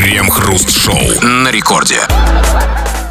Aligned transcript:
Крем-хруст-шоу 0.00 1.20
на 1.20 1.50
рекорде. 1.50 1.98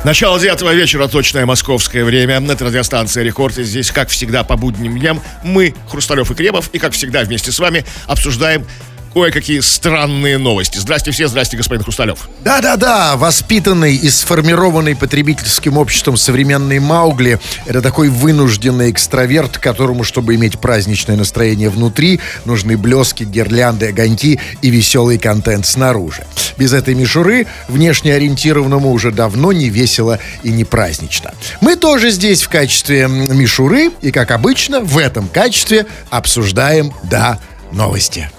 Начало 0.03 0.39
девятого 0.39 0.73
вечера, 0.73 1.07
точное 1.07 1.45
московское 1.45 2.03
время. 2.03 2.41
Это 2.51 2.65
радиостанция 2.65 3.21
«Рекорд». 3.23 3.59
И 3.59 3.63
здесь, 3.63 3.91
как 3.91 4.09
всегда, 4.09 4.43
по 4.43 4.57
будним 4.57 4.97
дням 4.97 5.21
мы, 5.43 5.75
Хрусталев 5.87 6.31
и 6.31 6.33
Кремов, 6.33 6.69
и, 6.73 6.79
как 6.79 6.93
всегда, 6.93 7.21
вместе 7.21 7.51
с 7.51 7.59
вами 7.59 7.85
обсуждаем 8.07 8.65
кое-какие 9.13 9.59
странные 9.59 10.37
новости. 10.37 10.77
Здрасте 10.77 11.11
все, 11.11 11.27
здрасте, 11.27 11.57
господин 11.57 11.83
Хрусталев. 11.83 12.29
Да-да-да, 12.43 13.15
воспитанный 13.17 13.95
и 13.95 14.09
сформированный 14.09 14.95
потребительским 14.95 15.77
обществом 15.77 16.17
современный 16.17 16.79
Маугли– 16.79 17.39
это 17.65 17.81
такой 17.81 18.09
вынужденный 18.09 18.91
экстраверт, 18.91 19.57
которому, 19.57 20.03
чтобы 20.03 20.35
иметь 20.35 20.59
праздничное 20.59 21.17
настроение 21.17 21.69
внутри, 21.69 22.19
нужны 22.45 22.77
блески, 22.77 23.23
гирлянды, 23.23 23.89
огоньки 23.89 24.39
и 24.61 24.69
веселый 24.69 25.17
контент 25.17 25.65
снаружи. 25.65 26.25
Без 26.57 26.73
этой 26.73 26.95
мишуры 26.95 27.47
внешне 27.67 28.13
ориентированному 28.13 28.91
уже 28.91 29.11
давно 29.11 29.51
не 29.51 29.69
весело 29.69 30.19
и 30.43 30.49
не 30.51 30.65
празднично. 30.65 31.33
Мы 31.61 31.75
тоже 31.75 32.11
здесь 32.11 32.43
в 32.43 32.49
качестве 32.49 33.07
мишуры 33.07 33.91
и, 34.01 34.11
как 34.11 34.31
обычно, 34.31 34.81
в 34.81 34.97
этом 34.97 35.27
качестве 35.27 35.85
обсуждаем, 36.09 36.93
да, 37.03 37.39
новости. 37.71 38.29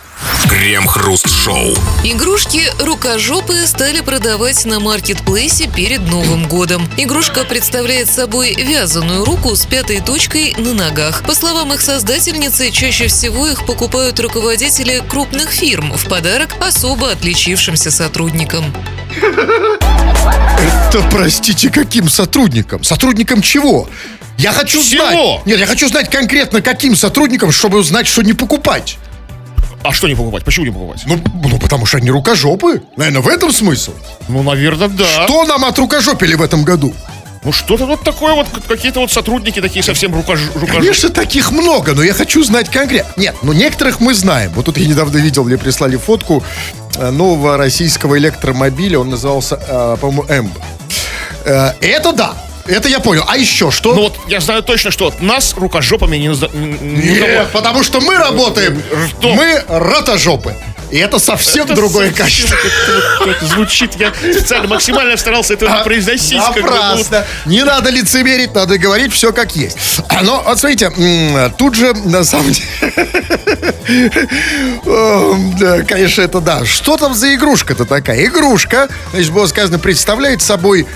Крем-хруст-шоу. 0.48 1.74
Игрушки 2.04 2.62
рукожопы 2.80 3.66
стали 3.66 4.00
продавать 4.00 4.64
на 4.64 4.80
маркетплейсе 4.80 5.68
перед 5.68 6.00
Новым 6.10 6.48
годом. 6.48 6.88
Игрушка 6.96 7.44
представляет 7.44 8.10
собой 8.10 8.54
вязаную 8.54 9.24
руку 9.24 9.54
с 9.54 9.64
пятой 9.64 10.00
точкой 10.00 10.54
на 10.58 10.74
ногах. 10.74 11.22
По 11.24 11.34
словам 11.34 11.72
их 11.72 11.80
создательницы, 11.80 12.70
чаще 12.70 13.06
всего 13.06 13.48
их 13.48 13.64
покупают 13.64 14.20
руководители 14.20 15.02
крупных 15.08 15.50
фирм 15.50 15.92
в 15.92 16.06
подарок 16.08 16.50
особо 16.60 17.12
отличившимся 17.12 17.90
сотрудникам. 17.90 18.64
Это, 20.58 21.02
простите, 21.10 21.70
каким 21.70 22.08
сотрудникам? 22.08 22.84
Сотрудникам 22.84 23.40
чего? 23.42 23.88
Я 24.36 24.52
хочу 24.52 24.80
Всего. 24.82 25.02
знать. 25.02 25.46
Нет, 25.46 25.58
я 25.60 25.66
хочу 25.66 25.88
знать 25.88 26.10
конкретно 26.10 26.62
каким 26.62 26.96
сотрудникам, 26.96 27.52
чтобы 27.52 27.78
узнать, 27.78 28.06
что 28.06 28.22
не 28.22 28.32
покупать. 28.32 28.98
А 29.82 29.92
что 29.92 30.08
не 30.08 30.14
покупать? 30.14 30.44
Почему 30.44 30.66
не 30.66 30.72
покупать? 30.72 31.02
Ну, 31.06 31.18
ну, 31.42 31.58
потому 31.58 31.86
что 31.86 31.96
они 31.98 32.10
рукожопы. 32.10 32.82
Наверное, 32.96 33.22
в 33.22 33.28
этом 33.28 33.50
смысл. 33.52 33.92
Ну, 34.28 34.42
наверное, 34.42 34.88
да. 34.88 35.04
Что 35.26 35.44
нам 35.46 35.64
отрукожопили 35.64 36.34
в 36.34 36.42
этом 36.42 36.64
году? 36.64 36.92
Ну, 37.42 37.52
что-то 37.52 37.86
вот 37.86 38.02
такое 38.04 38.34
вот, 38.34 38.46
какие-то 38.68 39.00
вот 39.00 39.10
сотрудники 39.10 39.62
такие 39.62 39.82
совсем 39.82 40.14
рукож... 40.14 40.40
рукож- 40.54 40.70
Конечно, 40.76 41.08
таких 41.08 41.50
много, 41.52 41.94
но 41.94 42.02
я 42.02 42.12
хочу 42.12 42.44
знать 42.44 42.68
конкретно. 42.68 43.10
Нет, 43.18 43.34
ну 43.42 43.54
некоторых 43.54 44.00
мы 44.00 44.12
знаем. 44.12 44.52
Вот 44.54 44.66
тут 44.66 44.76
я 44.76 44.86
недавно 44.86 45.16
видел, 45.16 45.44
мне 45.44 45.56
прислали 45.56 45.96
фотку 45.96 46.44
э, 46.98 47.10
нового 47.10 47.56
российского 47.56 48.18
электромобиля. 48.18 48.98
Он 48.98 49.08
назывался, 49.08 49.58
э, 49.66 49.96
по-моему, 49.98 50.26
Эмб. 50.28 50.52
Э, 51.46 51.72
Это 51.80 52.12
да, 52.12 52.34
это 52.70 52.88
я 52.88 53.00
понял. 53.00 53.24
А 53.26 53.36
еще 53.36 53.70
что? 53.70 53.94
Ну 53.94 54.02
вот, 54.02 54.18
я 54.28 54.40
знаю 54.40 54.62
точно, 54.62 54.90
что 54.90 55.12
нас 55.20 55.54
рукожопами 55.56 56.16
не... 56.16 56.28
не 56.28 57.20
Нет, 57.20 57.48
потому 57.52 57.82
что 57.82 58.00
мы 58.00 58.16
работаем. 58.16 58.82
Что? 59.18 59.34
Мы 59.34 59.62
ротожопы. 59.68 60.54
И 60.90 60.98
это 60.98 61.18
совсем 61.20 61.66
Это 61.66 61.74
другое 61.74 62.08
совсем 62.08 62.24
качество. 62.26 62.56
вот- 63.20 63.36
как 63.36 63.48
звучит. 63.48 63.94
Я 63.96 64.12
специально 64.12 64.66
максимально 64.68 65.16
старался 65.16 65.54
это 65.54 65.66
не 65.66 65.84
произносить. 65.84 66.38
как 66.38 66.56
ну. 66.56 66.62
Напрасно. 66.62 67.24
Не 67.46 67.64
надо 67.64 67.90
лицемерить, 67.90 68.54
надо 68.54 68.76
говорить 68.78 69.12
все 69.12 69.32
как 69.32 69.54
есть. 69.54 69.78
А, 70.08 70.22
Но, 70.22 70.42
вот 70.44 70.58
смотрите, 70.58 70.90
тут 71.56 71.74
же, 71.74 71.92
на 71.94 72.24
самом 72.24 72.52
деле... 72.52 72.66
Конечно, 75.86 76.22
это 76.22 76.40
да. 76.40 76.64
Что 76.64 76.96
там 76.96 77.14
за 77.14 77.34
игрушка-то 77.34 77.84
такая? 77.84 78.24
Игрушка, 78.26 78.88
значит, 79.12 79.32
было 79.32 79.46
сказано, 79.46 79.78
представляет 79.78 80.42
собой 80.42 80.86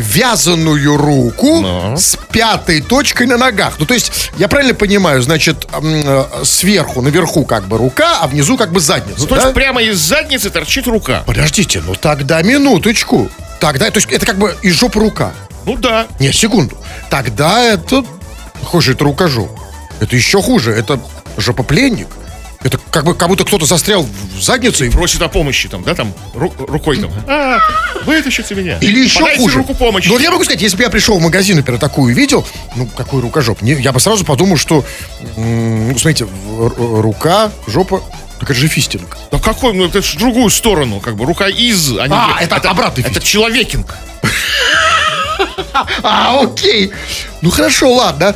вязаную 0.00 0.96
руку 0.96 1.60
Ну. 1.60 1.96
с 1.96 2.16
пятой 2.32 2.80
точкой 2.80 3.26
на 3.26 3.36
ногах. 3.36 3.74
Ну, 3.78 3.86
то 3.86 3.94
есть, 3.94 4.30
я 4.38 4.48
правильно 4.48 4.74
понимаю, 4.74 5.22
значит, 5.22 5.66
э, 5.72 6.24
сверху, 6.44 7.02
наверху 7.02 7.44
как 7.44 7.64
бы 7.68 7.78
рука, 7.78 8.18
а 8.20 8.26
внизу 8.26 8.56
как 8.56 8.72
бы 8.72 8.80
задница, 8.80 9.20
Ну, 9.20 9.26
то 9.26 9.36
да? 9.36 9.42
есть 9.42 9.54
прямо 9.54 9.82
из 9.82 9.98
задницы 9.98 10.50
торчит 10.50 10.86
рука. 10.86 11.22
Подождите, 11.26 11.82
ну 11.86 11.94
тогда 11.94 12.42
минуточку. 12.42 13.30
Тогда, 13.60 13.90
то 13.90 13.98
есть 13.98 14.10
это 14.10 14.24
как 14.26 14.38
бы 14.38 14.56
из 14.62 14.74
жопы 14.74 15.00
рука. 15.00 15.32
Ну 15.66 15.76
да. 15.76 16.06
Нет, 16.18 16.34
секунду. 16.34 16.76
Тогда 17.10 17.60
это... 17.62 18.04
Хуже, 18.64 18.92
это 18.92 19.04
рукожоп. 19.04 19.50
Это 20.00 20.16
еще 20.16 20.40
хуже. 20.42 20.72
Это 20.72 20.98
жопопленник. 21.36 22.08
Это 22.62 22.78
как 22.90 23.04
бы 23.04 23.14
как 23.14 23.28
будто 23.28 23.44
кто-то 23.44 23.64
застрял 23.64 24.02
в 24.02 24.40
заднице. 24.42 24.86
и- 24.86 24.90
Просит 24.90 25.22
о 25.22 25.28
помощи 25.28 25.66
там, 25.68 25.82
да, 25.82 25.94
там, 25.94 26.12
ру- 26.34 26.52
рукой 26.66 26.98
там. 26.98 27.10
А, 27.26 27.58
вытащите 28.04 28.54
меня. 28.54 28.76
Или 28.80 29.04
еще 29.04 29.20
Подайте 29.20 29.40
хуже. 29.40 29.58
руку 29.58 29.74
помощи. 29.74 30.08
Ну, 30.08 30.12
вот 30.14 30.22
я 30.22 30.30
могу 30.30 30.44
сказать, 30.44 30.60
если 30.60 30.76
бы 30.76 30.82
я 30.82 30.90
пришел 30.90 31.18
в 31.18 31.22
магазин, 31.22 31.56
например, 31.56 31.80
такую 31.80 32.14
видел, 32.14 32.46
ну, 32.76 32.86
какой 32.86 33.22
рукожоп, 33.22 33.62
не- 33.62 33.72
я 33.80 33.92
бы 33.92 34.00
сразу 34.00 34.26
подумал, 34.26 34.58
что, 34.58 34.84
ну, 35.38 35.96
смотрите, 35.98 36.26
рука, 36.78 37.50
жопа, 37.66 38.02
так 38.38 38.50
это 38.50 38.60
же 38.60 38.68
фистинг. 38.68 39.16
Да 39.30 39.38
какой, 39.38 39.72
ну 39.72 39.86
это 39.86 40.02
ж 40.02 40.14
в 40.14 40.18
другую 40.18 40.50
сторону, 40.50 41.00
как 41.00 41.16
бы 41.16 41.24
рука 41.24 41.48
из, 41.48 41.90
а 41.98 42.06
не 42.08 42.14
А, 42.14 42.34
где. 42.36 42.44
это 42.44 42.56
обратный 42.70 43.04
Это 43.04 43.20
человекинг. 43.20 43.96
А, 46.02 46.40
окей. 46.42 46.92
Ну, 47.40 47.50
хорошо, 47.50 47.92
ладно. 47.94 48.34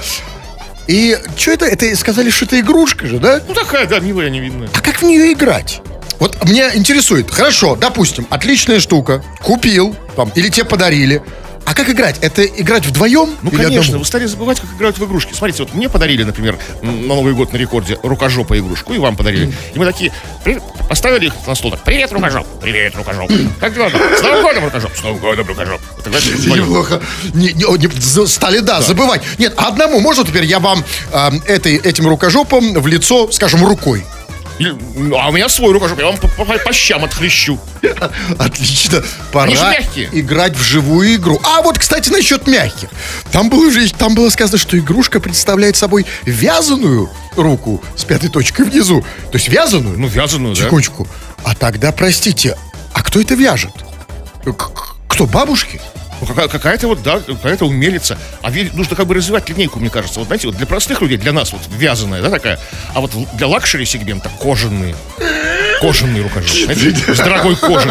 И 0.86 1.18
что 1.36 1.52
это? 1.52 1.66
Это 1.66 1.96
сказали, 1.96 2.30
что 2.30 2.44
это 2.44 2.60
игрушка 2.60 3.06
же, 3.06 3.18
да? 3.18 3.40
Ну 3.46 3.54
такая, 3.54 3.86
да, 3.86 4.00
милая, 4.00 4.28
невинная. 4.30 4.68
А 4.74 4.80
как 4.80 4.96
в 4.96 5.02
нее 5.02 5.32
играть? 5.32 5.80
Вот 6.20 6.44
меня 6.44 6.74
интересует, 6.74 7.30
хорошо, 7.30 7.76
допустим, 7.76 8.26
отличная 8.30 8.80
штука, 8.80 9.22
купил, 9.42 9.96
там, 10.14 10.30
или 10.34 10.48
тебе 10.48 10.64
подарили. 10.64 11.22
А 11.64 11.74
как 11.74 11.88
играть? 11.88 12.18
Это 12.20 12.44
играть 12.44 12.86
вдвоем? 12.86 13.36
Ну, 13.42 13.50
или 13.50 13.56
конечно, 13.56 13.80
одному? 13.80 13.98
вы 14.00 14.04
стали 14.04 14.26
забывать, 14.26 14.60
как 14.60 14.70
играют 14.76 14.98
в 14.98 15.04
игрушки. 15.04 15.32
Смотрите, 15.32 15.62
вот 15.62 15.74
мне 15.74 15.88
подарили, 15.88 16.22
например, 16.22 16.58
на 16.82 16.92
Новый 16.92 17.32
год 17.32 17.52
на 17.52 17.56
рекорде 17.56 17.98
рукожопа 18.02 18.58
игрушку, 18.58 18.92
и 18.92 18.98
вам 18.98 19.16
подарили. 19.16 19.52
И 19.74 19.78
мы 19.78 19.86
такие, 19.86 20.12
«При- 20.44 20.60
поставили 20.88 21.26
их 21.26 21.34
на 21.46 21.54
стол, 21.54 21.70
так, 21.70 21.82
привет, 21.82 22.12
рукожоп, 22.12 22.46
привет, 22.60 22.94
рукожоп. 22.94 23.30
Как 23.60 23.74
дела? 23.74 23.88
С 23.90 24.22
Новым 24.22 24.42
годом, 24.42 24.64
рукожоп, 24.64 24.96
с 24.96 25.02
Новым 25.02 25.18
годом, 25.20 25.46
рукожоп. 25.46 25.80
Неплохо. 26.46 27.00
Не, 27.32 27.52
не- 27.52 28.26
стали, 28.26 28.58
да, 28.58 28.80
забывать. 28.80 29.22
Нет, 29.38 29.54
одному 29.56 30.00
можно 30.00 30.24
теперь 30.24 30.44
я 30.44 30.58
вам 30.58 30.84
а, 31.12 31.32
этой, 31.46 31.76
этим 31.76 32.06
рукожопом 32.08 32.74
в 32.74 32.86
лицо, 32.86 33.30
скажем, 33.32 33.64
рукой. 33.64 34.04
Ну, 34.58 35.16
А 35.18 35.28
у 35.28 35.32
меня 35.32 35.48
свой 35.48 35.72
рукожоп, 35.72 35.98
я 35.98 36.06
вам 36.06 36.16
по, 36.16 36.28
по- 36.28 36.44
по 36.44 36.72
щам 36.72 37.04
отхлещу. 37.04 37.58
Отлично. 38.38 39.02
Пора 39.32 39.50
играть 40.12 40.56
в 40.56 40.62
живую 40.62 41.14
игру. 41.16 41.40
А 41.44 41.60
вот, 41.62 41.78
кстати, 41.78 42.08
насчет 42.10 42.46
мягких. 42.46 42.88
Там 43.32 43.48
было, 43.50 43.70
же, 43.70 43.92
там 43.92 44.14
было 44.14 44.30
сказано, 44.30 44.58
что 44.58 44.78
игрушка 44.78 45.18
представляет 45.20 45.76
собой 45.76 46.06
вязаную 46.24 47.10
руку 47.36 47.82
с 47.96 48.04
пятой 48.04 48.28
точкой 48.30 48.66
внизу. 48.66 49.02
То 49.32 49.38
есть 49.38 49.48
вязаную? 49.48 49.98
Ну, 49.98 50.06
вязаную, 50.06 50.54
да. 50.54 50.62
Секундочку. 50.62 51.08
А 51.42 51.54
тогда, 51.54 51.90
простите, 51.92 52.56
а 52.92 53.02
кто 53.02 53.20
это 53.20 53.34
вяжет? 53.34 53.72
Кто, 55.08 55.26
бабушки? 55.26 55.80
Какая- 56.26 56.48
какая-то 56.48 56.88
вот, 56.88 57.02
да, 57.02 57.20
какая-то 57.20 57.64
умелица. 57.66 58.18
А 58.42 58.50
ведь 58.50 58.74
нужно 58.74 58.96
как 58.96 59.06
бы 59.06 59.14
развивать 59.14 59.48
линейку, 59.48 59.78
мне 59.80 59.90
кажется. 59.90 60.18
Вот 60.18 60.26
знаете, 60.28 60.46
вот 60.48 60.56
для 60.56 60.66
простых 60.66 61.00
людей, 61.02 61.16
для 61.18 61.32
нас 61.32 61.52
вот 61.52 61.62
вязаная, 61.76 62.22
да, 62.22 62.30
такая. 62.30 62.58
А 62.94 63.00
вот 63.00 63.12
для 63.34 63.46
luxury 63.46 63.84
сегмента 63.84 64.30
кожаные. 64.40 64.94
Кожаные 65.80 66.22
рукожопы. 66.22 66.74
С 67.14 67.18
дорогой 67.18 67.56
такой. 67.56 67.82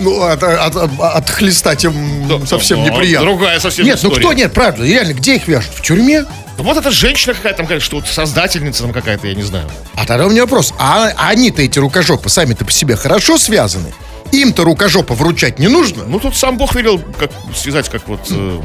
Ну, 0.00 0.22
от, 0.22 0.42
от, 0.42 0.76
от- 0.76 1.00
отхлестать 1.00 1.84
им 1.84 2.26
Да, 2.28 2.44
совсем 2.46 2.82
да, 2.84 2.90
неприятно. 2.90 3.26
другая 3.28 3.60
совсем 3.60 3.86
Нет, 3.86 3.98
ну 4.02 4.10
кто, 4.10 4.32
нет, 4.32 4.52
правда, 4.52 4.84
реально, 4.84 5.12
где 5.14 5.36
их 5.36 5.46
вяжут? 5.48 5.70
В 5.74 5.82
тюрьме? 5.82 6.24
Ну, 6.58 6.64
Вот 6.64 6.76
эта 6.76 6.90
женщина 6.90 7.34
какая-то 7.34 7.58
там, 7.58 7.66
конечно, 7.66 7.96
вот 7.98 8.06
создательница 8.08 8.82
там 8.82 8.92
какая-то, 8.92 9.26
я 9.28 9.34
не 9.34 9.42
знаю. 9.42 9.70
А 9.94 10.04
тогда 10.06 10.26
у 10.26 10.30
меня 10.30 10.42
вопрос. 10.42 10.72
А 10.78 11.12
они-то, 11.16 11.62
эти 11.62 11.78
рукожопы, 11.78 12.28
сами-то 12.28 12.64
по 12.64 12.72
себе 12.72 12.96
хорошо 12.96 13.38
связаны? 13.38 13.92
Им-то 14.32 14.64
рукожопа 14.64 15.14
вручать 15.14 15.58
не 15.58 15.68
нужно? 15.68 16.04
Ну, 16.04 16.18
тут 16.20 16.36
сам 16.36 16.56
Бог 16.58 16.74
велел 16.74 16.98
как 17.18 17.30
связать, 17.54 17.88
как 17.88 18.06
вот, 18.08 18.20
э, 18.30 18.60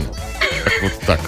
как 0.63 0.73
вот 0.83 0.91
так. 1.05 1.19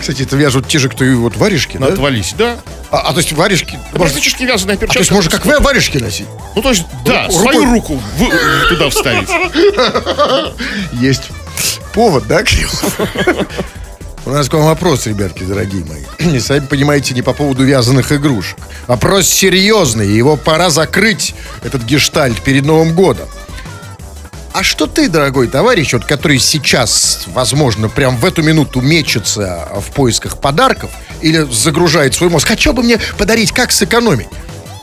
Кстати, 0.00 0.22
это 0.22 0.36
вяжут 0.36 0.66
те 0.66 0.78
же, 0.80 0.88
кто 0.88 1.04
и 1.04 1.14
вот 1.14 1.36
варежки, 1.36 1.76
На 1.76 1.86
да? 1.86 1.92
отвались, 1.92 2.34
да? 2.36 2.56
А, 2.90 2.98
а, 2.98 3.12
то 3.12 3.18
есть 3.18 3.32
варежки... 3.32 3.78
Да 3.92 3.98
может- 4.00 4.14
Практически 4.14 4.42
вязаная 4.42 4.74
а, 4.74 4.78
перчатка. 4.78 4.94
то 4.94 4.98
есть 5.00 5.10
можно 5.12 5.30
как 5.30 5.46
вы 5.46 5.60
варежки 5.60 5.98
носить? 5.98 6.26
Ну, 6.56 6.62
то 6.62 6.70
есть, 6.70 6.84
да, 7.04 7.26
Ру- 7.28 7.32
свою 7.32 7.64
руку 7.72 8.02
в- 8.16 8.68
туда 8.68 8.90
вставить. 8.90 9.28
Есть 11.00 11.30
повод, 11.94 12.26
да, 12.26 12.42
Кирилл? 12.42 12.68
У 14.26 14.30
нас 14.30 14.48
к 14.48 14.52
вам 14.54 14.64
вопрос, 14.66 15.06
ребятки, 15.06 15.44
дорогие 15.44 15.84
мои. 15.84 16.02
И 16.36 16.40
Сами 16.40 16.66
понимаете, 16.66 17.14
не 17.14 17.22
по 17.22 17.32
поводу 17.32 17.64
вязаных 17.64 18.12
игрушек. 18.12 18.58
Вопрос 18.86 19.26
серьезный, 19.28 20.08
его 20.08 20.36
пора 20.36 20.70
закрыть, 20.70 21.34
этот 21.62 21.82
гештальт, 21.84 22.40
перед 22.42 22.64
Новым 22.64 22.92
годом. 22.94 23.28
А 24.52 24.64
что 24.64 24.86
ты, 24.86 25.08
дорогой 25.08 25.46
товарищ, 25.46 25.92
вот, 25.92 26.04
который 26.04 26.38
сейчас, 26.40 27.24
возможно, 27.28 27.88
прям 27.88 28.16
в 28.16 28.24
эту 28.24 28.42
минуту 28.42 28.80
мечется 28.80 29.68
в 29.80 29.92
поисках 29.92 30.38
подарков 30.38 30.90
или 31.20 31.46
загружает 31.50 32.14
свой 32.14 32.30
мозг, 32.30 32.50
а 32.50 32.56
что 32.56 32.72
бы 32.72 32.82
мне 32.82 32.98
подарить, 33.16 33.52
как 33.52 33.70
сэкономить? 33.70 34.28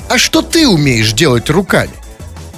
А 0.10 0.18
что 0.18 0.42
ты 0.42 0.68
умеешь 0.68 1.12
делать 1.12 1.50
руками? 1.50 1.92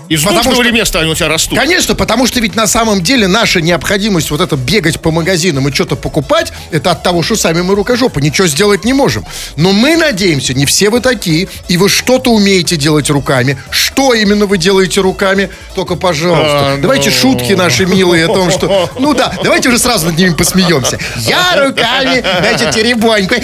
Из 0.10 0.24
Потому 0.24 0.44
нужного 0.44 0.64
что- 0.64 0.74
места 0.74 1.00
они 1.02 1.12
у 1.12 1.14
тебя 1.16 1.28
растут? 1.28 1.58
Конечно, 1.58 1.94
потому 1.94 2.26
что 2.26 2.40
ведь 2.40 2.56
на 2.56 2.66
самом 2.66 3.04
деле 3.04 3.28
наша 3.28 3.62
необходимость 3.62 4.32
вот 4.32 4.42
это 4.42 4.56
бегать 4.58 5.00
по 5.00 5.12
магазинам 5.12 5.68
и 5.68 5.72
что-то 5.72 5.96
покупать, 5.96 6.52
это 6.72 6.92
от 6.92 7.04
того, 7.04 7.22
что 7.22 7.36
сами 7.36 7.62
мы 7.62 7.76
рукожопы, 7.76 8.20
ничего 8.20 8.48
сделать 8.48 8.86
не 8.86 8.94
можем. 8.94 9.24
Но 9.56 9.72
мы 9.72 9.96
надеемся, 9.98 10.56
не 10.56 10.66
все 10.66 10.90
вы 10.90 11.00
такие, 11.02 11.48
и 11.68 11.78
вы 11.78 11.90
что-то 11.90 12.32
умеете 12.32 12.76
делать 12.76 13.12
руками. 13.12 13.56
Что 13.70 14.16
именно 14.16 14.48
вы 14.48 14.58
делаете 14.58 15.02
руками? 15.02 15.50
Только, 15.76 15.96
пожалуйста, 15.96 16.72
А, 16.72 16.76
ну. 16.78 16.82
давайте 16.82 17.12
шутки 17.12 17.54
наши 17.54 17.86
милые 17.86 18.26
о 18.26 18.28
том, 18.30 18.50
что... 18.50 18.90
Ну 19.00 19.14
да, 19.14 19.32
давайте 19.44 19.70
уже 19.70 19.78
сразу 19.78 20.08
над 20.08 20.18
ними 20.18 20.34
посмеемся. 20.34 20.98
Я 21.18 21.54
руками, 21.68 22.22
знаете, 22.22 22.72
теребоньку. 22.74 23.36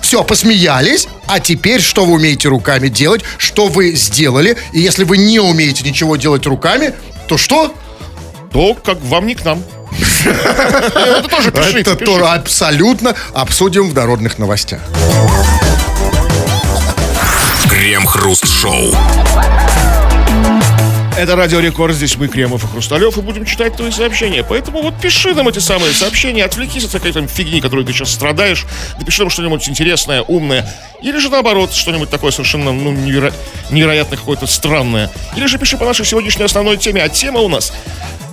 Все, 0.00 0.22
посмеялись. 0.22 1.08
А 1.26 1.40
теперь 1.40 1.82
что 1.82 2.06
вы 2.06 2.14
умеете 2.14 2.48
руками 2.48 2.88
делать? 2.88 3.22
Что 3.36 3.66
вы 3.68 3.92
сделали? 3.92 4.56
И 4.72 4.80
если 4.80 5.04
вы 5.04 5.18
не 5.18 5.38
умеете 5.40 5.84
ничего 5.88 6.16
делать 6.16 6.46
руками, 6.46 6.94
то 7.26 7.38
что? 7.38 7.74
То 8.52 8.74
как 8.74 9.00
вам 9.02 9.26
не 9.26 9.34
к 9.34 9.44
нам. 9.44 9.62
Это 10.24 11.28
тоже 11.28 11.50
пишите, 11.50 11.80
Это 11.80 11.96
тоже 11.96 12.24
абсолютно 12.26 13.14
обсудим 13.34 13.90
в 13.90 13.94
народных 13.94 14.38
новостях. 14.38 14.80
Крем-хруст-шоу. 17.68 18.94
Это 21.18 21.34
Радио 21.34 21.58
Рекорд, 21.58 21.96
здесь 21.96 22.14
мы, 22.14 22.28
Кремов 22.28 22.62
и 22.62 22.68
Хрусталев, 22.68 23.18
и 23.18 23.20
будем 23.20 23.44
читать 23.44 23.74
твои 23.76 23.90
сообщения. 23.90 24.44
Поэтому 24.48 24.82
вот 24.82 24.94
пиши 25.00 25.34
нам 25.34 25.48
эти 25.48 25.58
самые 25.58 25.92
сообщения, 25.92 26.44
отвлекись 26.44 26.84
от 26.84 26.92
какой-то 26.92 27.26
фигни, 27.26 27.60
которой 27.60 27.84
ты 27.84 27.92
сейчас 27.92 28.12
страдаешь, 28.12 28.66
напиши 29.00 29.22
нам 29.22 29.28
что-нибудь 29.28 29.68
интересное, 29.68 30.22
умное, 30.22 30.72
или 31.02 31.18
же 31.18 31.28
наоборот, 31.28 31.72
что-нибудь 31.72 32.08
такое 32.08 32.30
совершенно 32.30 32.70
ну, 32.70 32.92
неверо- 32.92 33.34
невероятно 33.70 34.16
какое-то 34.16 34.46
странное. 34.46 35.10
Или 35.34 35.46
же 35.46 35.58
пиши 35.58 35.76
по 35.76 35.84
нашей 35.84 36.06
сегодняшней 36.06 36.44
основной 36.44 36.76
теме, 36.76 37.02
а 37.02 37.08
тема 37.08 37.40
у 37.40 37.48
нас 37.48 37.72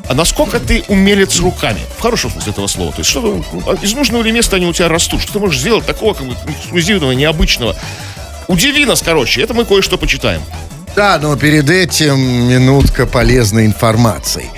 а 0.07 0.13
насколько 0.13 0.59
ты 0.59 0.83
умелец 0.87 1.39
руками? 1.39 1.79
В 1.97 2.01
хорошем 2.03 2.29
смысле 2.29 2.51
этого 2.51 2.67
слова. 2.67 2.91
То 2.91 2.99
есть, 2.99 3.09
что 3.09 3.43
из 3.81 3.93
нужного 3.95 4.21
ли 4.21 4.31
места 4.31 4.57
они 4.57 4.67
у 4.67 4.73
тебя 4.73 4.89
растут? 4.89 5.23
Что 5.23 5.33
ты 5.33 5.39
можешь 5.39 5.59
сделать 5.59 5.87
такого 5.87 6.13
как 6.13 6.27
бы, 6.27 6.35
эксклюзивного, 6.51 7.13
необычного? 7.13 7.75
Удиви 8.47 8.85
нас, 8.85 9.01
короче. 9.01 9.41
Это 9.41 9.55
мы 9.55 9.65
кое-что 9.65 9.97
почитаем. 9.97 10.43
Да, 10.95 11.19
но 11.21 11.35
перед 11.35 11.69
этим 11.69 12.17
минутка 12.47 13.05
полезной 13.05 13.65
информации. 13.65 14.49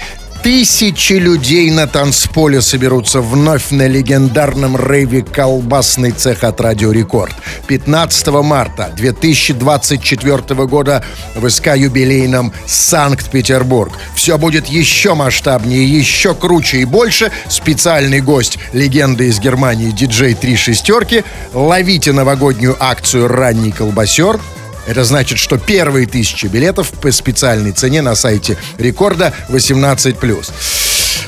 Тысячи 0.43 1.13
людей 1.13 1.71
на 1.71 1.87
танцполе 1.87 2.61
соберутся 2.61 3.21
вновь 3.21 3.71
на 3.71 3.87
легендарном 3.87 4.77
рейве 4.77 5.23
«Колбасный 5.23 6.11
цех» 6.11 6.43
от 6.43 6.61
Радио 6.61 6.91
Рекорд. 6.91 7.35
15 7.65 8.27
марта 8.43 8.93
2024 8.95 10.67
года 10.67 11.03
в 11.35 11.49
СК-юбилейном 11.49 12.53
Санкт-Петербург. 12.67 13.93
Все 14.15 14.37
будет 14.37 14.67
еще 14.67 15.15
масштабнее, 15.15 15.85
еще 15.85 16.35
круче 16.35 16.77
и 16.77 16.85
больше. 16.85 17.31
Специальный 17.49 18.21
гость, 18.21 18.59
легенда 18.73 19.23
из 19.23 19.39
Германии, 19.39 19.89
диджей 19.89 20.35
«Три 20.35 20.55
шестерки». 20.55 21.23
Ловите 21.53 22.11
новогоднюю 22.11 22.77
акцию 22.79 23.27
«Ранний 23.27 23.71
колбасер». 23.71 24.39
Это 24.87 25.03
значит, 25.03 25.37
что 25.37 25.57
первые 25.57 26.07
тысячи 26.07 26.45
билетов 26.47 26.91
по 26.91 27.11
специальной 27.11 27.73
цене 27.73 28.01
на 28.01 28.15
сайте 28.15 28.57
Рекорда 28.77 29.33
18+. 29.49 30.51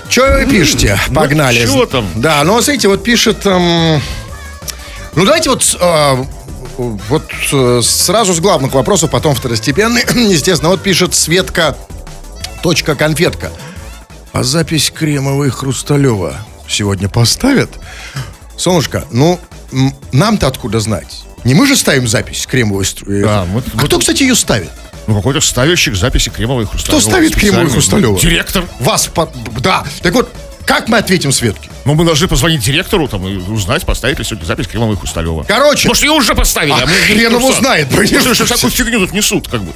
Что 0.09 0.21
вы 0.33 0.45
пишете? 0.49 0.97
Погнали. 1.13 1.65
чё 1.65 1.85
там? 1.85 2.07
Да, 2.15 2.43
ну, 2.43 2.53
смотрите, 2.61 2.87
вот 2.87 3.03
пишет... 3.03 3.45
эм, 3.45 4.01
Ну, 5.15 5.25
давайте 5.25 5.49
вот... 5.49 5.77
э, 5.79 6.25
вот 6.77 7.29
э, 7.51 7.81
сразу 7.83 8.33
с 8.33 8.39
главных 8.39 8.73
вопросов, 8.73 9.11
потом 9.11 9.35
второстепенный. 9.35 10.03
Естественно, 10.31 10.69
вот 10.69 10.81
пишет 10.81 11.13
Светка 11.13 11.75
точка 12.63 12.95
конфетка. 12.95 13.51
А 14.31 14.43
запись 14.43 14.89
Кремова 14.95 15.43
и 15.43 15.49
Хрусталева 15.49 16.37
сегодня 16.67 17.09
поставят? 17.09 17.71
Солнышко, 18.57 19.03
ну, 19.11 19.39
нам-то 20.11 20.47
откуда 20.47 20.79
знать? 20.79 21.23
Не 21.43 21.53
мы 21.53 21.67
же 21.67 21.75
ставим 21.75 22.07
запись 22.07 22.45
Кремовой 22.45 22.83
стру- 22.85 23.21
Да, 23.21 23.45
мы- 23.45 23.63
а 23.77 23.85
кто, 23.85 23.99
кстати, 23.99 24.23
ее 24.23 24.35
ставит? 24.35 24.69
Ну, 25.07 25.15
какой-то 25.15 25.41
ставильщик 25.41 25.95
записи 25.95 26.29
Кремова 26.29 26.61
и 26.61 26.65
Хрусталева. 26.65 26.99
Кто 26.99 27.09
ставит 27.09 27.31
Специальный. 27.33 27.71
Хрусталева? 27.71 28.19
Директор. 28.19 28.63
Вас, 28.79 29.07
по- 29.07 29.31
да. 29.59 29.83
Так 30.03 30.13
вот, 30.13 30.31
как 30.65 30.87
мы 30.87 30.97
ответим 30.99 31.31
Светке? 31.31 31.67
Ну, 31.85 31.95
мы 31.95 32.05
должны 32.05 32.27
позвонить 32.27 32.61
директору 32.61 33.07
там 33.07 33.25
и 33.27 33.37
узнать, 33.37 33.83
поставить 33.87 34.19
ли 34.19 34.25
сегодня 34.25 34.45
запись 34.45 34.67
Кремова 34.67 34.93
и 34.93 34.95
Хрусталева. 34.97 35.43
Короче, 35.47 35.87
Может, 35.87 36.03
ее 36.03 36.11
уже 36.11 36.35
поставили, 36.35 36.73
а, 36.73 36.83
А 36.83 36.85
мы 36.85 36.91
хрен 36.93 37.31
его 37.31 37.51
знает, 37.53 37.89
понимаешь? 37.89 38.35
что 38.35 38.45
всякую 38.45 38.69
фигню 38.69 38.99
тут 38.99 39.13
несут, 39.13 39.47
как 39.47 39.63
бы. 39.63 39.71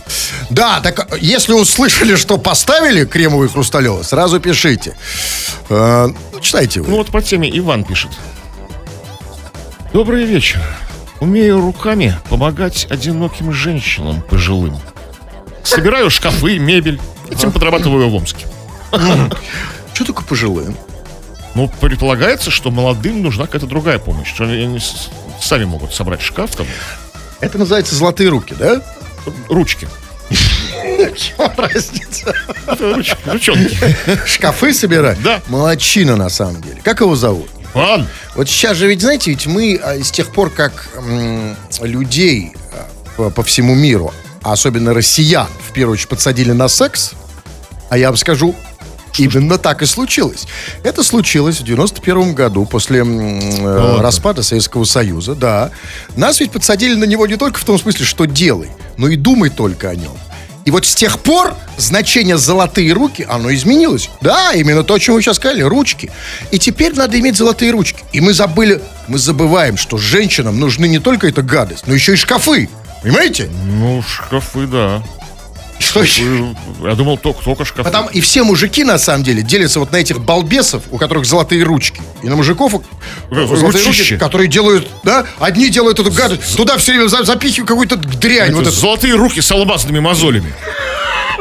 да, 0.51 0.81
так 0.81 1.07
если 1.19 1.53
услышали, 1.53 2.15
что 2.15 2.37
поставили 2.37 3.05
Кремова 3.05 3.45
и 3.45 3.47
Хрусталева, 3.47 4.03
сразу 4.03 4.39
пишите. 4.39 4.95
Э, 5.69 6.09
ну, 6.31 6.39
читайте 6.41 6.81
вы. 6.81 6.89
Ну, 6.91 6.97
вот 6.97 7.07
по 7.07 7.23
теме 7.23 7.49
Иван 7.57 7.85
пишет. 7.85 8.11
Добрый 9.93 10.25
вечер. 10.25 10.59
Умею 11.23 11.61
руками 11.61 12.17
помогать 12.29 12.85
одиноким 12.89 13.53
женщинам 13.53 14.21
пожилым. 14.23 14.77
Собираю 15.63 16.09
шкафы, 16.09 16.59
мебель. 16.59 16.99
Этим 17.31 17.53
подрабатываю 17.53 18.09
в 18.09 18.15
Омске. 18.15 18.45
Что 19.93 20.03
такое 20.05 20.25
пожилые? 20.25 20.75
Ну, 21.55 21.71
предполагается, 21.79 22.51
что 22.51 22.71
молодым 22.71 23.21
нужна 23.21 23.45
какая-то 23.45 23.67
другая 23.67 23.99
помощь. 23.99 24.33
Что 24.33 24.43
они 24.43 24.77
сами 25.39 25.63
могут 25.63 25.93
собрать 25.93 26.21
шкаф, 26.21 26.57
там, 26.57 26.67
Это 27.39 27.57
называется 27.57 27.95
золотые 27.95 28.27
руки, 28.27 28.53
да? 28.59 28.81
ручки. 29.47 29.87
Чем 30.29 31.51
разница? 31.55 32.35
Ручонки. 33.25 33.77
Шкафы 34.25 34.73
собирать? 34.73 35.21
Да. 35.23 35.39
Молодчина, 35.47 36.17
на 36.17 36.27
самом 36.27 36.61
деле. 36.61 36.81
Как 36.83 36.99
его 36.99 37.15
зовут? 37.15 37.49
Иван, 37.73 38.07
Вот 38.35 38.47
сейчас 38.47 38.77
же 38.77 38.87
ведь, 38.87 39.01
знаете, 39.01 39.31
ведь 39.31 39.47
мы 39.47 39.79
а, 39.83 39.95
с 40.01 40.11
тех 40.11 40.31
пор, 40.31 40.49
как 40.49 40.89
м, 40.95 41.55
людей 41.81 42.53
а, 42.71 42.87
по, 43.17 43.29
по 43.29 43.43
всему 43.43 43.75
миру, 43.75 44.13
а 44.41 44.53
особенно 44.53 44.93
россиян, 44.93 45.47
в 45.67 45.73
первую 45.73 45.93
очередь 45.93 46.09
подсадили 46.09 46.51
на 46.51 46.67
секс, 46.67 47.13
а 47.89 47.97
я 47.97 48.07
вам 48.09 48.17
скажу, 48.17 48.55
именно 49.17 49.57
так 49.57 49.81
и 49.81 49.85
случилось. 49.85 50.47
Это 50.83 51.03
случилось 51.03 51.59
в 51.59 51.63
91 51.63 52.33
году, 52.33 52.65
после 52.65 53.01
э, 53.01 54.01
распада 54.01 54.43
Советского 54.43 54.83
Союза, 54.85 55.35
да. 55.35 55.71
Нас 56.15 56.39
ведь 56.39 56.51
подсадили 56.51 56.95
на 56.95 57.05
него 57.05 57.27
не 57.27 57.35
только 57.37 57.59
в 57.59 57.63
том 57.63 57.77
смысле, 57.79 58.05
что 58.05 58.25
делай, 58.25 58.69
но 58.97 59.07
и 59.07 59.15
думай 59.15 59.49
только 59.49 59.89
о 59.89 59.95
нем. 59.95 60.17
И 60.65 60.71
вот 60.71 60.85
с 60.85 60.95
тех 60.95 61.19
пор 61.19 61.55
значение 61.77 62.37
«золотые 62.37 62.93
руки», 62.93 63.25
оно 63.27 63.53
изменилось. 63.53 64.09
Да, 64.21 64.53
именно 64.53 64.83
то, 64.83 64.93
о 64.93 64.99
чем 64.99 65.15
вы 65.15 65.21
сейчас 65.21 65.37
сказали, 65.37 65.61
ручки. 65.61 66.09
И 66.51 66.59
теперь 66.59 66.95
надо 66.95 67.19
иметь 67.19 67.35
золотые 67.35 67.71
ручки. 67.71 68.03
И 68.13 68.21
мы 68.21 68.33
забыли, 68.33 68.81
мы 69.07 69.17
забываем, 69.17 69.77
что 69.77 69.97
женщинам 69.97 70.59
нужны 70.59 70.87
не 70.87 70.99
только 70.99 71.27
эта 71.27 71.41
гадость, 71.41 71.85
но 71.87 71.93
еще 71.93 72.13
и 72.13 72.15
шкафы. 72.15 72.69
Понимаете? 73.01 73.49
ну, 73.65 74.01
шкафы, 74.01 74.65
да. 74.67 75.03
Что 75.83 76.01
еще? 76.01 76.55
Я 76.81 76.95
думал, 76.95 77.17
только, 77.17 77.43
только 77.43 77.65
шкафы. 77.65 77.83
Потому 77.83 78.09
и 78.09 78.21
все 78.21 78.43
мужики, 78.43 78.83
на 78.83 78.97
самом 78.97 79.23
деле, 79.23 79.41
делятся 79.41 79.79
вот 79.79 79.91
на 79.91 79.97
этих 79.97 80.19
балбесов, 80.21 80.83
у 80.91 80.97
которых 80.97 81.25
золотые 81.25 81.63
ручки. 81.63 82.01
И 82.23 82.27
на 82.29 82.35
мужиков, 82.35 82.73
Да, 83.29 83.45
золотые 83.47 83.85
ручки, 83.85 84.17
которые 84.17 84.47
делают, 84.47 84.87
да, 85.03 85.25
одни 85.39 85.69
делают 85.69 85.99
эту 85.99 86.11
гадость, 86.11 86.55
туда 86.55 86.77
все 86.77 86.93
время 86.93 87.07
за- 87.07 87.23
запихивают 87.23 87.67
какую-то 87.67 87.97
дрянь. 87.97 88.53
Вот. 88.53 88.65
Золотые 88.67 89.15
руки 89.15 89.41
с 89.41 89.51
албазными 89.51 89.99
мозолями. 89.99 90.53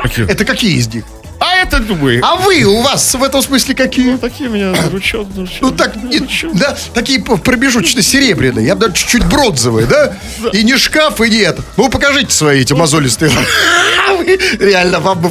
Это 0.17 0.45
какие 0.45 0.77
из 0.79 0.93
них? 0.93 1.05
А 1.45 1.57
это 1.57 1.79
любые. 1.79 2.21
А 2.23 2.37
вы, 2.37 2.63
у 2.63 2.83
вас 2.83 3.15
в 3.15 3.23
этом 3.23 3.43
смысле 3.43 3.75
какие? 3.75 4.17
Такие 4.17 4.49
у 4.49 4.53
меня 4.53 4.73
ручон, 4.93 5.27
Ну 5.61 5.71
так, 5.73 5.97
не- 5.97 6.21
да, 6.55 6.77
такие 6.95 7.21
п- 7.21 7.37
промежуточно 7.37 8.01
серебряные, 8.01 8.65
я 8.67 8.75
бы 8.77 8.83
даже 8.83 8.95
чуть-чуть 8.95 9.25
бронзовые, 9.27 9.87
да? 9.89 10.17
И 10.53 10.63
не 10.63 10.77
шкаф, 10.77 11.21
и 11.21 11.29
не 11.29 11.39
это. 11.39 11.63
Ну, 11.77 11.89
покажите 11.89 12.31
свои 12.31 12.61
эти 12.61 12.75
мозолистые. 12.75 13.33
Вы 14.19 14.39
Реально, 14.61 15.01
вам 15.01 15.21
бы, 15.21 15.31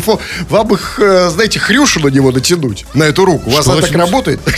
вам 0.49 0.67
бы, 0.67 0.77
х- 0.77 1.01
э, 1.01 1.29
знаете, 1.29 1.59
хрюшу 1.59 2.01
на 2.01 2.07
него 2.07 2.31
натянуть, 2.31 2.85
на 2.93 3.03
эту 3.03 3.23
руку. 3.23 3.49
У 3.49 3.53
вас 3.53 3.65
она 3.67 3.81
так 3.81 3.91
работает? 3.93 4.41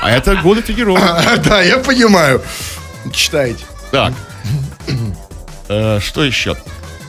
А 0.00 0.10
это 0.10 0.36
годы 0.36 0.62
тренировок. 0.62 1.02
Да, 1.44 1.60
я 1.62 1.78
понимаю. 1.78 2.40
Читайте. 3.12 3.64
Так. 3.90 4.12
Э, 5.68 5.98
Что 6.00 6.24
еще? 6.24 6.56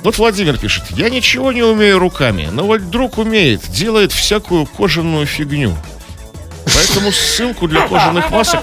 Вот 0.04 0.18
Владимир 0.18 0.58
пишет. 0.58 0.84
Я 0.92 1.10
ничего 1.10 1.52
не 1.52 1.64
умею 1.64 2.00
руками, 2.00 2.48
но 2.52 2.64
вот 2.66 2.90
друг 2.90 3.18
умеет, 3.18 3.62
делает 3.70 4.12
всякую 4.12 4.66
кожаную 4.66 5.26
фигню. 5.26 5.76
Поэтому 6.74 7.12
ссылку 7.12 7.68
для 7.68 7.88
кожаных 7.88 8.30
масок 8.30 8.62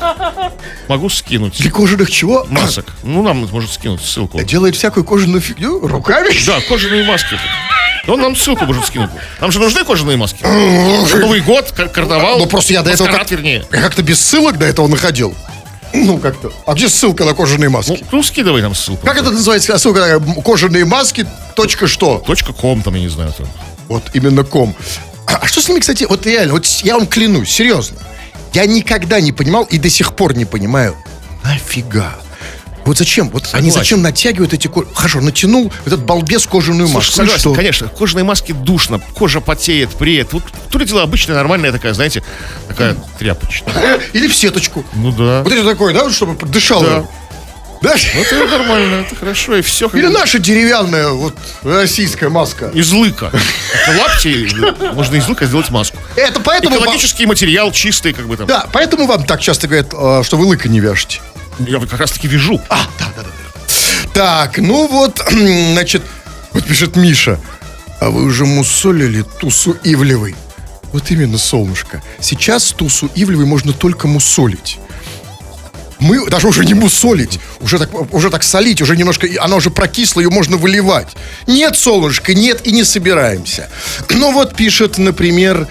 могу 0.89 1.09
скинуть. 1.09 1.59
Для 1.59 1.71
кожаных 1.71 2.11
чего? 2.11 2.47
Масок. 2.51 2.87
Ну, 3.03 3.23
нам 3.23 3.47
может 3.51 3.73
скинуть 3.73 4.03
ссылку. 4.03 4.41
Делает 4.43 4.77
всякую 4.77 5.05
кожаную 5.05 5.41
фигню 5.41 5.87
руками? 5.87 6.29
Да, 6.47 6.61
кожаные 6.69 7.05
маски. 7.05 7.39
Он 8.07 8.21
нам 8.21 8.37
ссылку 8.37 8.67
может 8.67 8.87
скинуть. 8.87 9.09
Нам 9.41 9.51
же 9.51 9.59
нужны 9.59 9.83
кожаные 9.85 10.19
маски. 10.19 10.43
Новый 10.45 11.41
год, 11.41 11.73
кар- 11.75 11.89
карнавал. 11.89 12.39
Ну, 12.39 12.47
просто 12.47 12.75
я 12.75 12.83
до 12.83 12.91
этого 12.91 13.09
как- 13.09 13.31
вернее. 13.31 13.65
Как-то 13.71 14.03
без 14.03 14.21
ссылок 14.21 14.59
до 14.59 14.67
этого 14.67 14.87
находил. 14.87 15.35
Ну, 15.95 16.19
как-то. 16.19 16.53
А 16.67 16.75
где 16.75 16.89
ссылка 16.89 17.25
на 17.25 17.35
кожаные 17.35 17.69
Ну, 17.71 17.77
маски? 17.77 18.05
ну, 18.11 18.23
скидывай 18.23 18.61
нам 18.63 18.75
ссылку. 18.75 19.07
Как 19.07 19.17
это 19.17 19.31
называется? 19.31 19.79
Ссылка 19.79 20.01
м, 20.01 20.43
кожаные 20.43 20.85
маски, 20.85 21.27
точка 21.55 21.87
что? 21.87 22.19
Точка 22.27 22.53
ком 22.53 22.83
там, 22.83 22.95
я 22.95 23.01
не 23.03 23.09
знаю. 23.09 23.33
Там. 23.37 23.47
Вот 23.89 24.03
именно 24.13 24.43
ком. 24.45 24.75
А, 25.27 25.37
а 25.43 25.47
что 25.47 25.61
с 25.63 25.69
ними, 25.69 25.79
кстати, 25.81 26.05
вот 26.09 26.27
реально, 26.27 26.55
вот 26.55 26.67
я 26.67 26.97
вам 26.99 27.07
клянусь, 27.07 27.49
серьезно. 27.51 27.97
Я 28.53 28.67
никогда 28.67 29.21
не 29.21 29.33
понимал 29.33 29.65
и 29.65 29.79
до 29.79 29.89
сих 29.89 30.15
пор 30.17 30.37
не 30.37 30.45
понимаю, 30.45 30.97
нафига? 31.45 32.15
Вот 32.85 32.99
зачем? 32.99 33.31
Вот 33.31 33.45
они 33.53 33.71
Согласен. 33.71 33.79
зачем 33.79 34.03
натягивают 34.03 34.53
эти 34.53 34.69
ко- 34.69 34.85
Хорошо, 34.95 35.21
натянул 35.21 35.73
этот 35.87 36.05
балбес 36.05 36.47
кожаную 36.47 36.87
Слушай, 36.89 36.97
маску. 37.07 37.17
согласен, 37.17 37.41
что? 37.41 37.55
конечно, 37.55 37.89
кожаные 37.89 38.25
маски 38.25 38.53
душно, 38.53 39.01
кожа 39.15 39.41
потеет, 39.41 39.91
преет. 39.91 40.33
Вот 40.33 40.43
то 40.71 40.79
ли 40.79 40.85
дело 40.85 41.03
обычная, 41.03 41.35
нормальная 41.37 41.73
такая, 41.73 41.95
знаете, 41.95 42.23
такая 42.69 42.95
тряпочная. 43.19 44.01
Или 44.13 44.29
в 44.29 44.35
сеточку. 44.35 44.85
Ну 44.95 45.13
да. 45.13 45.43
Вот 45.43 45.53
это 45.53 45.65
такое, 45.65 45.95
да, 45.95 46.11
чтобы 46.11 46.35
дышал. 46.47 46.83
Да. 46.83 47.05
Да? 47.83 47.95
Ну, 48.15 48.21
это 48.23 48.47
нормально, 48.59 48.95
это 49.07 49.15
хорошо, 49.17 49.57
и 49.57 49.63
все. 49.63 49.89
Или 49.93 50.07
наша 50.07 50.39
деревянная, 50.39 51.09
вот, 51.11 51.35
российская 51.63 52.29
маска. 52.31 52.71
Из 52.75 52.91
лыка. 52.93 53.31
Это 53.33 53.99
лапти, 54.01 54.49
можно 54.95 55.17
из 55.17 55.29
лыка 55.29 55.45
сделать 55.47 55.71
маску. 55.71 55.97
Это 56.17 56.41
поэтому... 56.41 56.77
вам- 56.77 56.85
Экологический 56.85 57.27
материал 57.27 57.73
чистый, 57.73 58.13
как 58.15 58.27
бы 58.27 58.37
там. 58.39 58.47
Да, 58.47 58.67
поэтому 58.73 59.07
вам 59.07 59.25
так 59.25 59.41
часто 59.41 59.69
говорят, 59.69 59.89
э, 59.93 60.23
что 60.25 60.37
вы 60.39 60.47
лыка 60.47 60.69
не 60.69 60.81
вяжете. 60.81 61.21
Я 61.59 61.81
как 61.81 62.01
раз 62.01 62.13
таки 62.13 62.29
вяжу. 62.29 62.61
А, 62.69 62.87
да, 62.99 63.07
да, 63.17 63.23
да. 63.23 63.31
Так, 64.13 64.59
ну 64.59 64.87
вот, 64.87 65.25
значит, 65.73 66.03
вот 66.53 66.65
пишет 66.65 66.97
Миша. 66.97 67.41
А 68.01 68.11
вы 68.11 68.25
уже 68.25 68.45
мусолили 68.45 69.23
тусу 69.23 69.77
Ивлевой? 69.83 70.35
Вот 70.93 71.11
именно, 71.11 71.39
солнышко. 71.39 72.03
Сейчас 72.21 72.73
тусу 72.73 73.11
Ивлевой 73.15 73.47
можно 73.47 73.73
только 73.73 74.07
мусолить. 74.07 74.79
Мы 76.01 76.29
даже 76.29 76.49
уже 76.49 76.65
не 76.65 76.75
мусолить, 76.75 77.41
уже 77.61 77.79
так, 77.79 78.13
уже 78.13 78.29
так 78.31 78.43
солить, 78.43 78.83
уже 78.83 78.97
немножко, 78.97 79.27
она 79.41 79.57
уже 79.57 79.71
прокисла, 79.71 80.21
ее 80.21 80.29
можно 80.29 80.57
выливать. 80.57 81.09
Нет, 81.47 81.77
солнышко, 81.77 82.35
нет 82.35 82.67
и 82.67 82.73
не 82.73 82.85
собираемся. 82.85 83.69
Ну 84.11 84.33
вот 84.33 84.55
пишет, 84.55 84.99
например, 84.99 85.67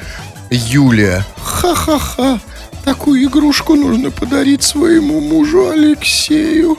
Юлия. 0.50 1.26
Ха-ха-ха, 1.42 2.40
такую 2.84 3.24
игрушку 3.26 3.76
нужно 3.76 4.12
подарить 4.12 4.64
своему 4.64 5.20
мужу 5.22 5.70
Алексею. 5.70 6.78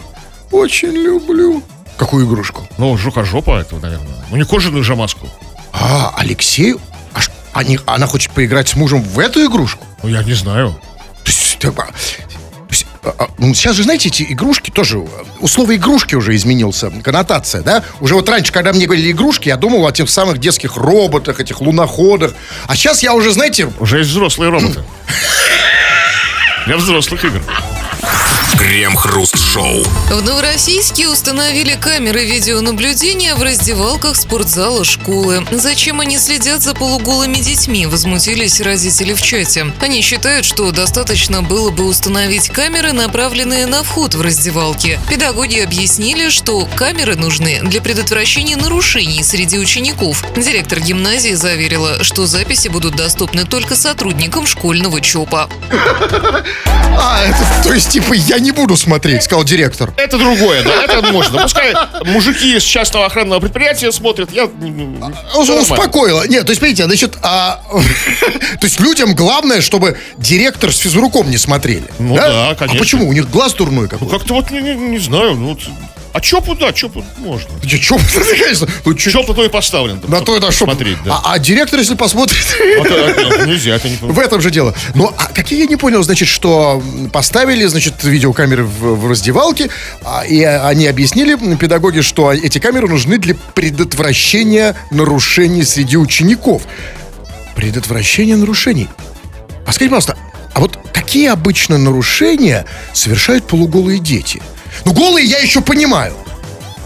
Очень 0.51 0.93
люблю. 0.93 1.63
Какую 1.97 2.27
игрушку? 2.27 2.67
Ну, 2.79 2.97
жука-жопа 2.97 3.59
этого, 3.61 3.81
наверное. 3.81 4.25
Ну, 4.31 4.37
не 4.37 4.45
кожаную 4.45 4.85
же 4.85 4.95
маску. 4.97 5.29
А, 5.73 6.13
Алексею? 6.17 6.81
А 7.13 7.21
ш- 7.21 7.33
они, 7.53 7.79
она 7.87 8.07
хочет 8.07 8.33
поиграть 8.33 8.69
с 8.69 8.75
мужем 8.77 9.01
в 9.03 9.19
эту 9.19 9.45
игрушку? 9.47 9.85
Ну, 10.03 10.09
я 10.09 10.23
не 10.23 10.35
знаю. 10.35 10.71
То 11.25 11.31
есть, 11.31 11.65
а, 11.65 11.71
то 11.73 11.85
есть, 12.71 12.87
а, 13.03 13.15
а, 13.19 13.29
ну, 13.39 13.55
сейчас 13.55 13.77
же, 13.77 13.85
знаете, 13.85 14.09
эти 14.09 14.25
игрушки 14.25 14.71
тоже, 14.71 14.99
э, 14.99 15.07
у 15.41 15.49
слова 15.49 15.75
игрушки 15.75 16.15
уже 16.15 16.35
изменился, 16.37 16.91
коннотация, 16.91 17.63
да? 17.63 17.83
Уже 18.01 18.15
вот 18.15 18.29
раньше, 18.29 18.53
когда 18.53 18.73
мне 18.73 18.87
говорили 18.87 19.11
игрушки, 19.13 19.49
я 19.49 19.57
думал 19.57 19.87
о 19.87 19.93
тех 19.93 20.11
самых 20.11 20.39
детских 20.39 20.77
роботах, 20.77 21.41
этих 21.41 21.61
луноходах. 21.61 22.35
А 22.67 22.77
сейчас 22.77 23.03
я 23.03 23.15
уже, 23.15 23.33
знаете, 23.33 23.71
Уже 23.81 23.99
есть 23.99 24.11
взрослые 24.11 24.51
роботы. 24.51 24.83
Для 26.67 26.77
взрослых 26.79 27.25
игр. 27.27 27.41
Крем-хруст-шоу. 28.59 29.85
В 30.11 30.23
Новороссийске 30.23 31.09
установили 31.09 31.75
камеры 31.75 32.25
видеонаблюдения 32.25 33.35
в 33.35 33.43
раздевалках 33.43 34.17
спортзала 34.17 34.85
школы. 34.85 35.45
Зачем 35.51 36.01
они 36.01 36.19
следят 36.19 36.63
за 36.63 36.75
полуголыми 36.75 37.37
детьми, 37.37 37.87
возмутились 37.87 38.61
родители 38.61 39.13
в 39.13 39.21
чате. 39.21 39.73
Они 39.81 40.03
считают, 40.03 40.47
что 40.47 40.71
достаточно 40.71 41.43
было 41.43 41.71
бы 41.71 41.85
установить 41.85 42.49
камеры, 42.49 42.93
направленные 42.93 43.67
на 43.67 43.83
вход 43.83 44.15
в 44.15 44.21
раздевалки. 44.21 45.01
Педагоги 45.09 45.59
объяснили, 45.59 46.29
что 46.29 46.69
камеры 46.77 47.17
нужны 47.17 47.61
для 47.63 47.81
предотвращения 47.81 48.57
нарушений 48.57 49.23
среди 49.23 49.59
учеников. 49.59 50.25
Директор 50.37 50.81
гимназии 50.81 51.35
заверила, 51.35 52.05
что 52.05 52.27
записи 52.27 52.69
будут 52.69 52.95
доступны 52.95 53.45
только 53.45 53.75
сотрудникам 53.77 54.47
школьного 54.47 55.01
ЧОПа. 55.01 55.49
а, 55.71 57.25
это, 57.25 57.63
то 57.65 57.73
есть, 57.73 57.91
типа, 57.91 58.13
я 58.13 58.39
не 58.45 58.53
буду 58.53 58.77
смотреть, 58.77 59.23
сказал 59.25 59.45
директор. 59.45 59.93
Это 59.97 60.19
другое, 60.19 60.63
да, 60.63 60.85
это 60.85 61.03
можно. 61.13 61.43
Пускай 61.43 61.75
мужики 62.05 62.57
из 62.57 62.63
частного 62.63 63.07
охранного 63.07 63.41
предприятия 63.41 63.91
смотрят, 63.91 64.31
я... 64.33 64.49
ну, 64.61 64.97
всё 65.43 65.57
нормально. 65.57 65.61
Успокоила. 65.63 66.27
Нет, 66.29 66.45
то 66.47 66.51
есть, 66.51 66.61
смотрите, 66.61 66.85
значит, 66.85 67.15
а, 67.23 67.61
то 68.61 68.65
есть 68.67 68.79
людям 68.81 69.15
главное, 69.15 69.61
чтобы 69.61 69.99
директор 70.19 70.73
с 70.73 70.79
физруком 70.79 71.31
не 71.31 71.39
смотрели. 71.39 71.85
Ну 71.99 72.15
да, 72.15 72.55
конечно. 72.59 72.79
А 72.79 72.79
почему? 72.79 73.09
У 73.09 73.13
них 73.13 73.31
глаз 73.31 73.55
дурной 73.55 73.89
какой. 73.89 74.07
Ну, 74.09 74.13
как-то 74.19 74.35
вот, 74.35 74.51
не, 74.51 74.61
не- 74.61 74.75
не 74.75 74.99
знаю, 74.99 75.35
ну... 75.35 75.49
вот- 75.51 75.61
А 76.15 76.21
чопу, 76.21 76.55
да, 76.55 76.73
чопу 76.73 77.05
можно. 77.19 77.51
Чё, 77.67 77.97
конечно, 78.39 78.69
ну, 78.85 78.95
чё- 78.95 79.11
Чоп 79.11 79.27
на 79.29 79.35
то 79.35 79.45
и 79.45 79.49
поставлен. 79.49 79.99
там, 79.99 80.11
на 80.13 80.21
то 80.21 80.37
это 80.37 80.53
чтоб- 80.53 80.69
Смотреть, 80.71 80.99
да. 81.05 81.17
А, 81.25 81.33
а 81.33 81.39
директор, 81.41 81.81
если 81.81 81.97
посмотрит, 81.97 82.39
А 82.79 83.43
а, 83.43 83.47
Нельзя, 83.47 83.75
это 83.75 83.89
не... 83.89 83.97
в 83.97 84.17
этом 84.21 84.41
же 84.41 84.53
дело. 84.53 84.73
Ну, 84.95 85.13
а 85.17 85.25
какие 85.35 85.59
я 85.63 85.67
не 85.67 85.75
понял, 85.75 86.05
значит, 86.05 86.29
что 86.29 86.81
поставили, 87.13 87.67
значит, 87.67 88.05
видеокамеры 88.05 88.63
в, 88.63 88.95
в 88.95 89.11
раздевалке, 89.11 89.71
а, 90.05 90.25
и 90.25 90.41
они 90.45 90.87
объяснили, 90.87 91.35
педагоги, 91.57 92.01
что 92.01 92.33
эти 92.33 92.61
камеры 92.61 92.87
нужны 92.87 93.19
для 93.19 93.35
предотвращения 93.35 94.77
нарушений 94.93 95.65
среди 95.65 95.97
учеников. 95.97 96.63
Предотвращение 97.57 98.37
нарушений. 98.37 98.89
А 99.67 99.73
скажите, 99.73 99.87
пожалуйста, 99.97 100.17
а 100.53 100.61
вот 100.61 100.79
какие 100.93 101.29
обычно 101.29 101.77
нарушения 101.77 102.67
совершают 102.93 103.49
полуголые 103.49 103.99
дети? 103.99 104.41
Ну, 104.85 104.93
голые 104.93 105.27
я 105.27 105.39
еще 105.39 105.61
понимаю. 105.61 106.15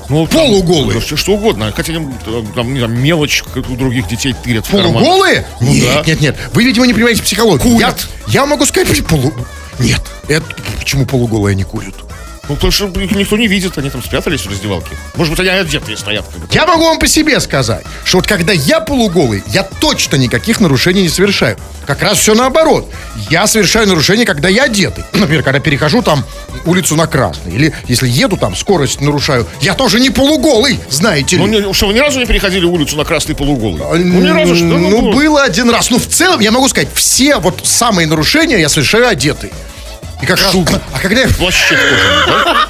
Ну, 0.09 0.27
полуголые. 0.27 1.01
Все 1.01 1.17
что 1.17 1.33
угодно. 1.33 1.73
Хотя 1.75 1.93
там, 1.93 2.47
там, 2.55 2.75
не 2.75 2.87
мелочь, 2.87 3.43
как 3.55 3.69
у 3.69 3.77
других 3.77 4.09
детей 4.09 4.35
тырят. 4.43 4.67
Полуголые? 4.67 5.47
Ну 5.61 5.73
нет, 5.73 5.85
да. 5.85 6.03
нет, 6.07 6.21
нет. 6.21 6.37
Вы, 6.53 6.65
видимо, 6.65 6.87
не 6.87 6.95
понимаете 6.95 7.23
психологию. 7.23 7.61
Курят. 7.61 8.09
Я, 8.27 8.41
я 8.41 8.47
могу 8.47 8.65
сказать, 8.65 9.05
полу... 9.07 9.33
Нет. 9.79 10.01
Это, 10.29 10.47
почему 10.79 11.05
полуголые 11.05 11.55
не 11.55 11.65
курят? 11.65 11.95
Ну, 12.49 12.55
потому 12.55 12.71
что 12.73 12.87
их 12.87 13.13
никто 13.13 13.37
не 13.37 13.47
видит, 13.47 13.77
они 13.77 13.91
там 13.91 14.03
спрятались 14.03 14.47
в 14.47 14.51
раздевалке. 14.51 14.97
Может 15.17 15.33
быть, 15.37 15.41
они 15.41 15.51
одетые 15.51 15.97
стоят. 15.99 16.25
Я 16.51 16.67
могу 16.67 16.85
вам 16.85 16.99
по 16.99 17.07
себе 17.07 17.39
сказать, 17.41 17.85
что 18.05 18.19
вот 18.19 18.27
когда 18.27 18.53
я 18.53 18.81
полуголый, 18.81 19.43
я 19.49 19.63
точно 19.63 20.17
никаких 20.17 20.61
нарушений 20.61 21.03
не 21.03 21.09
совершаю. 21.11 21.59
Как 21.87 22.03
раз 22.03 22.19
все 22.19 22.35
наоборот. 22.35 22.91
Я 23.31 23.47
совершаю 23.47 23.87
нарушения, 23.89 24.25
когда 24.25 24.49
я 24.49 24.65
одетый. 24.65 25.05
Например, 25.13 25.43
когда 25.43 25.61
перехожу 25.61 26.01
там 26.03 26.25
улицу 26.65 26.97
на 26.97 27.07
красный. 27.07 27.53
Или 27.55 27.75
если 27.87 28.09
еду 28.09 28.37
там, 28.37 28.57
скорость 28.57 29.01
нарушаю. 29.01 29.47
Я 29.61 29.75
тоже 29.75 30.01
не 30.01 30.11
полуголый, 30.11 30.81
знаете 30.91 31.37
ли. 31.37 31.43
Ну, 31.43 31.49
не- 31.49 31.75
что, 31.75 31.87
вы 31.87 31.95
ни 31.95 31.99
разу 31.99 32.19
не 32.19 32.27
переходили 32.27 32.65
улицу 32.65 32.97
на 32.97 33.05
красный 33.05 33.35
полуголый? 33.35 33.83
Ну, 34.05 34.21
ни 34.21 34.29
разу, 34.29 34.57
что? 34.57 34.65
Ну, 34.65 35.03
было. 35.03 35.13
было 35.13 35.43
один 35.43 35.71
раз. 35.71 35.91
Ну, 35.91 35.99
в 35.99 36.07
целом, 36.07 36.41
я 36.41 36.51
могу 36.51 36.69
сказать, 36.69 36.89
все 36.95 37.37
вот 37.37 37.61
самые 37.65 38.07
нарушения 38.07 38.59
я 38.59 38.69
совершаю 38.69 39.07
одетый. 39.09 39.51
И 40.21 40.27
как 40.27 40.41
раз... 40.41 40.55
А 40.93 40.99
когда 40.99 41.21
я... 41.21 41.29
Кожаный, 41.29 41.79
да? 42.27 42.69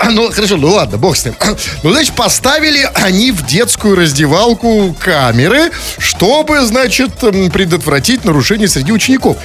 А, 0.00 0.10
ну, 0.10 0.30
хорошо, 0.32 0.56
ну 0.56 0.68
ладно, 0.72 0.98
бог 0.98 1.16
с 1.16 1.24
ним. 1.24 1.34
Ну, 1.82 1.92
значит, 1.92 2.14
поставили 2.14 2.88
они 2.94 3.30
в 3.30 3.46
детскую 3.46 3.94
раздевалку 3.94 4.94
камеры, 4.98 5.70
чтобы, 5.98 6.60
значит, 6.62 7.14
предотвратить 7.18 8.24
нарушения 8.24 8.66
среди 8.68 8.92
учеников. 8.92 9.36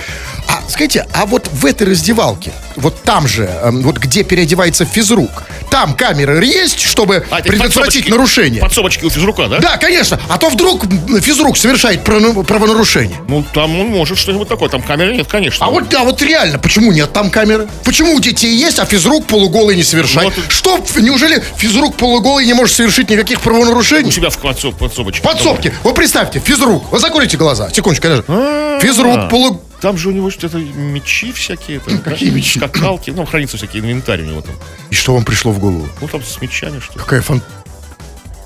А, 0.47 0.61
скажите, 0.69 1.05
а 1.13 1.25
вот 1.25 1.47
в 1.51 1.65
этой 1.65 1.87
раздевалке, 1.87 2.51
вот 2.75 3.01
там 3.03 3.27
же, 3.27 3.45
эм, 3.63 3.81
вот 3.81 3.97
где 3.97 4.23
переодевается 4.23 4.85
физрук, 4.85 5.43
там 5.71 5.95
камеры 5.95 6.45
есть, 6.45 6.79
чтобы 6.79 7.25
А, 7.31 7.41
предотвратить 7.41 8.07
нарушения? 8.09 8.61
Подсобочки 8.61 9.03
у 9.05 9.09
физрука, 9.09 9.47
да? 9.47 9.59
Да, 9.59 9.77
конечно. 9.77 10.19
А 10.29 10.37
то 10.37 10.49
вдруг 10.49 10.83
физрук 11.21 11.57
совершает 11.57 12.03
правонарушение. 12.03 13.17
Ну, 13.27 13.43
там 13.53 13.77
он 13.79 13.87
может 13.87 14.17
что-нибудь 14.17 14.47
такое. 14.47 14.69
Там 14.69 14.81
камеры 14.81 15.15
нет, 15.15 15.27
конечно. 15.27 15.65
А 15.65 15.69
вот, 15.69 15.89
да, 15.89 16.03
вот 16.03 16.21
реально, 16.21 16.59
почему 16.59 16.91
нет 16.91 17.11
там 17.11 17.29
камеры? 17.31 17.67
Почему 17.83 18.13
у 18.15 18.19
детей 18.19 18.55
есть, 18.55 18.79
а 18.79 18.85
физрук 18.85 19.25
полуголый 19.25 19.75
не 19.75 19.83
совершает? 19.83 20.33
Вот. 20.35 20.45
Что, 20.51 20.79
неужели 20.97 21.43
физрук 21.57 21.95
полуголый 21.95 22.45
не 22.45 22.53
может 22.53 22.75
совершить 22.75 23.09
никаких 23.09 23.39
у 23.39 23.41
правонарушений? 23.41 24.11
себя 24.11 24.29
в 24.29 24.37
подсоб- 24.37 24.77
подсобочке. 24.77 25.21
Подсобки. 25.21 25.73
Вот 25.83 25.95
представьте, 25.95 26.39
физрук. 26.39 26.91
Вы 26.91 26.99
закройте 26.99 27.37
глаза. 27.37 27.69
Секундочку, 27.73 28.07
даже. 28.07 28.23
А. 28.27 28.79
Физрук 28.81 29.29
полу... 29.29 29.61
Там 29.81 29.97
же 29.97 30.09
у 30.09 30.11
него 30.11 30.29
что-то 30.31 30.57
мечи 30.57 31.31
всякие. 31.31 31.79
Там, 31.79 31.99
Какие 31.99 32.29
да, 32.29 32.35
мечи? 32.35 32.59
Скакалки. 32.59 33.11
Ну, 33.11 33.25
хранится 33.25 33.57
всякий 33.57 33.79
инвентарь 33.79 34.21
у 34.21 34.25
него 34.25 34.41
там. 34.41 34.55
И 34.89 34.95
что 34.95 35.13
вам 35.13 35.23
пришло 35.25 35.51
в 35.51 35.59
голову? 35.59 35.87
Ну, 36.01 36.07
там 36.07 36.23
с 36.23 36.41
мечами 36.41 36.79
что-то. 36.79 36.99
Какая 36.99 37.21
фан... 37.21 37.41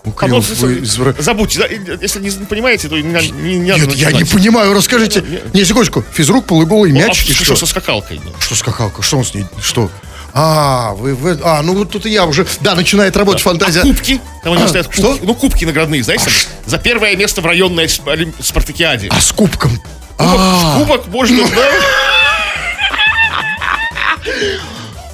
Ну, 0.05 0.13
А, 0.17 0.27
вы 0.27 0.39
извра- 0.79 1.21
Забудьте, 1.21 1.59
да, 1.59 1.67
если 2.01 2.19
не 2.21 2.31
понимаете, 2.45 2.87
то 2.87 2.95
не, 2.95 3.03
не, 3.03 3.57
не 3.57 3.71
Нет, 3.71 3.93
я 3.95 4.11
не 4.11 4.23
понимаю, 4.23 4.73
расскажите. 4.73 5.21
Нет. 5.21 5.53
Не, 5.53 5.65
секундочку. 5.65 6.03
Физрук, 6.13 6.45
полуголый, 6.45 6.91
Ну, 6.93 6.99
а 6.99 7.07
мяч 7.07 7.29
и 7.29 7.33
что 7.33 7.43
что? 7.43 7.55
со 7.57 7.65
скакалкой? 7.65 8.19
Что 8.39 8.55
скакалка? 8.55 9.01
Что 9.01 9.17
он 9.17 9.25
с 9.25 9.33
ней? 9.33 9.45
Что? 9.61 9.91
А, 10.33 10.93
вы, 10.93 11.15
вы- 11.15 11.39
а, 11.43 11.61
ну 11.63 11.75
вот 11.75 11.91
тут 11.91 12.05
и 12.05 12.09
я 12.11 12.25
уже, 12.25 12.47
да, 12.61 12.75
начинает 12.75 13.17
работать 13.17 13.41
фантазия. 13.41 13.81
А 13.81 13.83
кубки? 13.83 14.21
Там 14.43 14.53
у 14.53 14.55
него 14.55 14.67
стоят 14.67 14.87
кубки. 14.87 14.99
Что? 15.01 15.19
Ну, 15.21 15.35
кубки 15.35 15.65
наградные, 15.65 16.01
знаете, 16.03 16.25
там, 16.25 16.33
за 16.65 16.77
первое 16.77 17.15
место 17.15 17.41
в 17.41 17.45
районной 17.45 17.89
спартакиаде. 17.89 19.09
А 19.11 19.19
с 19.19 19.31
кубком? 19.31 19.71
Кубок, 20.19 20.73
кубок 20.77 21.07
можно, 21.07 21.47
да? 21.49 21.69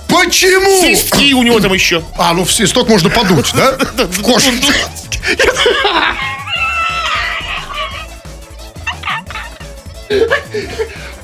Почему? 0.08 0.82
Свистки 0.82 1.34
у 1.34 1.44
него 1.44 1.60
там 1.60 1.74
еще. 1.74 2.04
А, 2.18 2.34
ну 2.34 2.44
в 2.44 2.52
свисток 2.52 2.90
можно 2.90 3.10
подуть, 3.10 3.52
да? 3.54 3.74
В 4.10 4.22
кошек. 4.24 4.54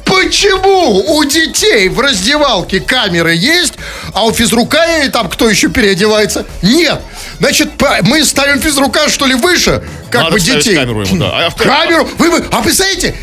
Почему 0.06 1.04
у 1.18 1.24
детей 1.24 1.88
в 1.88 2.00
раздевалке 2.00 2.80
камеры 2.82 3.34
есть, 3.36 3.74
а 4.14 4.26
у 4.26 4.34
физрука 4.34 5.04
и 5.06 5.10
там 5.10 5.30
кто 5.30 5.50
еще 5.50 5.70
переодевается? 5.70 6.46
Нет. 6.62 7.00
Значит, 7.40 7.70
мы 8.04 8.24
ставим 8.26 8.60
физрука, 8.60 9.10
что 9.10 9.26
ли, 9.26 9.36
выше, 9.36 9.84
как 10.10 10.24
Надо 10.24 10.34
бы 10.34 10.40
детей. 10.40 10.76
камеру 10.76 11.02
ему, 11.04 11.18
да. 11.18 11.46
А 11.46 11.50
в- 11.50 11.56
Камеру? 11.56 12.08
Вы, 12.18 12.30
вы, 12.30 12.46
а 12.52 12.62
представляете, 12.62 13.16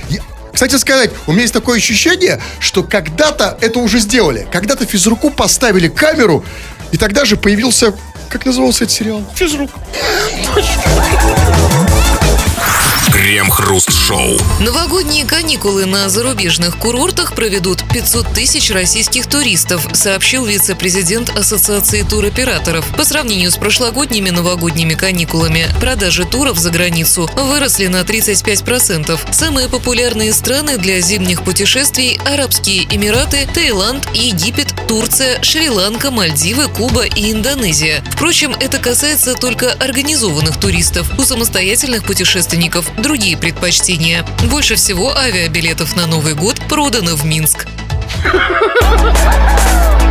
кстати 0.58 0.74
сказать, 0.74 1.12
у 1.28 1.30
меня 1.30 1.42
есть 1.42 1.54
такое 1.54 1.78
ощущение, 1.78 2.40
что 2.58 2.82
когда-то 2.82 3.56
это 3.60 3.78
уже 3.78 4.00
сделали. 4.00 4.44
Когда-то 4.50 4.86
физруку 4.86 5.30
поставили 5.30 5.86
камеру, 5.86 6.44
и 6.90 6.96
тогда 6.96 7.24
же 7.24 7.36
появился, 7.36 7.94
как 8.28 8.44
назывался 8.44 8.82
этот 8.82 8.96
сериал? 8.96 9.24
Физрук. 9.36 9.70
Крем-хруст-шоу. 13.18 14.38
Новогодние 14.60 15.24
каникулы 15.24 15.86
на 15.86 16.08
зарубежных 16.08 16.76
курортах 16.76 17.34
проведут 17.34 17.82
500 17.92 18.32
тысяч 18.32 18.70
российских 18.70 19.26
туристов, 19.26 19.88
сообщил 19.92 20.44
вице-президент 20.44 21.36
Ассоциации 21.36 22.02
туроператоров. 22.02 22.86
По 22.96 23.02
сравнению 23.02 23.50
с 23.50 23.56
прошлогодними 23.56 24.30
новогодними 24.30 24.94
каникулами, 24.94 25.66
продажи 25.80 26.26
туров 26.26 26.58
за 26.58 26.70
границу 26.70 27.28
выросли 27.34 27.88
на 27.88 28.02
35%. 28.02 29.18
Самые 29.32 29.68
популярные 29.68 30.32
страны 30.32 30.76
для 30.76 31.00
зимних 31.00 31.42
путешествий– 31.42 32.20
Арабские 32.24 32.84
Эмираты, 32.84 33.48
Таиланд, 33.52 34.06
Египет, 34.14 34.72
Турция, 34.86 35.42
Шри-Ланка, 35.42 36.12
Мальдивы, 36.12 36.68
Куба 36.68 37.04
и 37.04 37.32
Индонезия. 37.32 38.04
Впрочем, 38.12 38.54
это 38.60 38.78
касается 38.78 39.34
только 39.34 39.72
организованных 39.72 40.60
туристов. 40.60 41.10
У 41.18 41.22
самостоятельных 41.22 42.04
путешественников 42.04 42.86
другие 43.08 43.38
предпочтения. 43.38 44.22
Больше 44.50 44.74
всего 44.74 45.16
авиабилетов 45.16 45.96
на 45.96 46.06
Новый 46.06 46.34
год 46.34 46.60
продано 46.68 47.16
в 47.16 47.24
Минск. 47.24 47.66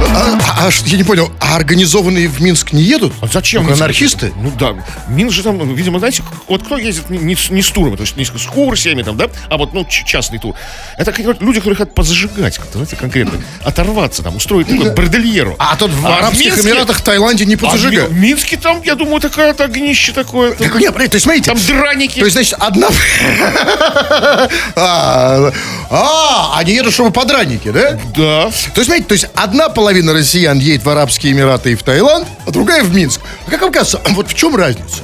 А, 0.10 0.38
а- 0.39 0.68
а 0.68 0.70
я 0.86 0.98
не 0.98 1.04
понял, 1.04 1.32
а 1.39 1.56
организованные 1.56 2.27
в 2.27 2.39
Минск 2.42 2.72
не 2.72 2.82
едут? 2.82 3.13
А 3.22 3.27
зачем? 3.27 3.63
Только 3.66 3.75
анархисты? 3.77 4.32
Ну 4.42 4.51
да. 4.58 4.74
Минск 5.08 5.36
же 5.36 5.44
там, 5.44 5.75
видимо, 5.75 6.00
знаете, 6.00 6.24
вот 6.48 6.63
кто 6.63 6.77
ездит 6.77 7.10
не, 7.10 7.18
не 7.18 7.36
с- 7.36 7.50
не 7.50 7.62
с 7.62 7.70
туром, 7.70 7.98
то 7.98 8.01
есть 8.04 8.16
не 8.16 8.25
с 8.25 8.30
экскурсиями 8.30 9.04
там, 9.04 9.18
да, 9.18 9.27
а 9.50 9.58
вот, 9.58 9.74
ну, 9.74 9.86
частный 9.86 10.39
тур. 10.39 10.56
Это 10.98 11.13
люди, 11.39 11.60
которые 11.60 11.75
хотят 11.77 11.94
позажигать, 11.94 12.58
как-то, 12.58 12.74
знаете, 12.74 12.96
конкретно. 12.96 13.39
Оторваться 13.63 14.24
там, 14.24 14.36
устроить 14.38 14.68
такой 14.68 14.92
бордельеру. 14.94 15.56
А 15.60 15.75
тут 15.75 15.92
в 15.92 16.06
А 16.06 16.18
Арабских 16.18 16.56
Минске- 16.58 16.62
Эмиратах, 16.68 17.01
Таиланде 17.01 17.46
не 17.46 17.56
А 17.56 17.58
позажигают. 17.58 18.12
Ми- 18.12 18.18
в 18.18 18.22
Минске 18.22 18.58
там, 18.58 18.82
я 18.84 18.96
думаю, 18.96 19.20
такое-то 19.20 19.66
огнище 19.66 20.13
такое. 20.13 20.54
Так, 20.54 20.74
нет, 20.75 20.94
подождите, 20.94 21.10
то 21.10 21.16
есть, 21.16 21.24
смотрите, 21.24 21.51
Там 21.51 21.60
драники. 21.66 22.20
то 22.20 22.25
есть, 22.25 22.34
значит, 22.36 22.56
одна... 22.60 22.88
А, 24.75 25.51
а, 25.89 26.58
они 26.60 26.74
едут, 26.74 26.94
чтобы 26.94 27.12
подранники, 27.12 27.70
да? 27.72 27.87
Да. 28.15 28.50
То 28.50 28.51
есть, 28.51 28.86
смотрите, 28.86 29.06
то 29.08 29.13
есть 29.13 29.27
одна 29.36 29.70
половина 29.70 30.13
россиян 30.13 30.58
едет 30.60 30.84
в 30.84 30.89
Арабские 30.89 31.34
Эмираты 31.34 31.72
и 31.72 31.75
в 31.75 31.84
Таиланд, 31.84 32.27
а 32.46 32.51
другая 32.51 32.84
в 32.84 32.94
Минск. 32.94 33.22
А 33.46 33.51
как 33.51 33.62
вам 33.62 33.72
кажется, 33.72 34.01
вот 34.10 34.29
в 34.29 34.34
чем 34.34 34.56
разница? 34.56 35.03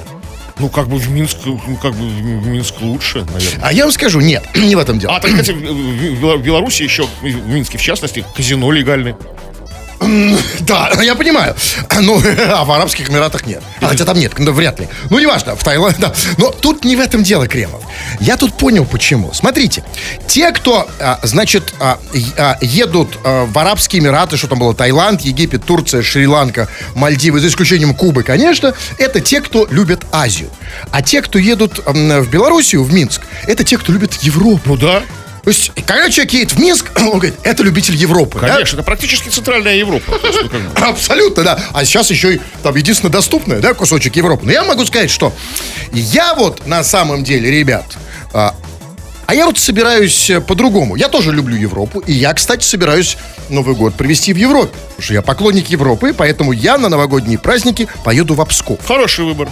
Ну, 0.60 0.70
как 0.70 0.88
бы 0.88 0.98
в 0.98 1.10
Минск, 1.10 1.38
ну, 1.46 1.60
как 1.82 1.94
бы 1.96 2.06
в 2.08 2.48
Минск 2.48 2.76
лучше, 2.82 3.26
наверное. 3.34 3.60
А 3.62 3.74
я 3.74 3.84
вам 3.84 3.92
скажу, 3.92 4.20
нет, 4.20 4.44
не 4.56 4.76
в 4.76 4.80
этом 4.80 5.00
дело. 5.00 5.16
А, 5.16 5.20
так, 5.20 5.32
кстати, 5.32 5.52
в 5.52 6.38
Беларуси 6.38 6.84
еще, 6.84 7.08
в 7.22 7.48
Минске 7.48 7.78
в 7.78 7.82
частности, 7.82 8.24
казино 8.36 8.72
легальное. 8.72 9.18
Да, 10.62 10.92
я 11.02 11.16
понимаю. 11.16 11.56
Ну, 12.02 12.22
а 12.50 12.64
в 12.64 12.72
Арабских 12.72 13.10
Эмиратах 13.10 13.46
нет. 13.46 13.62
А, 13.82 13.88
хотя 13.88 14.06
там 14.06 14.18
нет, 14.18 14.34
ну, 14.38 14.52
вряд 14.52 14.80
ли. 14.80 14.88
Ну, 15.10 15.20
неважно, 15.20 15.56
в 15.56 15.64
Таиланде, 15.64 16.00
да. 16.00 16.14
Но 16.38 16.52
тут 16.52 16.86
не 16.86 16.96
в 16.96 17.00
этом 17.00 17.24
дело, 17.24 17.48
Кремов. 17.48 17.84
Я 18.20 18.38
тут 18.38 18.58
понял, 18.58 18.86
почему. 18.86 19.34
Смотрите, 19.34 19.84
те, 20.28 20.52
кто, 20.52 20.88
а, 21.00 21.20
значит, 21.24 21.74
а, 21.80 22.00
а, 22.38 22.58
едут 22.62 23.18
а, 23.24 23.46
в 23.46 23.58
Арабские 23.58 24.02
Эмираты, 24.02 24.38
что 24.38 24.48
там 24.48 24.60
было, 24.60 24.74
Таиланд, 24.74 25.22
Египет, 25.22 25.66
Турция, 25.66 26.02
Шри-Ланка, 26.02 26.68
Мальдивы, 26.96 27.40
за 27.40 27.48
исключением 27.48 27.94
Кубы, 27.94 28.24
конечно, 28.24 28.74
это 28.98 29.20
те, 29.20 29.42
кто 29.42 29.68
любят 29.70 30.06
Азию. 30.12 30.50
А 30.92 31.02
те, 31.02 31.22
кто 31.22 31.40
едут 31.40 31.82
м, 31.86 32.22
в 32.22 32.30
Белоруссию, 32.30 32.84
в 32.84 32.94
Минск, 32.94 33.22
это 33.48 33.64
те, 33.64 33.78
кто 33.78 33.92
любит 33.92 34.14
Европу. 34.24 34.62
Ну 34.66 34.78
да, 34.78 35.04
То 35.44 35.50
есть, 35.50 35.72
когда 35.86 36.10
человек 36.10 36.34
едет 36.34 36.52
в 36.54 36.60
Минск, 36.60 36.92
он 37.00 37.20
говорит, 37.20 37.36
это 37.44 37.64
любитель 37.64 37.96
Европы. 37.96 38.40
да? 38.40 38.48
конечно, 38.48 38.78
это 38.78 38.84
практически 38.84 39.30
центральная 39.30 39.76
Европа. 39.76 40.20
Ну. 40.52 40.60
Абсолютно, 40.88 41.44
да. 41.44 41.60
А 41.74 41.84
сейчас 41.84 42.10
еще 42.10 42.36
и 42.36 42.42
там 42.62 42.76
единственно 42.76 43.12
доступная, 43.12 43.60
да, 43.60 43.74
кусочек 43.74 44.16
Европы. 44.16 44.46
Но 44.46 44.52
я 44.52 44.64
могу 44.64 44.86
сказать, 44.86 45.10
что 45.10 45.34
я 45.92 46.34
вот 46.36 46.66
на 46.66 46.84
самом 46.84 47.24
деле, 47.24 47.52
ребят, 47.52 47.86
а, 48.32 48.56
а 49.26 49.36
я 49.36 49.46
вот 49.46 49.60
собираюсь 49.60 50.30
э, 50.30 50.40
по-другому. 50.40 50.96
Я 50.96 51.10
тоже 51.10 51.32
люблю 51.32 51.56
Европу. 51.58 52.00
И 52.00 52.14
я, 52.14 52.34
кстати, 52.34 52.64
собираюсь 52.64 53.18
Новый 53.50 53.76
год 53.76 53.96
провести 53.96 54.34
в 54.34 54.38
Европе. 54.38 54.72
Потому 54.90 55.02
что 55.02 55.14
я 55.14 55.22
поклонник 55.22 55.68
Европы, 55.70 56.14
поэтому 56.18 56.54
я 56.54 56.78
на 56.78 56.88
новогодние 56.88 57.38
праздники 57.38 57.88
поеду 58.06 58.34
в 58.36 58.46
Псков. 58.46 58.80
Хороший 58.86 59.26
выбор. 59.26 59.50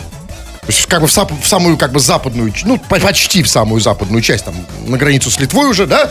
То 0.72 0.78
есть 0.78 0.88
как 0.88 1.02
бы 1.02 1.08
в, 1.08 1.12
сап- 1.12 1.34
в 1.42 1.46
самую 1.46 1.78
как 1.78 1.92
бы 1.92 2.00
западную, 2.00 2.54
ну 2.64 2.78
по- 2.78 2.98
почти 2.98 3.44
в 3.44 3.50
самую 3.50 3.82
западную 3.82 4.22
часть, 4.22 4.46
там 4.46 4.56
на 4.88 4.98
границу 4.98 5.30
с 5.30 5.38
Литвой 5.38 5.68
уже, 5.70 5.86
да. 5.86 6.10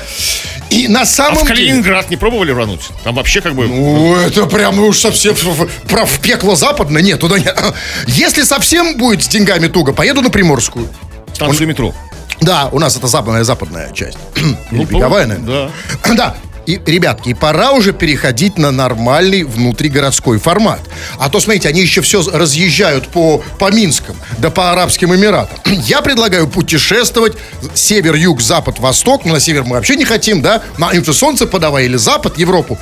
И 0.68 0.86
на 0.86 1.00
А 1.02 1.06
самом 1.06 1.44
в 1.44 1.48
деле... 1.48 1.54
Калининград 1.68 2.10
не 2.10 2.16
пробовали 2.16 2.50
рвануть? 2.52 2.82
Там 3.02 3.14
вообще 3.14 3.40
как 3.40 3.54
бы... 3.54 3.66
Ну, 3.66 4.16
это 4.16 4.44
прям 4.44 4.78
уж 4.80 4.98
совсем 4.98 5.34
в, 5.34 5.42
в- 5.44 5.66
про 5.88 6.04
в 6.04 6.18
пекло 6.20 6.56
западное. 6.56 7.00
Нет, 7.00 7.18
туда 7.20 7.38
не. 7.38 7.46
Если 8.06 8.42
совсем 8.42 8.98
будет 8.98 9.22
с 9.24 9.28
деньгами 9.28 9.68
туго, 9.68 9.94
поеду 9.94 10.20
на 10.20 10.28
Приморскую. 10.28 10.90
станцию 11.32 11.66
метро. 11.66 11.94
Да, 12.42 12.68
у 12.70 12.78
нас 12.78 12.96
это 12.98 13.06
западная 13.06 13.44
западная 13.44 13.90
часть. 13.94 14.18
Или 14.70 14.84
беговая, 14.84 15.26
наверное. 15.26 15.70
Да. 16.04 16.14
Да. 16.14 16.36
И, 16.66 16.80
ребятки, 16.86 17.34
пора 17.34 17.72
уже 17.72 17.92
переходить 17.92 18.58
на 18.58 18.70
нормальный 18.70 19.42
внутригородской 19.44 20.38
формат. 20.38 20.80
А 21.18 21.28
то, 21.30 21.40
смотрите, 21.40 21.68
они 21.68 21.80
еще 21.80 22.00
все 22.02 22.22
разъезжают 22.22 23.08
по, 23.08 23.42
по 23.58 23.72
Минскам, 23.72 24.16
да 24.38 24.50
по 24.50 24.70
Арабским 24.70 25.14
Эмиратам. 25.14 25.58
Я 25.86 26.02
предлагаю 26.02 26.46
путешествовать 26.48 27.34
север, 27.74 28.14
юг, 28.14 28.40
запад, 28.40 28.78
восток. 28.78 29.24
Ну, 29.24 29.32
на 29.32 29.40
север 29.40 29.64
мы 29.64 29.76
вообще 29.76 29.96
не 29.96 30.04
хотим, 30.04 30.42
да? 30.42 30.62
На 30.78 30.90
им 30.92 31.04
же 31.04 31.14
солнце 31.14 31.46
подавай 31.46 31.86
или 31.86 31.96
запад, 31.96 32.38
Европу. 32.38 32.78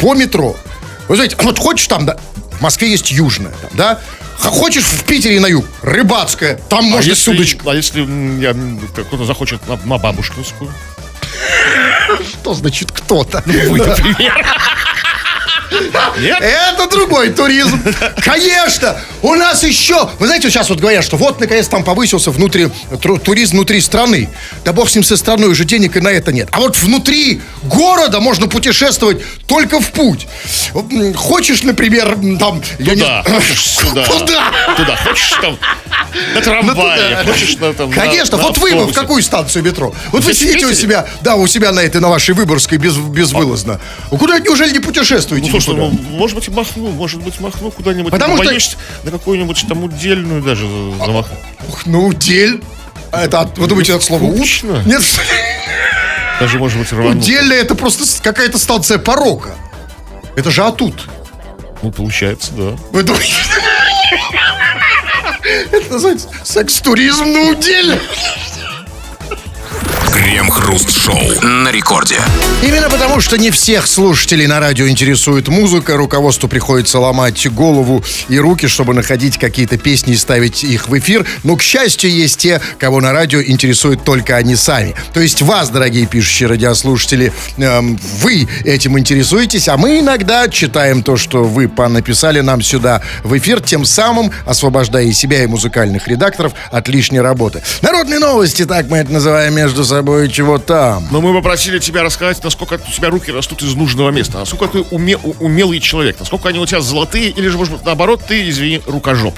По 0.00 0.14
метро. 0.14 0.56
Вы 1.08 1.16
знаете, 1.16 1.36
вот 1.42 1.58
хочешь 1.58 1.86
там, 1.86 2.06
да, 2.06 2.16
в 2.58 2.60
Москве 2.62 2.90
есть 2.90 3.10
южная, 3.10 3.54
да? 3.74 4.00
Хочешь 4.38 4.84
в 4.84 5.04
Питере 5.04 5.40
на 5.40 5.46
юг, 5.46 5.64
рыбацкая, 5.82 6.58
там 6.68 6.80
А 6.80 6.82
можно 6.82 7.08
если, 7.08 7.22
с 7.22 7.28
удочкой. 7.28 7.72
а 7.72 7.74
если 7.74 8.00
я, 8.40 8.54
кто-то 9.04 9.24
захочет 9.24 9.66
на, 9.68 9.76
на 9.84 9.98
бабушкинскую? 9.98 10.70
Что 12.46 12.54
значит 12.54 12.92
кто-то? 12.92 13.42
Вы, 13.44 13.78
например. 13.84 14.46
Нет? 16.20 16.38
Это 16.40 16.88
другой 16.88 17.30
туризм. 17.30 17.80
Конечно. 18.22 18.96
У 19.22 19.34
нас 19.34 19.62
еще... 19.64 20.08
Вы 20.18 20.26
знаете, 20.26 20.50
сейчас 20.50 20.68
вот 20.68 20.80
говорят, 20.80 21.04
что 21.04 21.16
вот, 21.16 21.40
наконец, 21.40 21.68
там 21.68 21.84
повысился 21.84 22.30
внутри, 22.30 22.68
туризм 23.24 23.56
внутри 23.56 23.80
страны. 23.80 24.28
Да 24.64 24.72
бог 24.72 24.88
с 24.88 24.94
ним 24.94 25.04
со 25.04 25.16
страной, 25.16 25.48
уже 25.50 25.64
денег 25.64 25.96
и 25.96 26.00
на 26.00 26.08
это 26.08 26.32
нет. 26.32 26.48
А 26.52 26.60
вот 26.60 26.76
внутри 26.76 27.40
города 27.64 28.20
можно 28.20 28.46
путешествовать 28.46 29.18
только 29.46 29.80
в 29.80 29.90
путь. 29.92 30.26
Хочешь, 31.16 31.62
например, 31.62 32.16
там... 32.38 32.62
я 32.78 32.94
не- 32.94 33.00
Туда, 33.00 33.24
сюда. 33.56 34.04
Куда? 34.06 34.52
Туда, 34.76 34.96
хочешь 34.96 35.32
там 35.40 35.58
на 36.34 36.40
трамвае, 36.40 37.18
туда. 37.18 37.32
хочешь 37.32 37.56
на 37.58 37.72
там... 37.74 37.90
на- 37.90 37.96
Конечно, 37.96 38.36
на 38.36 38.42
вот 38.44 38.58
вы, 38.58 38.70
вы 38.70 38.76
в 38.76 38.78
автобусе. 38.80 39.00
какую 39.00 39.22
станцию 39.22 39.64
метро? 39.64 39.94
Вот 40.12 40.24
вы 40.24 40.32
в 40.32 40.36
сидите 40.36 40.66
у 40.66 40.72
себя, 40.72 41.06
да, 41.22 41.36
у 41.36 41.46
себя 41.46 41.72
на 41.72 41.80
этой, 41.80 42.00
на 42.00 42.08
вашей 42.08 42.34
Выборгской 42.34 42.78
без, 42.78 42.94
безвылазно. 42.96 43.80
Вы 44.10 44.18
куда 44.18 44.38
неужели 44.38 44.72
не 44.72 44.80
путешествуете? 44.80 45.50
Слушай, 45.60 45.80
никуда? 45.80 46.02
ну, 46.10 46.16
может 46.18 46.36
быть, 46.36 46.48
махну, 46.48 46.88
может 46.90 47.22
быть, 47.22 47.40
махну 47.40 47.70
куда-нибудь. 47.70 48.10
Потому 48.12 48.36
что- 48.36 48.46
боюсь, 48.46 48.76
на 49.04 49.10
какую-нибудь 49.10 49.64
там 49.68 49.84
удельную 49.84 50.42
даже 50.42 50.66
замахну. 51.04 51.36
Ух, 51.68 51.86
Ну, 51.86 52.12
дель. 52.12 52.62
А 53.12 53.24
Это, 53.24 53.40
от- 53.40 53.58
вы 53.58 53.66
думаете, 53.66 53.98
слова 54.00 54.24
«уд»? 54.24 54.36
Скучно. 54.36 54.82
Нет, 54.84 55.02
Даже, 56.40 56.58
может 56.58 56.78
быть, 56.78 56.92
рвану. 56.92 57.18
удельная 57.18 57.58
это 57.58 57.74
просто 57.74 58.04
какая-то 58.22 58.58
станция 58.58 58.98
порока. 58.98 59.54
Это 60.36 60.50
же 60.50 60.62
атут. 60.64 61.08
Ну, 61.82 61.90
получается, 61.90 62.52
да. 62.52 62.76
Вы 62.92 63.02
думаете? 63.02 63.32
Это 65.72 65.92
называется 65.92 66.28
секс-туризм 66.44 67.24
на 67.32 67.40
уделе. 67.50 67.98
Крем-хруст-шоу 70.26 71.20
на 71.40 71.70
рекорде. 71.70 72.16
Именно 72.60 72.90
потому, 72.90 73.20
что 73.20 73.38
не 73.38 73.52
всех 73.52 73.86
слушателей 73.86 74.48
на 74.48 74.58
радио 74.58 74.88
интересует 74.88 75.46
музыка, 75.46 75.96
руководству 75.96 76.48
приходится 76.48 76.98
ломать 76.98 77.48
голову 77.52 78.02
и 78.28 78.36
руки, 78.36 78.66
чтобы 78.66 78.92
находить 78.92 79.38
какие-то 79.38 79.78
песни 79.78 80.14
и 80.14 80.16
ставить 80.16 80.64
их 80.64 80.88
в 80.88 80.98
эфир. 80.98 81.24
Но, 81.44 81.54
к 81.54 81.62
счастью, 81.62 82.10
есть 82.10 82.40
те, 82.40 82.60
кого 82.76 83.00
на 83.00 83.12
радио 83.12 83.40
интересуют 83.40 84.02
только 84.02 84.34
они 84.34 84.56
сами. 84.56 84.96
То 85.14 85.20
есть 85.20 85.42
вас, 85.42 85.70
дорогие 85.70 86.06
пишущие 86.06 86.48
радиослушатели, 86.48 87.32
эм, 87.58 87.96
вы 88.20 88.48
этим 88.64 88.98
интересуетесь, 88.98 89.68
а 89.68 89.76
мы 89.76 90.00
иногда 90.00 90.48
читаем 90.48 91.04
то, 91.04 91.16
что 91.16 91.44
вы 91.44 91.70
написали 91.88 92.40
нам 92.40 92.62
сюда 92.62 93.00
в 93.22 93.38
эфир, 93.38 93.60
тем 93.60 93.84
самым 93.84 94.32
освобождая 94.44 95.04
и 95.04 95.12
себя, 95.12 95.44
и 95.44 95.46
музыкальных 95.46 96.08
редакторов 96.08 96.52
от 96.72 96.88
лишней 96.88 97.20
работы. 97.20 97.62
Народные 97.80 98.18
новости, 98.18 98.64
так 98.64 98.88
мы 98.88 98.98
это 98.98 99.12
называем 99.12 99.54
между 99.54 99.84
собой, 99.84 100.15
чего 100.28 100.58
там. 100.58 101.06
Но 101.10 101.20
мы 101.20 101.32
попросили 101.34 101.78
тебя 101.78 102.02
рассказать, 102.02 102.42
насколько 102.44 102.74
у 102.74 102.92
тебя 102.92 103.08
руки 103.10 103.30
растут 103.32 103.62
из 103.62 103.74
нужного 103.74 104.10
места. 104.10 104.38
Насколько 104.38 104.66
ты 104.68 104.78
уме- 104.94 105.20
умелый 105.40 105.80
человек. 105.80 106.16
Насколько 106.18 106.48
они 106.50 106.58
у 106.58 106.66
тебя 106.66 106.80
золотые, 106.80 107.30
или 107.30 107.48
же, 107.48 107.56
может 107.56 107.74
быть, 107.74 107.84
наоборот, 107.84 108.22
ты, 108.26 108.48
извини, 108.48 108.80
рукожоп. 108.86 109.34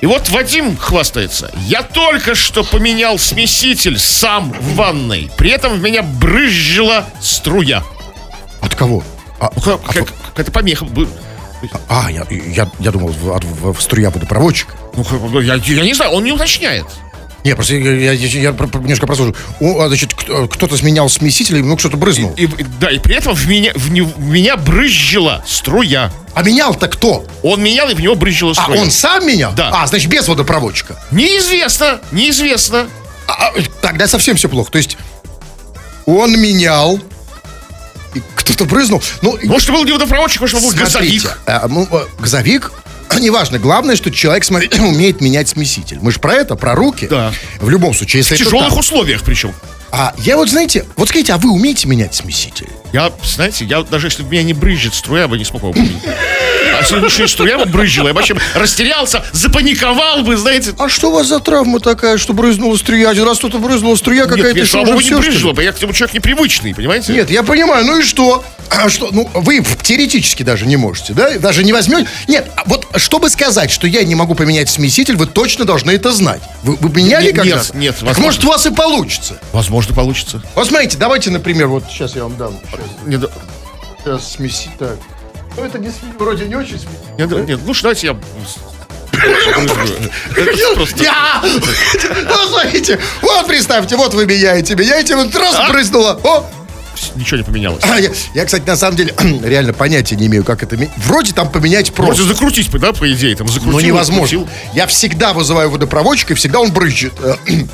И 0.00 0.06
вот 0.06 0.28
Вадим 0.30 0.76
хвастается. 0.78 1.50
Я 1.66 1.82
только 1.82 2.34
что 2.34 2.64
поменял 2.64 3.18
смеситель 3.18 3.98
сам 3.98 4.52
в 4.52 4.74
ванной. 4.76 5.30
При 5.36 5.50
этом 5.50 5.74
в 5.74 5.82
меня 5.82 6.02
брызжила 6.02 7.04
струя. 7.20 7.82
От 8.62 8.74
кого? 8.74 9.02
А, 9.40 9.50
Ну, 9.54 9.60
как- 9.62 9.82
как- 9.82 10.12
Какая-то 10.30 10.52
помеха. 10.52 10.86
а, 11.88 12.10
я, 12.10 12.24
я, 12.30 12.70
я 12.78 12.90
думал, 12.92 13.08
в, 13.08 13.30
от- 13.32 13.44
в- 13.44 13.72
в 13.74 13.82
струя 13.82 14.10
водопроводчика. 14.10 14.72
Ну, 14.96 15.04
как- 15.04 15.42
я, 15.42 15.54
я 15.56 15.82
не 15.84 15.92
знаю, 15.94 16.12
он 16.12 16.24
не 16.24 16.32
уточняет. 16.32 16.86
Не, 17.44 17.54
просто 17.54 17.74
я, 17.76 17.92
я, 17.92 18.12
я- 18.12 18.40
я 18.40 18.50
немножко 18.52 19.06
прослушаю. 19.06 19.34
О, 19.60 19.80
а, 19.82 19.88
значит, 19.88 20.12
кто- 20.14 20.46
кто-то 20.46 20.76
сменял 20.76 21.08
смеситель, 21.08 21.62
ну, 21.64 21.78
что-то 21.78 21.96
брызнул. 21.96 22.34
И, 22.36 22.44
и- 22.44 22.66
да, 22.80 22.90
и 22.90 22.98
при 22.98 23.14
этом 23.16 23.34
в 23.34 23.46
меня, 23.48 23.72
в, 23.74 23.90
не- 23.90 24.02
в 24.02 24.18
меня 24.20 24.56
брызжила 24.56 25.42
струя. 25.46 26.12
А 26.34 26.42
менял-то 26.42 26.86
кто? 26.88 27.24
Он 27.42 27.62
менял, 27.62 27.88
и 27.88 27.94
в 27.94 28.00
него 28.00 28.14
брызжила 28.14 28.52
А, 28.52 28.54
струя. 28.62 28.80
он 28.80 28.90
сам 28.90 29.26
менял? 29.26 29.52
Да. 29.54 29.70
А, 29.72 29.86
значит, 29.86 30.10
без 30.10 30.28
водопроводчика. 30.28 30.96
Неизвестно, 31.10 32.00
неизвестно. 32.12 32.88
А, 33.26 33.32
а, 33.48 33.52
тогда 33.80 34.06
совсем 34.06 34.36
все 34.36 34.48
плохо. 34.48 34.70
То 34.70 34.78
есть, 34.78 34.96
он 36.06 36.38
менял, 36.38 37.00
кто-то 38.34 38.64
брызнул. 38.64 39.02
Ну, 39.22 39.38
Может, 39.44 39.70
был 39.70 39.84
не 39.84 39.92
водопроводчик, 39.92 40.40
может, 40.40 40.60
был 40.60 40.70
смотрите, 40.70 40.84
газовик. 40.98 41.38
а, 41.46 41.66
ну, 41.68 41.86
а, 41.90 42.06
газовик, 42.18 42.72
неважно. 43.18 43.58
Главное, 43.58 43.96
что 43.96 44.10
человек 44.10 44.44
смотри, 44.44 44.68
умеет 44.80 45.20
менять 45.20 45.48
смеситель. 45.48 45.98
Мы 46.00 46.12
же 46.12 46.18
про 46.20 46.34
это, 46.34 46.56
про 46.56 46.74
руки. 46.74 47.06
Да. 47.08 47.32
В 47.60 47.68
любом 47.68 47.94
случае, 47.94 48.20
если 48.20 48.36
В 48.36 48.38
тяжелых 48.38 48.68
так. 48.70 48.78
условиях 48.78 49.22
причем. 49.22 49.54
А 49.92 50.14
я 50.18 50.36
вот, 50.36 50.48
знаете, 50.48 50.86
вот 50.96 51.08
скажите, 51.08 51.32
а 51.32 51.38
вы 51.38 51.50
умеете 51.50 51.88
менять 51.88 52.14
смеситель? 52.14 52.68
Я, 52.92 53.10
знаете, 53.24 53.64
я 53.64 53.82
даже 53.82 54.06
если 54.06 54.22
бы 54.22 54.30
меня 54.30 54.44
не 54.44 54.52
брызжет 54.54 54.94
струя, 54.94 55.22
я 55.22 55.28
бы 55.28 55.36
не 55.36 55.44
смог 55.44 55.62
его 55.62 55.72
поменять. 55.72 56.02
А 56.80 56.82
если 56.82 56.98
бы 56.98 57.06
еще 57.06 57.24
и 57.24 57.28
струя 57.28 57.58
бы 57.58 57.66
брызжила, 57.66 58.08
я 58.08 58.14
бы 58.14 58.18
вообще 58.18 58.34
растерялся, 58.54 59.24
запаниковал 59.32 60.22
бы, 60.22 60.36
знаете. 60.36 60.72
А 60.78 60.88
что 60.88 61.10
у 61.10 61.14
вас 61.14 61.26
за 61.26 61.40
травма 61.40 61.80
такая, 61.80 62.18
что 62.18 62.32
брызнула 62.32 62.76
струя? 62.76 63.10
Один 63.10 63.24
раз 63.24 63.38
кто-то 63.38 63.58
брызнула 63.58 63.96
струя 63.96 64.22
Нет, 64.22 64.28
какая-то, 64.30 64.56
нет, 64.58 64.66
что 64.66 64.82
слава 64.84 64.96
уже 64.96 65.14
не 65.14 65.20
брызжила, 65.20 65.60
я 65.60 65.72
к 65.72 65.76
этому 65.76 65.92
человек 65.92 66.14
непривычный, 66.14 66.74
понимаете? 66.74 67.12
Нет, 67.12 67.30
я 67.30 67.42
понимаю, 67.42 67.84
ну 67.84 67.98
и 67.98 68.02
что? 68.02 68.44
А 68.70 68.88
что, 68.88 69.10
ну, 69.10 69.28
вы 69.34 69.64
теоретически 69.82 70.42
даже 70.44 70.64
не 70.64 70.76
можете, 70.76 71.12
да? 71.12 71.38
Даже 71.38 71.64
не 71.64 71.72
возьмете. 71.72 72.08
Нет, 72.28 72.50
а 72.56 72.62
вот 72.66 72.86
чтобы 72.96 73.28
сказать, 73.28 73.70
что 73.70 73.86
я 73.86 74.04
не 74.04 74.14
могу 74.14 74.34
поменять 74.34 74.70
смеситель, 74.70 75.16
вы 75.16 75.26
точно 75.26 75.64
должны 75.64 75.90
это 75.90 76.12
знать. 76.12 76.40
Вы, 76.62 76.76
вы 76.76 76.88
меняли 76.90 77.26
Нет, 77.26 77.36
когда-то? 77.36 77.76
нет, 77.76 77.94
Так 77.96 78.02
возможно. 78.04 78.22
может, 78.24 78.44
у 78.44 78.48
вас 78.48 78.66
и 78.66 78.70
получится. 78.70 79.40
Возможно, 79.52 79.94
получится. 79.94 80.40
Вот 80.54 80.68
смотрите, 80.68 80.96
давайте, 80.98 81.30
например, 81.30 81.66
вот 81.66 81.84
сейчас 81.90 82.14
я 82.14 82.22
вам 82.22 82.36
дам. 82.36 82.54
Сейчас, 83.06 83.30
сейчас 84.04 84.32
смесить. 84.32 84.70
Так. 84.78 84.98
Ну, 85.56 85.64
это 85.64 85.78
не 85.78 85.90
вроде 86.18 86.46
не 86.46 86.54
очень 86.56 86.80
не, 87.18 87.26
да- 87.26 87.40
нет, 87.40 87.60
лучше 87.66 87.82
давайте 87.82 88.06
я... 88.08 88.16
Я! 90.96 91.42
Ну, 91.42 92.48
смотрите, 92.48 92.98
вот 93.20 93.46
представьте, 93.46 93.96
вот 93.96 94.14
вы 94.14 94.24
меняете, 94.24 94.74
меняете, 94.74 95.14
вот 95.16 95.34
раз 95.36 95.54
А? 95.58 95.68
брызнуло. 95.68 96.18
О, 96.24 96.48
Ничего 97.16 97.38
не 97.38 97.42
поменялось. 97.42 97.82
А, 97.84 97.98
я, 97.98 98.10
я, 98.34 98.44
кстати, 98.44 98.66
на 98.66 98.76
самом 98.76 98.96
деле 98.96 99.14
реально 99.42 99.72
понятия 99.72 100.16
не 100.16 100.26
имею, 100.26 100.44
как 100.44 100.62
это... 100.62 100.76
Вроде 100.98 101.32
там 101.32 101.50
поменять 101.50 101.92
просто. 101.92 102.22
Можно 102.22 102.34
закрутить, 102.34 102.70
да, 102.70 102.92
по 102.92 103.10
идее, 103.12 103.36
там 103.36 103.48
закрутил. 103.48 103.72
Но 103.72 103.80
невозможно. 103.80 104.26
закрутил. 104.26 104.48
Я 104.74 104.86
всегда 104.86 105.32
вызываю 105.32 105.70
водопроводчика, 105.70 106.32
и 106.34 106.36
всегда 106.36 106.60
он 106.60 106.72
брызжет. 106.72 107.12
Э, 107.22 107.34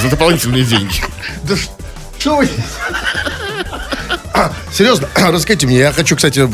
За 0.00 0.08
дополнительные 0.08 0.64
деньги. 0.64 1.02
Да 1.44 1.54
что 2.18 2.36
вы... 2.36 2.48
А, 4.32 4.52
серьезно, 4.72 5.08
расскажите 5.16 5.66
мне, 5.66 5.78
я 5.78 5.92
хочу, 5.92 6.16
кстати, 6.16 6.48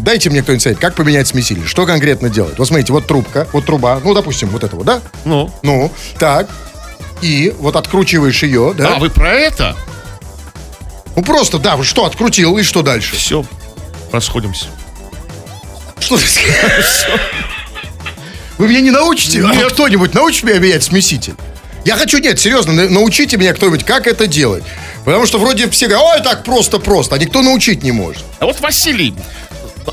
дайте 0.00 0.30
мне 0.30 0.42
кто-нибудь 0.42 0.62
совет, 0.62 0.78
как 0.78 0.94
поменять 0.94 1.26
смеситель, 1.28 1.66
что 1.66 1.86
конкретно 1.86 2.28
делать? 2.28 2.58
Вот 2.58 2.68
смотрите, 2.68 2.92
вот 2.92 3.06
трубка, 3.06 3.48
вот 3.52 3.66
труба, 3.66 4.00
ну, 4.02 4.14
допустим, 4.14 4.48
вот 4.48 4.64
этого, 4.64 4.84
да? 4.84 5.00
Ну. 5.24 5.52
Ну, 5.62 5.92
так, 6.18 6.48
и 7.20 7.54
вот 7.58 7.76
откручиваешь 7.76 8.42
ее, 8.42 8.74
да? 8.76 8.96
А, 8.96 8.98
вы 8.98 9.10
про 9.10 9.32
это? 9.32 9.76
Ну, 11.16 11.22
просто, 11.22 11.58
да, 11.58 11.76
вот 11.76 11.86
что, 11.86 12.04
открутил, 12.04 12.58
и 12.58 12.62
что 12.62 12.82
дальше? 12.82 13.14
Все, 13.16 13.44
расходимся. 14.12 14.66
Что 16.00 16.18
ты 16.18 16.24
Вы 18.58 18.68
меня 18.68 18.80
не 18.80 18.90
научите? 18.90 19.42
А 19.44 19.54
Нет. 19.54 19.72
кто-нибудь 19.72 20.12
научит 20.12 20.42
меня 20.44 20.58
менять 20.58 20.82
смеситель? 20.82 21.34
Я 21.84 21.96
хочу, 21.96 22.18
нет, 22.18 22.38
серьезно, 22.38 22.72
на- 22.72 22.88
научите 22.88 23.36
меня 23.36 23.54
кто-нибудь, 23.54 23.84
как 23.84 24.06
это 24.06 24.26
делать. 24.26 24.64
Потому 25.04 25.26
что 25.26 25.38
вроде 25.38 25.68
все 25.70 25.86
говорят, 25.86 26.16
ой, 26.16 26.22
так 26.22 26.44
просто-просто, 26.44 27.14
а 27.14 27.18
никто 27.18 27.42
научить 27.42 27.82
не 27.82 27.92
может. 27.92 28.24
А 28.38 28.46
вот 28.46 28.60
Василий 28.60 29.14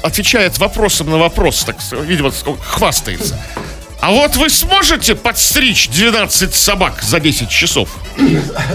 отвечает 0.04 0.58
вопросом 0.58 1.10
на 1.10 1.18
вопрос, 1.18 1.64
так, 1.64 1.78
видимо, 1.92 2.32
хвастается. 2.62 3.38
А 4.02 4.10
вот 4.10 4.36
вы 4.36 4.50
сможете 4.50 5.14
подстричь 5.14 5.88
12 5.90 6.56
собак 6.56 7.04
за 7.04 7.20
10 7.20 7.50
часов? 7.50 7.88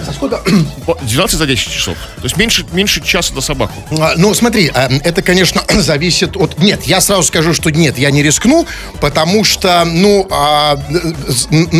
За 0.05 0.13
сколько? 0.13 0.41
О, 0.87 0.95
12 1.03 1.37
за 1.37 1.47
10 1.47 1.73
часов. 1.73 1.99
То 2.19 2.23
есть 2.25 2.37
меньше, 2.37 2.65
меньше 2.71 3.03
часа 3.03 3.35
на 3.35 3.41
собаку. 3.41 3.75
А, 3.99 4.13
Ну, 4.17 4.33
смотри, 4.35 4.71
а, 4.73 4.89
это, 5.03 5.23
конечно, 5.23 5.63
зависит 5.69 6.37
от... 6.37 6.59
Нет, 6.61 6.85
я 6.85 7.01
сразу 7.01 7.25
скажу, 7.25 7.55
что 7.55 7.71
нет, 7.71 7.99
я 7.99 8.13
не 8.13 8.23
рискну, 8.23 8.69
потому 9.01 9.43
что, 9.43 9.85
ну, 9.85 10.29
а, 10.31 10.79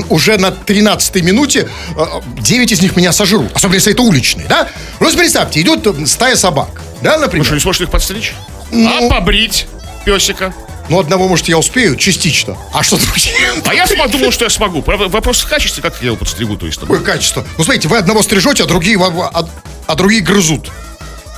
уже 0.09 0.39
на 0.39 0.49
13-й 0.49 1.23
минуте 1.23 1.69
а, 1.97 2.21
9 2.41 2.73
из 2.73 2.83
них 2.83 2.97
меня 2.97 3.13
сожрут. 3.13 3.53
Особенно, 3.55 3.77
если 3.77 3.93
это 3.93 4.03
уличные, 4.03 4.49
да? 4.49 4.69
Ну, 4.99 5.07
вот 5.07 5.17
представьте, 5.17 5.61
идет 5.61 5.87
э, 5.87 6.05
стая 6.07 6.35
собак, 6.35 6.83
да, 7.01 7.15
Вы 7.15 7.23
например? 7.23 7.47
что, 7.47 7.55
не 7.55 7.61
сможете 7.61 7.85
их 7.85 7.91
подстричь? 7.91 8.33
Ну. 8.73 9.07
А 9.07 9.09
побрить 9.09 9.69
песика? 10.05 10.53
Ну, 10.89 11.01
одного, 11.01 11.29
может, 11.29 11.49
я 11.49 11.59
успею, 11.59 11.97
частично. 11.97 12.57
А 12.73 12.83
что 12.83 12.97
другие? 12.97 13.35
А 13.65 13.75
я 13.75 13.87
подумал, 13.99 14.31
что 14.31 14.45
я 14.45 14.51
смогу. 14.51 14.83
Правда, 14.83 15.09
Вопрос 15.09 15.41
в 15.41 15.49
качестве, 15.49 15.83
как 15.83 15.97
я 16.01 16.07
его 16.07 16.17
подстригу, 16.17 16.57
то 16.57 16.67
есть. 16.67 16.79
Какое 16.79 17.01
качество? 17.01 17.45
Ну, 17.59 17.65
смотрите, 17.65 17.89
вы 17.89 17.99
одного 17.99 18.23
стрижете, 18.23 18.63
а 18.63 18.67
другие, 18.67 18.99
а, 19.01 19.49
а 19.87 19.95
другие 19.95 20.23
грызут. 20.23 20.71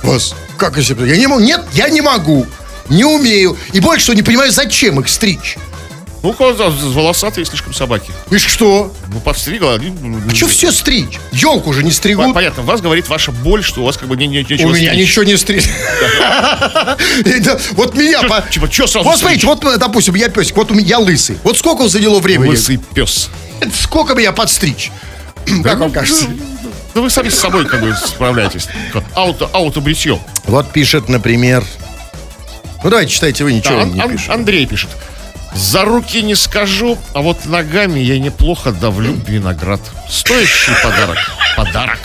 Вас. 0.03 0.35
Как 0.57 0.77
я 0.77 0.83
себе... 0.83 1.07
Я 1.07 1.17
не 1.17 1.27
могу. 1.27 1.41
Нет, 1.41 1.61
я 1.73 1.89
не 1.89 2.01
могу. 2.01 2.45
Не 2.89 3.05
умею. 3.05 3.57
И 3.73 3.79
больше 3.79 4.05
что, 4.05 4.13
не 4.13 4.23
понимаю, 4.23 4.51
зачем 4.51 4.99
их 4.99 5.09
стричь. 5.09 5.57
Ну, 6.21 6.35
волосатые 6.37 7.45
слишком 7.45 7.73
собаки. 7.73 8.11
И 8.29 8.37
что? 8.37 8.93
Ну, 9.07 9.19
подстригла. 9.21 9.77
ну, 9.79 10.19
А 10.29 10.35
что 10.35 10.47
все 10.47 10.71
стричь? 10.71 11.17
Елку 11.31 11.71
же 11.71 11.83
не 11.83 11.91
стригут. 11.91 12.33
Понятно, 12.33 12.63
вас 12.63 12.81
говорит 12.81 13.07
ваша 13.07 13.31
боль, 13.31 13.63
что 13.63 13.81
у 13.81 13.85
вас 13.85 13.97
как 13.97 14.09
бы 14.09 14.17
не, 14.17 14.27
не, 14.27 14.39
нечего 14.39 14.67
У 14.67 14.73
меня 14.73 14.91
стричь. 14.91 15.07
ничего 15.07 15.23
не 15.23 15.37
стричь. 15.37 15.69
Вот 17.71 17.95
меня... 17.95 18.21
Типа, 18.49 18.69
чё 18.69 18.87
сразу 18.87 19.07
Вот 19.07 19.19
смотрите, 19.19 19.45
вот, 19.47 19.63
э, 19.63 19.77
допустим, 19.77 20.15
я 20.15 20.29
песик, 20.29 20.55
вот 20.57 20.71
у 20.71 20.73
меня 20.73 20.87
я 20.87 20.99
лысый. 20.99 21.37
Вот 21.43 21.57
сколько 21.57 21.87
заняло 21.87 22.19
времени? 22.19 22.49
Лысый 22.49 22.77
пес. 22.77 23.29
Сколько 23.73 24.15
меня 24.15 24.31
подстричь? 24.31 24.91
Как 25.63 25.79
вам 25.79 25.91
кажется? 25.91 26.25
Да 26.93 27.01
вы 27.01 27.09
сами 27.09 27.29
с 27.29 27.35
собой 27.35 27.65
как 27.65 27.81
бы 27.81 27.95
справляетесь. 27.95 28.67
Ауто, 29.13 29.49
ауто 29.53 29.79
бритье. 29.79 30.19
Вот 30.45 30.71
пишет, 30.73 31.07
например... 31.07 31.63
Ну, 32.83 32.89
давайте 32.89 33.13
читайте 33.13 33.43
вы, 33.43 33.53
ничего 33.53 33.79
Да, 33.79 33.85
не 33.85 33.99
Ан- 33.99 34.11
пишете. 34.11 34.31
Андрей 34.31 34.65
пишет. 34.65 34.89
За 35.55 35.83
руки 35.83 36.21
не 36.21 36.35
скажу, 36.35 36.97
а 37.13 37.21
вот 37.21 37.45
ногами 37.45 37.99
я 37.99 38.19
неплохо 38.19 38.71
давлю 38.71 39.13
виноград. 39.27 39.81
Стоящий 40.09 40.71
подарок. 40.83 41.17
Подарок. 41.57 41.99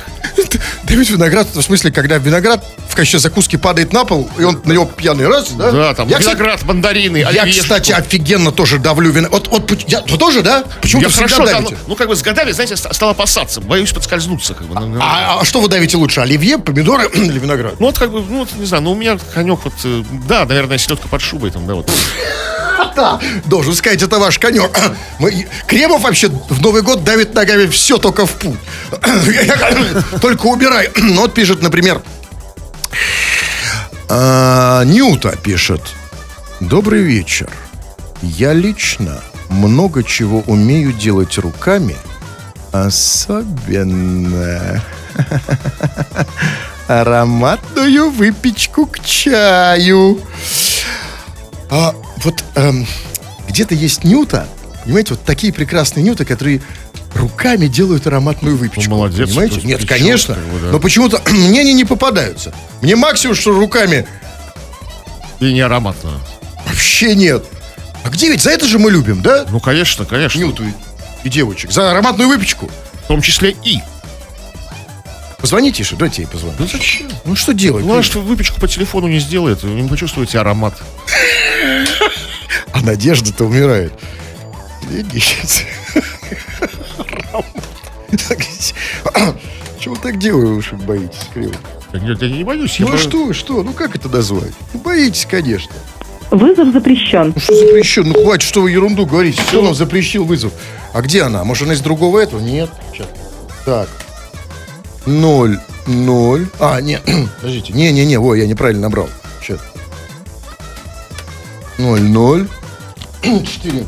Давить 0.84 1.10
виноград, 1.10 1.46
в 1.54 1.62
смысле, 1.62 1.92
когда 1.92 2.16
виноград 2.18 2.64
в 2.88 2.96
качестве 2.96 3.20
закуски 3.20 3.56
падает 3.56 3.92
на 3.92 4.04
пол, 4.04 4.28
и 4.38 4.42
он 4.42 4.60
на 4.64 4.72
него 4.72 4.84
пьяный 4.86 5.28
раз, 5.28 5.50
да? 5.50 5.70
Да, 5.70 5.94
там 5.94 6.08
я, 6.08 6.18
кстати, 6.18 6.36
виноград, 6.36 6.62
мандарины, 6.64 7.18
я, 7.18 7.28
оливьешку. 7.28 7.62
кстати, 7.62 7.92
офигенно 7.92 8.50
тоже 8.50 8.78
давлю 8.78 9.10
виноград. 9.10 9.46
Вот, 9.48 9.68
вот, 9.70 9.88
я, 9.88 10.00
вы 10.08 10.18
тоже, 10.18 10.42
да? 10.42 10.64
Почему 10.80 11.02
Я 11.02 11.10
хорошо, 11.10 11.44
да, 11.44 11.60
ну, 11.60 11.70
ну, 11.86 11.96
как 11.96 12.08
бы 12.08 12.16
с 12.16 12.22
годами, 12.22 12.50
знаете, 12.52 12.76
ст- 12.76 12.92
стал 12.94 13.10
опасаться. 13.10 13.60
Боюсь 13.60 13.92
подскользнуться. 13.92 14.54
Как 14.54 14.66
бы. 14.66 14.74
Ну, 14.74 14.86
ну, 14.86 15.00
А, 15.00 15.38
а 15.40 15.44
что 15.44 15.60
вы 15.60 15.68
давите 15.68 15.96
лучше, 15.96 16.20
оливье, 16.20 16.58
помидоры 16.58 17.08
или 17.14 17.38
виноград? 17.38 17.74
Ну, 17.78 17.86
вот 17.86 17.98
как 17.98 18.10
бы, 18.10 18.20
ну, 18.20 18.40
вот, 18.40 18.48
не 18.56 18.66
знаю, 18.66 18.82
ну, 18.82 18.92
у 18.92 18.96
меня 18.96 19.18
конек 19.34 19.60
вот, 19.64 19.74
э, 19.84 20.02
да, 20.28 20.44
наверное, 20.46 20.78
селедка 20.78 21.08
под 21.08 21.20
шубой 21.22 21.50
там, 21.50 21.66
да, 21.66 21.74
вот. 21.74 21.90
Да, 22.96 23.20
должен 23.46 23.74
сказать, 23.74 24.02
это 24.02 24.18
ваш 24.18 24.38
конек. 24.38 24.78
Кремов 25.66 26.02
вообще 26.02 26.28
в 26.28 26.60
Новый 26.60 26.82
год 26.82 27.04
давит 27.04 27.34
ногами 27.34 27.66
все 27.66 27.98
только 27.98 28.26
в 28.26 28.32
путь. 28.32 28.58
Только 30.20 30.46
убирай. 30.46 30.90
Ну, 30.96 31.22
вот 31.22 31.34
пишет, 31.34 31.62
например, 31.62 32.02
а, 34.08 34.82
Ньюта 34.84 35.36
пишет. 35.36 35.82
Добрый 36.60 37.02
вечер. 37.02 37.50
Я 38.22 38.52
лично 38.52 39.20
много 39.48 40.02
чего 40.02 40.40
умею 40.46 40.92
делать 40.92 41.36
руками, 41.38 41.96
особенно 42.72 44.82
ароматную 46.88 48.10
выпечку 48.10 48.86
к 48.86 49.00
чаю. 49.00 50.20
А, 51.70 51.94
вот 52.22 52.44
эм, 52.54 52.86
где-то 53.48 53.74
есть 53.74 54.04
нюта, 54.04 54.46
понимаете, 54.84 55.14
вот 55.14 55.24
такие 55.24 55.52
прекрасные 55.52 56.04
нюты, 56.04 56.24
которые 56.24 56.62
руками 57.14 57.66
делают 57.68 58.06
ароматную 58.06 58.56
выпечку. 58.56 58.90
Ну, 58.90 58.96
молодец, 58.96 59.28
Понимаете? 59.28 59.60
Нет, 59.62 59.86
конечно. 59.86 60.34
как 60.34 60.44
бы, 60.44 60.60
да. 60.60 60.66
Но 60.72 60.80
почему-то 60.80 61.22
мне 61.30 61.60
они 61.60 61.72
не 61.74 61.84
попадаются. 61.84 62.52
Мне 62.82 62.96
максимум, 62.96 63.36
что 63.36 63.52
руками 63.52 64.06
И 65.40 65.52
не 65.52 65.60
ароматно. 65.60 66.20
вообще 66.66 67.14
нет. 67.14 67.44
А 68.04 68.10
где 68.10 68.28
ведь? 68.30 68.42
За 68.42 68.50
это 68.50 68.66
же 68.66 68.78
мы 68.78 68.90
любим, 68.90 69.22
да? 69.22 69.46
Ну, 69.50 69.60
конечно, 69.60 70.04
конечно. 70.04 70.38
Нюту 70.38 70.64
и, 70.64 70.72
и 71.24 71.28
девочек. 71.30 71.72
За 71.72 71.90
ароматную 71.90 72.28
выпечку. 72.28 72.70
В 73.04 73.06
том 73.08 73.22
числе 73.22 73.54
и. 73.64 73.78
Позвоните 75.38 75.82
еще, 75.82 75.96
давайте 75.96 76.22
ей 76.22 76.28
позвоню. 76.28 76.54
Ну 76.58 76.66
зачем? 76.66 77.06
Ну 77.26 77.36
что 77.36 77.52
делать? 77.52 77.84
Главное, 77.84 78.02
что 78.02 78.20
выпечку 78.20 78.58
по 78.60 78.66
телефону 78.66 79.08
не 79.08 79.18
сделает, 79.18 79.62
вы 79.62 79.70
не 79.80 79.86
почувствуете 79.88 80.38
аромат. 80.38 80.74
А 82.74 82.80
надежда-то 82.82 83.44
умирает. 83.44 83.92
Видите? 84.90 85.66
Чего 89.78 89.94
вы 89.94 90.00
так 90.00 90.18
делаете, 90.18 90.74
боитесь, 90.76 91.28
Криво? 91.32 91.54
Я, 91.92 92.00
не- 92.00 92.16
я 92.28 92.36
не 92.38 92.44
боюсь. 92.44 92.76
Ну 92.80 92.92
а 92.92 92.98
что, 92.98 93.32
что? 93.32 93.62
Ну 93.62 93.72
как 93.72 93.94
это 93.94 94.08
назвать? 94.08 94.52
Ну 94.72 94.80
боитесь, 94.80 95.26
конечно. 95.30 95.72
Вызов 96.30 96.72
запрещен. 96.72 97.32
Ну 97.34 97.40
что 97.40 97.54
запрещен? 97.54 98.08
Ну 98.08 98.24
хватит, 98.24 98.42
что 98.48 98.62
вы 98.62 98.70
ерунду 98.72 99.06
говорите. 99.06 99.40
Кто 99.48 99.62
нам 99.62 99.74
запрещил 99.74 100.24
вызов? 100.24 100.52
А 100.92 101.00
где 101.02 101.22
она? 101.22 101.44
Может, 101.44 101.64
она 101.64 101.74
из 101.74 101.80
другого 101.80 102.18
этого? 102.18 102.40
Нет. 102.40 102.70
Сейчас. 102.92 103.06
Так. 103.64 103.88
Ноль, 105.06 105.60
ноль. 105.86 106.48
А, 106.58 106.80
нет. 106.80 107.02
Подождите. 107.40 107.72
Не-не-не, 107.72 108.18
во, 108.18 108.34
я 108.34 108.46
неправильно 108.46 108.82
набрал. 108.82 109.08
Сейчас. 109.40 109.60
Ноль, 111.78 112.00
ноль. 112.02 112.48
Четыре. 113.24 113.86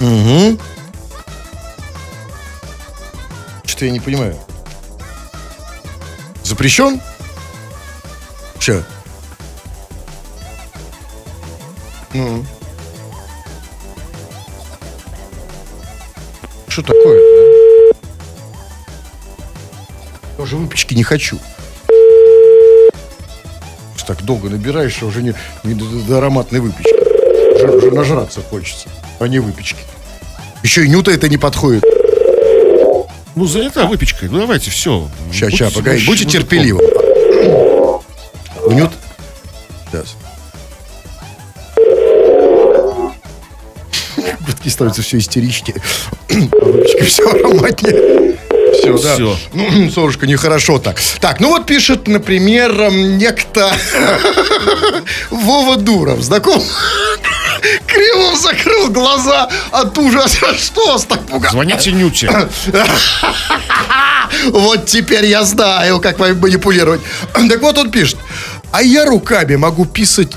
Угу. 0.00 0.58
Что-то 3.64 3.84
я 3.84 3.90
не 3.92 4.00
понимаю. 4.00 4.36
Запрещен? 6.42 7.00
Че? 8.58 8.82
Ну. 12.12 12.44
Что 16.66 16.82
такое? 16.82 17.20
Тоже 20.36 20.56
выпечки 20.56 20.94
не 20.94 21.04
хочу. 21.04 21.38
Так 24.08 24.22
долго 24.24 24.48
набираешь, 24.50 24.94
что 24.94 25.06
уже 25.06 25.22
не, 25.22 25.34
не 25.62 25.74
до, 25.74 25.84
до 25.84 26.18
ароматной 26.18 26.58
выпечки. 26.58 26.90
Уже, 27.62 27.90
нажраться 27.90 28.40
хочется, 28.42 28.88
а 29.18 29.28
не 29.28 29.38
выпечки. 29.38 29.80
Еще 30.62 30.84
и 30.84 30.88
нюта 30.88 31.10
это 31.10 31.28
не 31.28 31.36
подходит. 31.38 31.84
Ну, 33.34 33.46
занята 33.46 33.86
выпечкой. 33.86 34.28
Ну, 34.28 34.38
давайте, 34.40 34.70
все. 34.70 35.08
Сейчас, 35.32 35.50
сейчас, 35.52 35.72
погоди, 35.72 36.04
будьте 36.04 36.24
терпеливы. 36.24 36.82
Нют. 38.68 38.90
Сейчас. 39.90 40.16
Гудки 44.46 44.68
становятся 44.68 45.02
все 45.02 45.18
истеричнее. 45.18 45.76
А 46.28 46.64
выпечка 46.64 47.04
все 47.04 47.28
ароматнее. 47.30 48.36
Все, 48.74 48.98
да. 48.98 49.14
Всё. 49.14 49.36
Ну, 49.52 49.90
солнышко, 49.90 50.26
нехорошо 50.26 50.78
так. 50.78 51.00
Так, 51.20 51.40
ну 51.40 51.48
вот 51.50 51.66
пишет, 51.66 52.08
например, 52.08 52.90
некто 52.92 53.70
Вова 55.30 55.76
Дуров. 55.76 56.20
Знаком? 56.22 56.62
Кривов 57.86 58.38
закрыл 58.40 58.88
глаза 58.90 59.48
от 59.70 59.96
ужаса. 59.98 60.54
Что 60.58 60.92
вас 60.92 61.04
так 61.04 61.26
пугает? 61.26 61.52
Звоните 61.52 61.92
Нюте. 61.92 62.30
Вот 64.52 64.86
теперь 64.86 65.26
я 65.26 65.42
знаю, 65.42 66.00
как 66.00 66.18
вами 66.18 66.34
манипулировать. 66.34 67.00
Так 67.48 67.60
вот 67.60 67.78
он 67.78 67.90
пишет. 67.90 68.18
А 68.72 68.82
я 68.82 69.04
руками 69.04 69.56
могу 69.56 69.84
писать... 69.84 70.28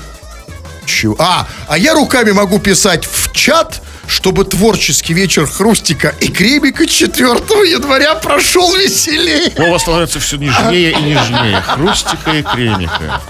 Чего? 0.84 1.16
А, 1.18 1.46
а 1.68 1.78
я 1.78 1.94
руками 1.94 2.32
могу 2.32 2.58
писать 2.58 3.06
в 3.06 3.32
чат, 3.32 3.80
чтобы 4.06 4.44
творческий 4.44 5.14
вечер 5.14 5.46
Хрустика 5.46 6.14
и 6.20 6.28
Кремика 6.28 6.86
4 6.86 7.30
января 7.70 8.14
прошел 8.16 8.74
веселее. 8.74 9.52
Вова 9.56 9.78
становится 9.78 10.20
все 10.20 10.36
нежнее 10.36 10.90
и 10.90 11.02
нежнее. 11.02 11.62
Хрустика 11.62 12.32
и 12.32 12.42
кремика. 12.42 13.22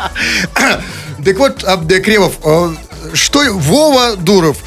Так 1.24 1.38
вот, 1.38 1.64
а, 1.64 1.78
Кремов, 1.78 2.35
а, 2.44 2.74
что 3.12 3.40
Вова 3.53 4.17
Дуров 4.17 4.59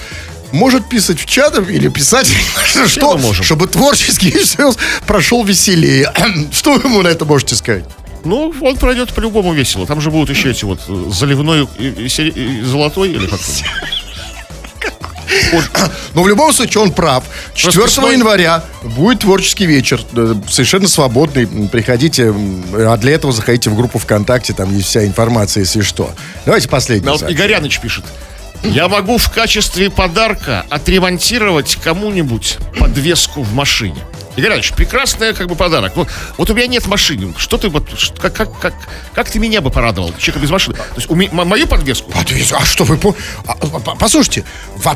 может 0.52 0.88
писать 0.90 1.20
в 1.20 1.26
чатах 1.26 1.70
или 1.70 1.90
писать, 1.90 2.28
что, 2.88 3.16
мы 3.16 3.22
можем. 3.24 3.44
чтобы 3.44 3.68
творческий 3.68 4.32
вечер 4.32 4.74
прошел 5.06 5.44
веселее. 5.44 6.12
Что 6.52 6.74
вы 6.74 6.88
ему 6.88 7.02
на 7.02 7.10
это 7.10 7.26
можете 7.26 7.56
сказать? 7.56 7.86
Ну, 8.24 8.54
он 8.62 8.76
пройдет 8.78 9.14
по-любому 9.14 9.54
весело. 9.54 9.86
Там 9.86 10.02
же 10.02 10.12
будут 10.12 10.30
еще 10.30 10.52
эти 10.52 10.66
вот 10.66 10.82
заливной 11.14 11.68
и, 11.78 11.88
и 11.88 12.08
и 12.08 12.62
золотой 12.62 13.10
или 13.10 13.28
как 13.28 13.40
Но 16.14 16.24
в 16.24 16.28
любом 16.28 16.54
случае 16.54 16.84
он 16.84 16.92
прав. 16.92 17.24
4 17.54 17.86
Расписной- 17.86 18.14
января 18.14 18.64
будет 18.84 19.20
творческий 19.20 19.66
вечер. 19.66 20.02
э, 20.16 20.36
Совершенно 20.50 20.88
свободный. 20.88 21.48
Приходите. 21.68 22.34
А 22.74 22.98
для 22.98 23.14
этого 23.14 23.34
заходите 23.34 23.70
в 23.70 23.76
группу 23.76 24.00
ВКонтакте. 24.00 24.54
Там 24.54 24.76
есть 24.76 24.88
вся 24.90 25.06
информация, 25.06 25.62
если 25.62 25.82
что. 25.82 26.12
Давайте 26.46 26.68
последний. 26.70 27.10
Вот. 27.10 27.24
Игоряныч 27.30 27.80
пишет. 27.80 28.06
Я 28.64 28.88
могу 28.88 29.18
в 29.18 29.30
качестве 29.32 29.90
подарка 29.92 30.66
отремонтировать 30.70 31.78
кому-нибудь 31.84 32.58
подвеску 32.80 33.44
в 33.44 33.54
машине. 33.54 34.02
Игоряныч, 34.38 34.72
прекрасный 34.74 35.34
как 35.34 35.48
бы 35.48 35.56
подарок. 35.56 35.96
Вот, 35.96 36.08
вот 36.38 36.50
у 36.50 36.54
меня 36.54 36.68
нет 36.68 36.86
машины. 36.88 37.34
Что 37.38 37.58
ты 37.58 37.70
вот, 37.70 37.90
как, 38.20 38.34
как, 38.34 38.60
как, 38.60 38.74
как 39.14 39.30
ты 39.30 39.40
меня 39.40 39.62
бы 39.62 39.70
порадовал, 39.72 40.10
человека 40.18 40.40
без 40.40 40.50
машины? 40.52 40.76
То 40.78 40.84
есть 40.96 41.10
у 41.10 41.16
мо- 41.16 41.44
мою 41.46 41.68
подвеску? 41.68 42.12
Подвес- 42.12 42.54
А 42.56 42.64
что 42.64 42.84
вы... 42.84 42.98
по- 42.98 43.16
а, 43.48 43.54
а, 43.54 43.56
по- 43.80 43.96
Послушайте, 43.96 44.46
во- 44.76 44.96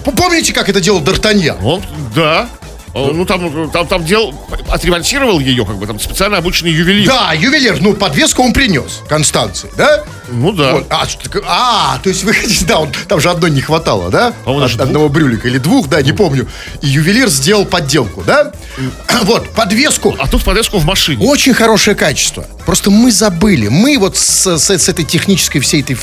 помните, 0.00 0.52
как 0.52 0.68
это 0.68 0.80
делал 0.80 1.00
Д'Артаньян? 1.02 1.58
Он, 1.62 1.82
да. 2.14 2.48
Он, 2.94 3.16
Ну, 3.16 3.24
там, 3.24 3.70
там, 3.70 3.86
там 3.88 4.04
делал, 4.04 4.32
отремонтировал 4.68 5.40
ее, 5.40 5.64
как 5.66 5.76
бы, 5.78 5.86
там 5.86 5.98
специально 5.98 6.38
обученный 6.38 6.70
ювелир. 6.72 7.06
Да, 7.08 7.32
ювелир, 7.32 7.78
ну, 7.80 7.94
подвеску 7.94 8.42
он 8.42 8.52
принес 8.52 9.02
Констанции, 9.08 9.68
да? 9.76 10.04
Ну 10.30 10.52
да. 10.52 10.72
Вот, 10.74 10.86
а? 10.90 11.06
А, 11.46 11.98
то 12.02 12.08
есть 12.08 12.22
вы 12.24 12.32
хотите, 12.32 12.64
да, 12.64 12.78
он, 12.78 12.90
там 13.08 13.20
же 13.20 13.30
одной 13.30 13.50
не 13.50 13.60
хватало, 13.60 14.10
да? 14.10 14.32
По-моему, 14.44 14.60
даже 14.62 14.76
Од- 14.76 14.82
одного 14.82 15.08
брюлика 15.08 15.48
или 15.48 15.58
двух, 15.58 15.88
да, 15.88 16.00
не 16.02 16.12
помню. 16.12 16.48
И 16.82 16.86
ювелир 16.86 17.28
сделал 17.28 17.64
подделку, 17.66 18.22
да? 18.22 18.52
Вот, 19.24 19.50
подвеску. 19.50 20.14
А 20.18 20.26
тут 20.28 20.42
подвеску 20.44 20.78
в 20.78 20.84
машине. 20.84 21.24
Очень 21.26 21.54
хорошее 21.54 21.96
качество. 21.96 22.46
Просто 22.66 22.90
мы 22.90 23.10
забыли. 23.12 23.68
Мы 23.68 23.98
вот 23.98 24.16
с, 24.16 24.56
с- 24.58 24.78
с 24.78 24.88
этой 24.88 25.04
технической 25.04 25.60
всей 25.60 25.82
этой 25.82 25.96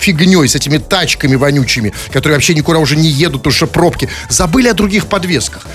фигней, 0.00 0.46
с 0.48 0.54
этими 0.54 0.78
тачками 0.78 1.34
вонючими, 1.36 1.92
которые 2.12 2.34
вообще 2.36 2.54
никуда 2.54 2.78
уже 2.78 2.96
не 2.96 3.08
едут, 3.08 3.42
потому 3.42 3.54
что 3.54 3.66
пробки, 3.66 4.08
забыли 4.28 4.68
о 4.68 4.74
других 4.74 5.06
подвесках. 5.06 5.66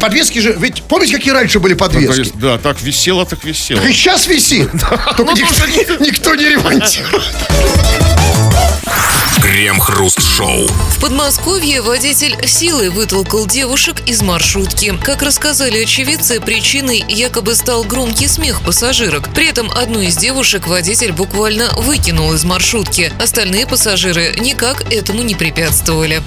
Подвески 0.00 0.38
же, 0.38 0.56
ведь 0.58 0.82
помните, 0.82 1.16
какие 1.16 1.32
раньше 1.32 1.60
были 1.60 1.74
подвески? 1.74 2.32
Да, 2.34 2.58
так 2.58 2.80
висело, 2.82 3.26
так 3.26 3.44
висело. 3.44 3.80
Так 3.80 3.90
и 3.90 3.92
сейчас 3.92 4.26
висит. 4.26 4.70
Только 5.16 5.24
Ну, 5.24 5.34
никто 6.00 6.34
не 6.34 6.48
ремонтирует. 6.48 7.24
Крем-хруст-шоу. 9.42 10.66
В 10.68 11.00
Подмосковье 11.00 11.80
водитель 11.80 12.36
силой 12.46 12.90
вытолкал 12.90 13.46
девушек 13.46 13.96
из 14.06 14.22
маршрутки. 14.22 14.94
Как 15.02 15.22
рассказали 15.22 15.82
очевидцы, 15.82 16.40
причиной 16.40 17.04
якобы 17.08 17.54
стал 17.54 17.84
громкий 17.84 18.28
смех 18.28 18.60
пассажирок. 18.62 19.32
При 19.34 19.46
этом 19.46 19.70
одну 19.70 20.00
из 20.00 20.16
девушек 20.16 20.66
водитель 20.66 21.12
буквально 21.12 21.70
выкинул 21.76 22.32
из 22.34 22.44
маршрутки. 22.44 23.12
Остальные 23.20 23.66
пассажиры 23.66 24.34
никак 24.38 24.92
этому 24.92 25.22
не 25.22 25.34
препятствовали. 25.34 26.22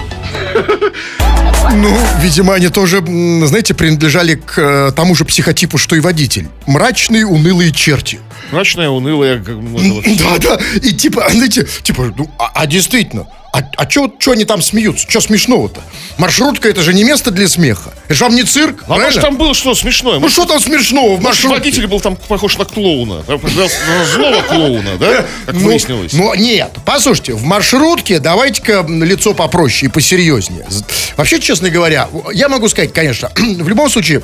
Ну, 1.71 1.97
видимо, 2.19 2.55
они 2.55 2.67
тоже, 2.69 2.97
знаете, 2.97 3.73
принадлежали 3.73 4.35
к 4.35 4.57
э, 4.57 4.91
тому 4.95 5.15
же 5.15 5.23
психотипу, 5.23 5.77
что 5.77 5.95
и 5.95 5.99
водитель. 5.99 6.47
Мрачные, 6.65 7.25
унылые 7.25 7.71
черти. 7.71 8.19
Мрачная, 8.51 8.89
унылая. 8.89 9.41
как, 9.41 9.55
Да, 10.17 10.37
да. 10.39 10.59
И 10.81 10.91
типа, 10.91 11.25
знаете, 11.31 11.65
типа, 11.81 12.13
ну, 12.15 12.29
а, 12.37 12.51
а 12.53 12.67
действительно, 12.67 13.02
действительно. 13.03 13.27
А, 13.51 13.59
а 13.77 13.87
что 13.89 14.31
они 14.31 14.45
там 14.45 14.61
смеются? 14.63 15.07
Что 15.07 15.21
смешного-то? 15.21 15.81
Маршрутка 16.17 16.69
это 16.69 16.81
же 16.81 16.91
не 16.93 17.03
место 17.03 17.29
для 17.29 17.47
смеха. 17.47 17.93
Это 18.05 18.15
же 18.15 18.23
вам 18.23 18.33
не 18.35 18.43
цирк, 18.43 18.81
А 18.83 18.85
правильно? 18.85 19.05
может 19.05 19.21
там 19.21 19.37
было 19.37 19.53
что 19.53 19.75
смешное? 19.75 20.15
Ну 20.15 20.21
Может, 20.21 20.33
что 20.37 20.45
там 20.45 20.59
смешного 20.59 21.09
в 21.09 21.21
может, 21.21 21.23
маршрутке? 21.23 21.59
водитель 21.59 21.87
был 21.87 21.99
там 21.99 22.15
похож 22.15 22.57
на 22.57 22.65
клоуна. 22.65 23.21
Играл 23.27 23.39
на 23.43 24.05
Злого 24.05 24.41
клоуна, 24.41 24.97
да? 24.99 25.25
Как 25.45 25.55
Ну, 25.55 25.59
выяснилось. 25.67 26.13
Ну, 26.13 26.33
нет, 26.33 26.71
послушайте, 26.83 27.33
в 27.33 27.43
маршрутке 27.43 28.17
давайте-ка 28.19 28.73
м, 28.79 29.03
лицо 29.03 29.33
попроще 29.35 29.87
и 29.87 29.93
посерьезнее. 29.93 30.65
З- 30.69 30.83
Вообще, 31.15 31.39
честно 31.39 31.69
говоря, 31.69 32.09
я 32.33 32.49
могу 32.49 32.67
сказать, 32.69 32.91
конечно, 32.91 33.29
в 33.35 33.67
любом 33.69 33.87
случае, 33.91 34.23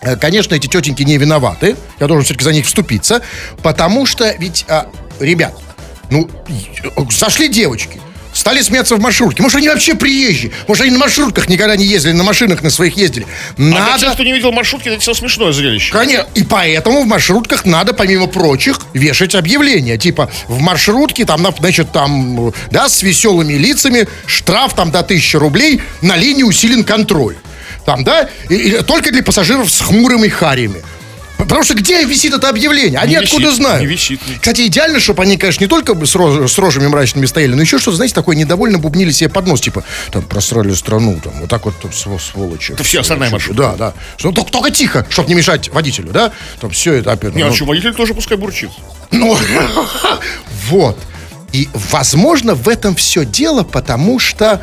э, 0.00 0.16
конечно, 0.16 0.56
эти 0.56 0.66
тетеньки 0.66 1.02
не 1.04 1.18
виноваты. 1.18 1.76
Я 2.00 2.08
должен 2.08 2.24
все-таки 2.24 2.44
за 2.44 2.52
них 2.52 2.66
вступиться. 2.66 3.22
Потому 3.62 4.06
что 4.06 4.34
ведь, 4.38 4.64
а, 4.68 4.86
ребят, 5.20 5.54
ну, 6.10 6.28
и- 6.48 7.12
зашли 7.12 7.48
девочки. 7.48 8.00
Стали 8.32 8.62
смеяться 8.62 8.94
в 8.94 9.00
маршрутке. 9.00 9.42
Может, 9.42 9.58
они 9.58 9.68
вообще 9.68 9.96
приезжие? 9.96 10.52
Может, 10.68 10.84
они 10.84 10.92
на 10.92 10.98
маршрутках 11.00 11.48
никогда 11.48 11.74
не 11.74 11.84
ездили, 11.84 12.12
на 12.12 12.22
машинах 12.22 12.62
на 12.62 12.70
своих 12.70 12.96
ездили? 12.96 13.26
А 13.58 13.60
для 13.60 13.70
Надо... 13.80 13.98
тех, 14.04 14.12
кто 14.14 14.22
не 14.22 14.32
видел 14.32 14.52
маршрутки, 14.52 14.88
это 14.88 15.00
все 15.00 15.14
смешное 15.14 15.50
зрелище. 15.50 15.92
Конечно. 15.92 16.28
И 16.36 16.44
поэтому 16.44 17.02
в 17.02 17.06
маршрутках 17.06 17.64
надо, 17.64 17.92
помимо 17.92 18.28
прочих, 18.28 18.78
вешать 18.94 19.34
объявления. 19.34 19.98
Типа, 19.98 20.30
в 20.46 20.60
маршрутке, 20.60 21.24
там, 21.24 21.42
на- 21.42 21.50
значит, 21.50 21.90
там, 21.90 22.50
э, 22.50 22.52
да, 22.70 22.88
с 22.88 23.02
веселыми 23.02 23.54
лицами, 23.54 24.06
штраф 24.26 24.74
там 24.74 24.92
до 24.92 25.02
1000 25.02 25.40
рублей, 25.40 25.82
на 26.00 26.16
линии 26.16 26.44
усилен 26.44 26.84
контроль. 26.84 27.34
Там, 27.84 28.04
да, 28.04 28.28
и- 28.48 28.54
и 28.54 28.82
только 28.82 29.10
для 29.10 29.24
пассажиров 29.24 29.68
с 29.68 29.80
хмурыми 29.80 30.28
харями. 30.28 30.82
Потому 31.40 31.62
что 31.64 31.74
где 31.74 32.04
висит 32.04 32.32
это 32.34 32.48
объявление? 32.48 32.98
Они 33.00 33.12
Не 33.12 33.16
откуда 33.18 33.44
висит, 33.46 33.56
знают? 33.56 33.80
не 33.80 33.86
висит. 33.86 34.20
Кстати, 34.40 34.66
идеально, 34.66 35.00
чтобы 35.00 35.22
они, 35.22 35.36
конечно, 35.36 35.62
не 35.62 35.68
только 35.68 35.94
с, 36.06 36.14
рож- 36.14 36.50
с 36.50 36.58
рожами 36.58 36.86
мрачными 36.86 37.26
стояли, 37.26 37.54
но 37.54 37.62
еще 37.62 37.78
что-то, 37.78 37.96
знаете, 37.96 38.14
такое 38.14 38.36
недовольно 38.36 38.78
бубнили 38.78 39.10
себе 39.10 39.28
под 39.30 39.46
нос, 39.46 39.60
типа, 39.60 39.84
там, 40.12 40.22
просрали 40.22 40.72
страну, 40.74 41.18
там, 41.22 41.32
вот 41.40 41.48
так 41.50 41.64
вот, 41.64 41.74
там, 41.80 41.90
сво- 41.90 42.20
сволочи. 42.20 42.72
Это 42.72 42.84
все 42.84 43.00
остальная 43.00 43.30
маршрутка. 43.30 43.62
Да, 43.62 43.76
да. 43.76 43.94
Что, 44.16 44.32
только, 44.32 44.50
только 44.52 44.70
тихо, 44.70 45.06
чтобы 45.10 45.28
не 45.28 45.34
мешать 45.34 45.68
водителю, 45.70 46.10
да? 46.12 46.32
Там 46.60 46.70
все 46.70 46.94
это 46.94 47.12
опять. 47.12 47.34
Не, 47.34 47.44
ну, 47.44 47.50
а 47.50 47.54
что, 47.54 47.64
водитель 47.64 47.94
тоже 47.94 48.14
пускай 48.14 48.36
бурчит. 48.36 48.70
ну, 49.10 49.36
вот. 50.68 50.98
И, 51.52 51.68
возможно, 51.90 52.54
в 52.54 52.68
этом 52.68 52.94
все 52.94 53.24
дело, 53.24 53.64
потому 53.64 54.20
что 54.20 54.62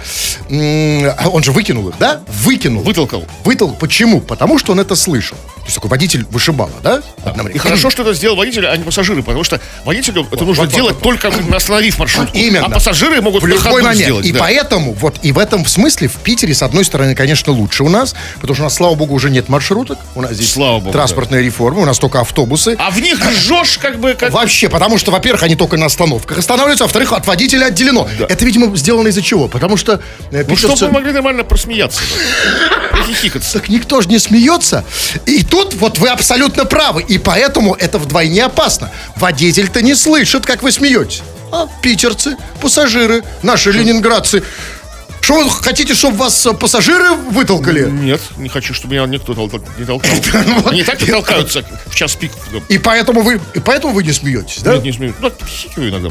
он 0.50 1.44
же 1.44 1.52
выкинул 1.52 1.90
их, 1.90 1.96
да? 2.00 2.22
Выкинул. 2.44 2.82
Вытолкал. 2.82 3.26
Вытолкал. 3.44 3.76
Почему? 3.78 4.22
Потому 4.22 4.58
что 4.58 4.72
он 4.72 4.80
это 4.80 4.96
слышал. 4.96 5.38
То 5.68 5.70
есть 5.70 5.76
такой 5.76 5.90
водитель 5.90 6.26
вышибала, 6.32 6.72
да? 6.82 7.00
И 7.26 7.28
Одновременно. 7.28 7.62
хорошо, 7.62 7.90
что 7.90 8.04
это 8.04 8.14
сделал 8.14 8.38
водитель, 8.38 8.66
а 8.68 8.78
не 8.78 8.86
пассажиры, 8.86 9.22
потому 9.22 9.44
что 9.44 9.60
водителю 9.84 10.26
это 10.32 10.46
нужно 10.46 10.64
вот, 10.64 10.74
делать 10.74 10.94
вот, 10.94 11.04
только 11.04 11.30
остановив 11.54 12.00
маршрутку. 12.00 12.38
Именно. 12.38 12.68
А 12.68 12.70
пассажиры 12.70 13.22
могут 13.22 13.44
в 13.44 13.46
любой 13.46 13.82
момент. 13.82 14.02
сделать. 14.02 14.26
и 14.26 14.32
да. 14.32 14.40
поэтому, 14.40 14.94
вот, 14.94 15.20
и 15.24 15.34
в 15.34 15.38
этом 15.38 15.66
смысле 15.66 16.08
в 16.08 16.16
Питере, 16.20 16.54
с 16.54 16.64
одной 16.64 16.86
стороны, 16.86 17.16
конечно, 17.16 17.52
лучше 17.52 17.84
у 17.84 17.90
нас, 17.90 18.16
потому 18.36 18.56
что 18.56 18.64
у 18.64 18.66
нас, 18.68 18.76
слава 18.76 18.96
богу, 18.96 19.14
уже 19.14 19.30
нет 19.30 19.50
маршруток. 19.50 20.00
У 20.16 20.22
нас 20.22 20.32
здесь 20.32 20.54
Слава 20.54 20.80
богу, 20.80 20.94
транспортная 20.94 21.42
реформа, 21.42 21.82
у 21.82 21.86
нас 21.86 22.00
только 22.00 22.22
автобусы. 22.22 22.78
А 22.80 22.90
в 22.90 23.02
них 23.02 23.20
жжешь 23.30 23.78
как 23.78 24.00
бы 24.00 24.14
как... 24.14 24.32
Вообще, 24.32 24.70
потому 24.70 24.98
что, 24.98 25.12
во-первых, 25.12 25.44
они 25.44 25.58
только 25.58 25.76
на 25.76 25.88
остановках 25.88 26.38
останавливаются, 26.38 26.86
а 26.86 26.88
во-вторых, 26.88 27.12
от 27.12 27.28
водителя 27.28 27.66
отделено. 27.66 28.08
Это, 28.18 28.46
видимо, 28.46 28.74
сделано 28.78 29.10
из-за 29.10 29.22
чего? 29.22 29.50
Потому 29.50 29.76
что 29.76 30.00
э, 30.32 30.46
Ну, 30.48 30.56
чтобы 30.56 30.78
мы 30.88 30.92
могли 30.92 31.12
нормально 31.12 31.44
просмеяться. 31.44 32.02
да. 32.94 33.40
Так 33.54 33.70
никто 33.70 34.02
же 34.02 34.10
не 34.10 34.20
смеется. 34.20 34.86
И 35.26 35.44
тут 35.44 35.57
вот 35.76 35.98
вы 35.98 36.10
абсолютно 36.10 36.66
правы. 36.66 37.04
И 37.08 37.18
поэтому 37.18 37.76
это 37.76 37.98
вдвойне 38.00 38.46
опасно. 38.46 38.92
Водитель-то 39.16 39.82
не 39.82 39.96
слышит, 39.96 40.46
как 40.46 40.64
вы 40.64 40.72
смеетесь. 40.72 41.22
А 41.52 41.68
питерцы, 41.82 42.36
пассажиры, 42.62 43.24
наши 43.44 43.72
ленинградцы. 43.72 44.44
Что 45.22 45.44
вы 45.44 45.50
хотите, 45.50 45.94
чтобы 45.94 46.18
вас 46.18 46.46
э, 46.46 46.54
пассажиры 46.54 47.12
вытолкали? 47.12 47.90
Нет, 47.90 48.22
не 48.38 48.48
хочу, 48.48 48.74
чтобы 48.74 48.94
меня 48.94 49.06
никто 49.08 49.34
тол- 49.34 49.62
не 49.78 49.84
толкал. 49.84 50.12
Ну. 50.48 50.70
Они 50.70 50.84
так 50.84 51.00
толкаются 51.00 51.64
в 51.88 51.96
час 51.96 52.16
пик. 52.16 52.32
И 52.70 52.78
поэтому 52.78 53.22
вы, 53.22 53.42
и 53.54 53.60
поэтому 53.60 53.94
вы 53.94 54.04
не 54.04 54.14
смеетесь, 54.14 54.62
да? 54.62 54.76
Нет, 54.76 54.84
не 54.84 54.94
смею. 54.94 55.16
Ну, 55.20 55.32
хихикаю 55.46 55.90
иногда. 55.90 56.10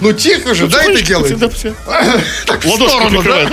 Ну 0.00 0.12
тихо 0.12 0.54
же, 0.54 0.66
да, 0.68 0.84
это 0.84 1.02
делаете? 1.02 1.36
Так 2.46 2.64
в 2.64 2.68
сторону, 2.68 3.22
да? 3.22 3.50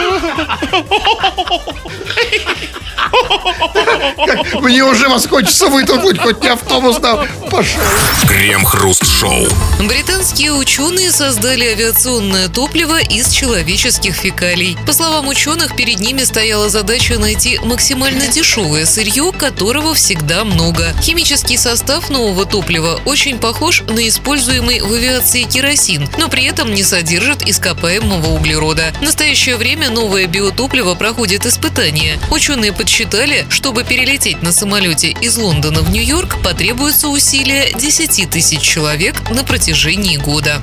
Мне 4.61 4.83
уже 4.83 5.09
вас 5.09 5.27
хочется 5.27 5.67
вытолкнуть, 5.67 6.19
хоть 6.19 6.41
не 6.41 6.49
автобус 6.49 6.97
там. 6.99 7.27
Пошел. 7.49 7.81
Крем-хруст-шоу. 8.27 9.47
Британские 9.79 10.53
ученые 10.53 11.11
создали 11.11 11.65
авиационное 11.65 12.47
топливо 12.47 12.99
из 13.01 13.29
человеческих 13.29 14.15
фекалий. 14.15 14.77
По 14.87 14.93
словам 14.93 15.27
ученых, 15.27 15.75
перед 15.75 15.99
ними 15.99 16.23
стояла 16.23 16.69
задача 16.69 17.19
найти 17.19 17.59
максимально 17.63 18.27
дешевое 18.27 18.85
сырье, 18.85 19.31
которого 19.37 19.93
всегда 19.93 20.43
много. 20.43 20.93
Химический 21.01 21.57
состав 21.57 22.09
нового 22.09 22.45
топлива 22.45 22.99
очень 23.05 23.37
похож 23.37 23.81
на 23.87 24.07
используемый 24.07 24.81
в 24.81 24.91
авиации 24.91 25.43
керосин, 25.43 26.07
но 26.17 26.29
при 26.29 26.45
этом 26.45 26.73
не 26.73 26.83
содержит 26.83 27.47
ископаемого 27.47 28.29
углерода. 28.29 28.93
В 28.99 29.03
настоящее 29.03 29.57
время 29.57 29.89
новое 29.89 30.27
биотопливо 30.33 30.95
проходит 30.95 31.45
испытания. 31.45 32.17
Ученые 32.31 32.73
подсчитали, 32.73 33.45
чтобы 33.49 33.83
перелететь 33.83 34.41
на 34.41 34.51
самолете 34.51 35.09
из 35.21 35.37
Лондона 35.37 35.81
в 35.81 35.91
Нью-Йорк, 35.91 36.41
потребуется 36.41 37.07
усилия 37.09 37.71
10 37.71 38.31
тысяч 38.31 38.59
человек 38.59 39.13
на 39.29 39.43
протяжении 39.43 40.17
года. 40.17 40.59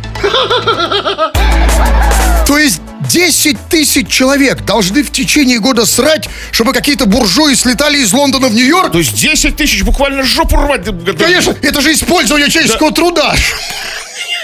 То 2.48 2.58
есть 2.58 2.80
10 3.08 3.68
тысяч 3.68 4.08
человек 4.08 4.64
должны 4.64 5.04
в 5.04 5.12
течение 5.12 5.60
года 5.60 5.86
срать, 5.86 6.28
чтобы 6.50 6.72
какие-то 6.72 7.06
буржуи 7.06 7.54
слетали 7.54 7.98
из 7.98 8.12
Лондона 8.12 8.48
в 8.48 8.54
Нью-Йорк? 8.54 8.90
То 8.90 8.98
есть 8.98 9.14
10 9.14 9.56
тысяч 9.56 9.84
буквально 9.84 10.24
жопу 10.24 10.56
рвать. 10.56 10.84
Конечно, 11.16 11.54
это 11.62 11.80
же 11.80 11.92
использование 11.92 12.50
человеческого 12.50 12.90
труда. 12.90 13.36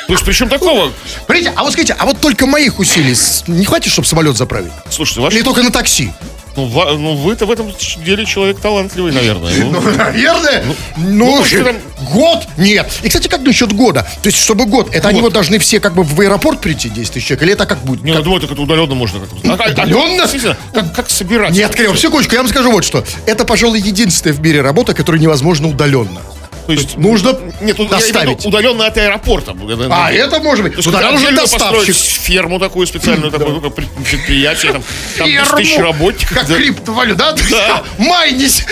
То 0.07 0.13
есть 0.13 0.25
причем 0.25 0.49
такого? 0.49 0.93
Смотрите, 1.25 1.53
а 1.57 1.63
вот 1.65 1.73
скажите, 1.73 1.95
а 1.99 2.07
вот 2.07 2.21
только 2.21 2.47
моих 2.47 2.79
усилий 2.79 3.15
с- 3.15 3.45
не 3.47 3.65
хватит, 3.65 3.91
чтобы 3.93 4.07
самолет 4.07 4.37
заправить? 4.37 4.73
Слушайте, 4.91 5.21
ваш... 5.21 5.35
Или 5.35 5.43
только 5.43 5.63
на 5.63 5.71
такси? 5.71 6.13
ну, 6.57 6.65
ва- 6.67 6.93
ну, 6.97 7.15
вы-то 7.17 7.45
в 7.45 7.51
этом 7.51 7.71
деле 8.03 8.25
человек 8.25 8.59
талантливый, 8.61 9.13
наверное. 9.13 9.53
Ну, 9.65 9.79
Наверное. 9.79 10.65
Ну, 10.65 10.75
ну, 10.97 11.27
может, 11.37 11.49
же, 11.53 11.65
там- 11.65 11.77
год? 12.13 12.47
Нет. 12.57 12.91
И, 13.03 13.09
кстати, 13.09 13.29
как 13.29 13.43
насчет 13.43 13.73
года? 13.75 14.07
То 14.23 14.29
есть, 14.29 14.39
чтобы 14.39 14.65
год, 14.65 14.95
это 14.95 15.09
они 15.09 15.21
вот 15.21 15.35
должны 15.35 15.59
все 15.59 15.81
как 15.81 15.95
бы 15.95 16.03
в 16.03 16.19
аэропорт 16.19 16.63
прийти, 16.63 16.89
10 16.89 17.13
тысяч 17.13 17.27
человек, 17.27 17.43
или 17.43 17.53
это 17.53 17.67
как 17.67 17.81
будет? 17.81 18.03
Не, 18.05 18.13
я 18.13 18.21
думаю, 18.21 18.41
так 18.41 18.53
это 18.53 18.63
удаленно 18.63 18.95
можно 18.95 19.21
как-то. 19.21 19.37
А, 19.51 19.53
а- 19.55 19.69
а- 19.69 19.73
Удаленно? 19.73 20.23
действительно, 20.23 20.57
Как, 20.73 20.95
как 20.95 21.11
собирать? 21.11 21.51
Нет, 21.53 21.75
Кирилл, 21.75 21.95
секундочку, 21.95 22.33
я 22.35 22.41
вам 22.41 22.49
скажу 22.49 22.71
вот 22.73 22.85
что. 22.85 23.05
Это, 23.27 23.45
пожалуй, 23.45 23.81
единственная 23.81 24.35
в 24.35 24.41
мире 24.41 24.63
работа, 24.63 24.95
которая 24.95 25.21
невозможно 25.21 25.69
удаленно. 25.69 26.23
То 26.67 26.73
есть 26.73 26.97
Нужно 26.97 27.37
Нет, 27.61 27.77
тут 27.77 27.91
я 27.91 27.99
имею 27.99 28.09
в 28.09 28.13
доставить. 28.13 28.39
виду 28.41 28.49
удаленно 28.49 28.87
от 28.87 28.97
аэропорта. 28.97 29.57
А, 29.91 30.13
это 30.13 30.41
может 30.41 30.65
быть. 30.65 30.73
То 30.75 30.79
есть 30.79 30.91
Туда 30.91 31.09
отдельно 31.09 31.43
доставщик. 31.43 31.71
построить 31.77 31.97
ферму 31.97 32.59
такую 32.59 32.87
специальную, 32.87 33.31
такое 33.33 33.71
пред- 33.71 33.89
предприятие, 34.05 34.73
там, 34.73 34.83
там 35.17 35.27
10 35.29 35.45
Ферму. 35.45 35.57
тысяч 35.59 35.79
работников. 35.79 36.37
Как 36.39 36.47
да. 36.49 36.57
криптовалюта, 36.57 37.19
да? 37.19 37.37
Да. 37.51 37.85
Майнись. 37.99 38.65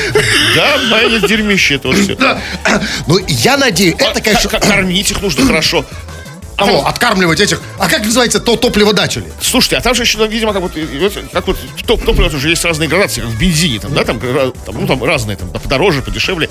Да, 0.57 0.79
майнит 0.91 1.27
дерьмище 1.27 1.75
это 1.77 1.89
вот 1.89 1.97
все. 1.99 2.15
Да. 2.25 2.41
Ну, 3.07 3.19
я 3.29 3.57
надеюсь, 3.57 3.95
это, 3.99 4.21
конечно... 4.21 4.49
Кормить 4.59 5.11
их 5.11 5.21
нужно 5.21 5.47
хорошо. 5.47 5.85
Вот, 6.59 6.87
откармливать 6.87 7.41
этих... 7.41 7.61
А 7.79 7.89
как 7.89 8.05
называется 8.05 8.41
то 8.41 8.57
топливодатели? 8.57 9.25
Слушайте, 9.41 9.77
а 9.77 9.81
там 9.81 9.95
же 9.95 10.03
еще, 10.03 10.25
видимо, 10.27 10.53
как 10.53 10.63
вот, 10.63 10.73
как 11.33 11.47
вот 11.47 11.57
топ, 11.87 12.05
топливо 12.05 12.35
уже 12.35 12.49
есть 12.49 12.65
разные 12.65 12.89
градации, 12.89 13.23
как 13.23 13.31
в 13.31 13.39
бензине, 13.39 13.81
там, 13.81 13.93
да, 13.95 14.05
там, 14.05 14.21
там, 14.21 14.81
ну, 14.81 14.87
там 14.87 15.03
разные, 15.03 15.37
там, 15.37 15.49
подороже, 15.51 16.03
подешевле. 16.03 16.49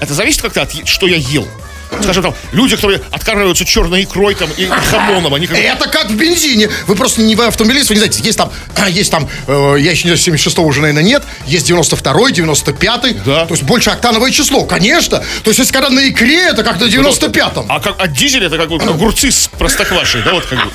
Это 0.00 0.14
зависит 0.14 0.42
как-то 0.42 0.62
от, 0.62 0.88
что 0.88 1.06
я 1.06 1.16
ел. 1.16 1.46
Скажем, 2.00 2.22
там, 2.22 2.34
люди, 2.52 2.76
которые 2.76 3.00
откармливаются 3.10 3.64
черной 3.64 4.04
икрой 4.04 4.34
там, 4.34 4.50
и 4.56 4.66
хамоном, 4.66 5.34
они 5.34 5.46
как 5.46 5.58
Это 5.58 5.88
как 5.88 6.10
в 6.10 6.16
бензине. 6.16 6.68
Вы 6.86 6.94
просто 6.94 7.20
не 7.20 7.34
вы 7.34 7.46
автомобилист, 7.46 7.88
вы 7.88 7.96
не 7.96 8.00
знаете, 8.00 8.22
есть 8.22 8.38
там, 8.38 8.50
есть 8.88 9.10
там, 9.10 9.28
э, 9.46 9.76
я 9.78 9.90
еще 9.90 10.08
не 10.08 10.16
знаю, 10.16 10.38
76-го 10.38 10.64
уже, 10.64 10.80
наверное, 10.80 11.02
нет, 11.02 11.22
есть 11.46 11.70
92-й, 11.70 12.32
95-й. 12.32 13.14
Да. 13.24 13.46
То 13.46 13.54
есть 13.54 13.62
больше 13.62 13.90
октановое 13.90 14.30
число, 14.30 14.64
конечно. 14.64 15.18
То 15.18 15.50
есть 15.50 15.58
если 15.58 15.72
когда 15.72 15.90
на 15.90 16.08
икре, 16.08 16.48
это 16.48 16.62
как 16.62 16.80
на 16.80 16.84
95-м. 16.84 17.66
А 17.68 17.80
как 17.80 18.00
от 18.00 18.12
дизеля 18.12 18.46
это 18.46 18.56
как 18.56 18.68
вот 18.68 18.82
огурцы 18.82 19.30
с 19.30 19.48
простоквашей, 19.48 20.22
да, 20.22 20.32
вот 20.32 20.46
как 20.46 20.64
бы. 20.64 20.70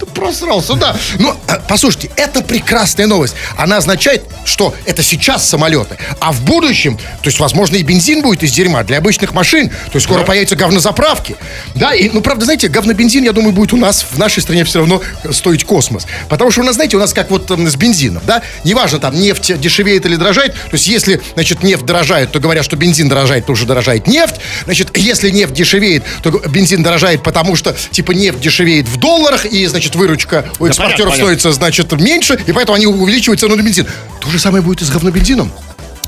Ты 0.00 0.06
просрался, 0.06 0.74
да. 0.74 0.96
Ну, 1.18 1.34
э, 1.48 1.58
послушайте, 1.68 2.10
это 2.16 2.42
прекрасная 2.42 3.06
новость. 3.06 3.34
Она 3.56 3.78
означает, 3.78 4.24
что 4.44 4.74
это 4.84 5.02
сейчас 5.02 5.46
самолеты, 5.48 5.96
а 6.20 6.32
в 6.32 6.42
будущем, 6.42 6.96
то 6.96 7.26
есть, 7.26 7.38
возможно, 7.38 7.76
и 7.76 7.82
бензин 7.82 8.22
будет 8.22 8.42
из 8.42 8.52
дерьма 8.52 8.82
для 8.84 8.98
обычных 8.98 9.32
машин, 9.32 9.68
то 9.68 9.94
есть 9.94 10.06
скоро 10.06 10.22
появятся 10.24 10.56
говнозаправки. 10.56 11.36
Да, 11.74 11.94
и, 11.94 12.08
ну, 12.10 12.20
правда, 12.20 12.44
знаете, 12.44 12.68
говнобензин, 12.68 13.24
я 13.24 13.32
думаю, 13.32 13.52
будет 13.52 13.72
у 13.72 13.76
нас 13.76 14.04
в 14.10 14.18
нашей 14.18 14.42
стране 14.42 14.64
все 14.64 14.80
равно 14.80 15.02
стоить 15.30 15.64
космос. 15.64 16.06
Потому 16.28 16.50
что 16.50 16.60
у 16.62 16.64
нас, 16.64 16.76
знаете, 16.76 16.96
у 16.96 17.00
нас 17.00 17.12
как 17.12 17.30
вот 17.30 17.46
там, 17.46 17.66
с 17.68 17.76
бензином, 17.76 18.22
да, 18.26 18.42
неважно, 18.64 18.98
там, 18.98 19.18
нефть 19.18 19.58
дешевеет 19.58 20.06
или 20.06 20.16
дорожает, 20.16 20.54
то 20.54 20.72
есть, 20.72 20.86
если, 20.86 21.20
значит, 21.34 21.62
нефть 21.62 21.84
дорожает, 21.84 22.32
то 22.32 22.40
говорят, 22.40 22.64
что 22.64 22.76
бензин 22.76 23.08
дорожает, 23.08 23.46
то 23.46 23.52
уже 23.52 23.66
дорожает 23.66 24.06
нефть. 24.06 24.36
Значит, 24.64 24.96
если 24.96 25.30
нефть 25.30 25.52
дешевеет, 25.52 26.04
то 26.22 26.30
бензин 26.30 26.82
дорожает, 26.82 27.22
потому 27.22 27.56
что, 27.56 27.74
типа, 27.90 28.12
нефть 28.12 28.40
дешевеет 28.40 28.86
в 28.88 28.98
долларах, 28.98 29.46
и, 29.46 29.65
значит, 29.68 29.94
выручка 29.94 30.44
у 30.58 30.66
экспортеров 30.66 31.12
понятно, 31.12 31.36
стоит, 31.38 31.54
значит, 31.54 31.92
меньше, 31.92 32.38
и 32.46 32.52
поэтому 32.52 32.76
они 32.76 32.86
увеличивают 32.86 33.40
цену 33.40 33.56
на 33.56 33.62
бензин. 33.62 33.86
То 34.20 34.30
же 34.30 34.38
самое 34.38 34.62
будет 34.62 34.82
и 34.82 34.84
с 34.84 34.90
говнобензином. 34.90 35.52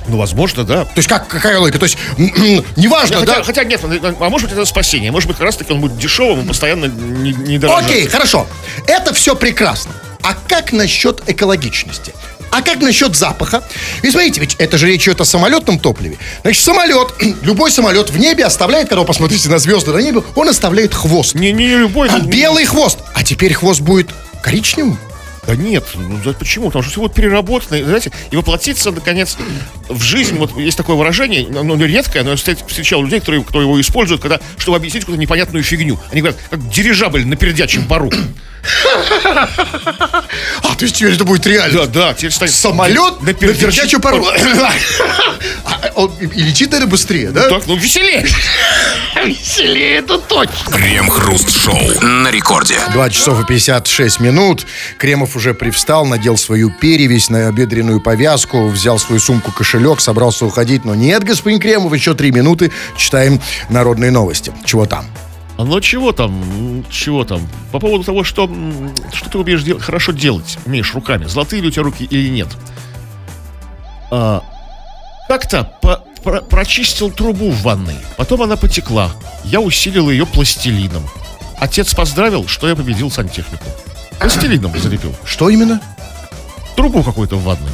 Ну, 0.09 0.17
возможно, 0.17 0.65
да. 0.65 0.85
То 0.85 0.93
есть 0.97 1.09
как, 1.09 1.29
какая 1.29 1.59
логика? 1.59 1.79
То 1.79 1.85
есть, 1.85 1.99
неважно, 2.17 3.19
хотя, 3.19 3.37
да? 3.37 3.43
хотя 3.43 3.65
нет, 3.65 3.81
а 3.85 4.29
может 4.31 4.49
быть 4.49 4.57
это 4.57 4.65
спасение. 4.65 5.13
Может 5.13 5.29
быть, 5.29 5.37
как 5.37 5.47
раз 5.47 5.57
таки 5.57 5.73
он 5.73 5.81
будет 5.81 5.99
дешевым 5.99 6.45
и 6.45 6.49
постоянно 6.49 6.87
не, 6.87 7.33
не 7.33 7.59
дорожать. 7.59 7.85
Окей, 7.85 8.07
хорошо. 8.07 8.47
Это 8.87 9.13
все 9.13 9.37
прекрасно. 9.37 9.93
А 10.23 10.35
как 10.35 10.73
насчет 10.73 11.23
экологичности? 11.29 12.15
А 12.51 12.63
как 12.63 12.81
насчет 12.81 13.15
запаха? 13.15 13.63
Ведь 14.03 14.13
смотрите, 14.13 14.41
ведь 14.41 14.57
это 14.59 14.79
же 14.79 14.87
речь 14.87 15.03
идет 15.05 15.21
о 15.21 15.25
самолетном 15.25 15.79
топливе. 15.79 16.19
Значит, 16.43 16.65
самолет, 16.65 17.15
любой 17.43 17.71
самолет 17.71 18.11
в 18.11 18.19
небе 18.19 18.45
оставляет, 18.45 18.89
когда 18.89 19.01
вы 19.01 19.07
посмотрите 19.07 19.49
на 19.49 19.59
звезды 19.59 19.93
на 19.93 19.99
небе, 19.99 20.23
он 20.35 20.49
оставляет 20.49 20.95
хвост. 20.95 21.35
Не, 21.35 21.53
не 21.53 21.77
любой. 21.77 22.09
А 22.09 22.21
белый 22.21 22.65
хвост. 22.65 22.99
А 23.15 23.23
теперь 23.23 23.53
хвост 23.53 23.81
будет 23.81 24.11
коричневым? 24.43 24.99
Да 25.47 25.57
нет, 25.57 25.85
ну 25.95 26.19
да 26.23 26.35
почему? 26.35 26.67
Потому 26.67 26.83
что 26.83 26.91
все 26.93 27.01
вот 27.01 27.15
переработано, 27.15 27.83
знаете, 27.83 28.13
и 28.31 28.37
воплотиться, 28.37 28.91
наконец, 28.91 29.39
в 29.89 30.03
жизнь. 30.03 30.37
Вот 30.37 30.55
есть 30.59 30.77
такое 30.77 30.95
выражение, 30.95 31.49
оно 31.59 31.75
редкое, 31.83 32.23
но 32.23 32.31
я 32.31 32.37
встреч- 32.37 32.67
встречал 32.67 33.03
людей, 33.03 33.21
которые, 33.21 33.43
кто 33.43 33.59
его 33.63 33.81
используют, 33.81 34.21
когда, 34.21 34.41
чтобы 34.59 34.77
объяснить 34.77 35.05
какую-то 35.05 35.21
непонятную 35.21 35.65
фигню. 35.65 35.99
Они 36.13 36.21
говорят, 36.21 36.39
как 36.51 36.69
дирижабль 36.69 37.25
на 37.25 37.37
пердячем 37.37 37.87
пару. 37.87 38.11
А, 40.63 40.75
то 40.75 40.85
есть 40.85 40.97
теперь 40.97 41.15
это 41.15 41.25
будет 41.25 41.47
реально. 41.47 41.87
Да, 41.87 41.87
да, 41.87 42.15
теперь 42.15 42.33
станет... 42.33 42.55
Самолет 42.55 43.21
на 43.21 43.33
пердячую 43.33 44.01
пару. 44.01 44.25
А, 45.65 45.91
он 45.95 46.13
И 46.21 46.27
и 46.27 46.43
летит, 46.43 46.71
наверное, 46.71 46.91
быстрее, 46.91 47.31
да? 47.31 47.49
Так, 47.49 47.67
ну 47.67 47.77
веселее. 47.77 48.27
Веселее, 49.25 49.99
это 49.99 50.19
точно. 50.19 50.55
Крем-хруст-шоу 50.71 52.01
на 52.03 52.31
рекорде. 52.31 52.77
2 52.93 53.11
часов 53.11 53.43
и 53.43 53.47
56 53.47 54.21
минут. 54.21 54.67
Кремов 54.99 55.37
уже 55.37 55.55
привстал, 55.55 56.07
надел 56.07 56.37
свою 56.37 56.71
перевесь 56.71 57.29
на 57.29 57.51
бедренную 57.51 58.01
повязку, 58.01 58.69
взял 58.69 58.99
свою 58.99 59.21
сумку-кошелек, 59.21 60.01
собрался 60.01 60.47
уходить. 60.47 60.85
Но 60.85 60.95
нет, 60.95 61.25
господин 61.25 61.61
Кремов, 61.61 61.93
еще 61.93 62.15
три 62.15 62.31
минуты. 62.31 62.73
Читаем 62.97 63.41
народные 63.69 64.11
новости. 64.11 64.53
Чего 64.65 64.87
там? 64.87 65.07
А 65.59 65.65
ну 65.65 65.81
чего 65.81 66.13
там, 66.13 66.85
чего 66.89 67.25
там? 67.25 67.41
По 67.73 67.81
поводу 67.81 68.05
того, 68.05 68.23
что, 68.23 68.49
что 69.13 69.29
ты 69.29 69.39
умеешь 69.39 69.63
дел- 69.65 69.81
хорошо 69.81 70.13
делать, 70.13 70.57
умеешь 70.65 70.95
руками. 70.95 71.25
Золотые 71.25 71.61
ли 71.61 71.69
у 71.69 71.71
тебя 71.73 71.83
руки 71.83 72.05
или 72.05 72.29
нет. 72.29 72.47
А, 74.11 74.43
как-то 75.27 75.65
по- 75.83 76.05
про- 76.23 76.43
прочистил 76.43 77.11
трубу 77.11 77.51
в 77.51 77.63
ванной. 77.63 77.97
Потом 78.17 78.43
она 78.43 78.57
потекла. 78.57 79.11
Я 79.45 79.61
усилил 79.61 80.09
ее 80.11 80.27
пластилином. 80.27 81.03
Отец 81.59 81.93
поздравил, 81.93 82.47
что 82.47 82.69
я 82.69 82.77
победил 82.77 83.11
сантехнику. 83.11 83.65
Пластилином 84.21 84.73
залепил. 84.79 85.13
Что 85.25 85.49
именно? 85.49 85.81
Трубу 86.77 87.03
какую-то 87.03 87.35
в 87.37 87.43
ванной. 87.43 87.73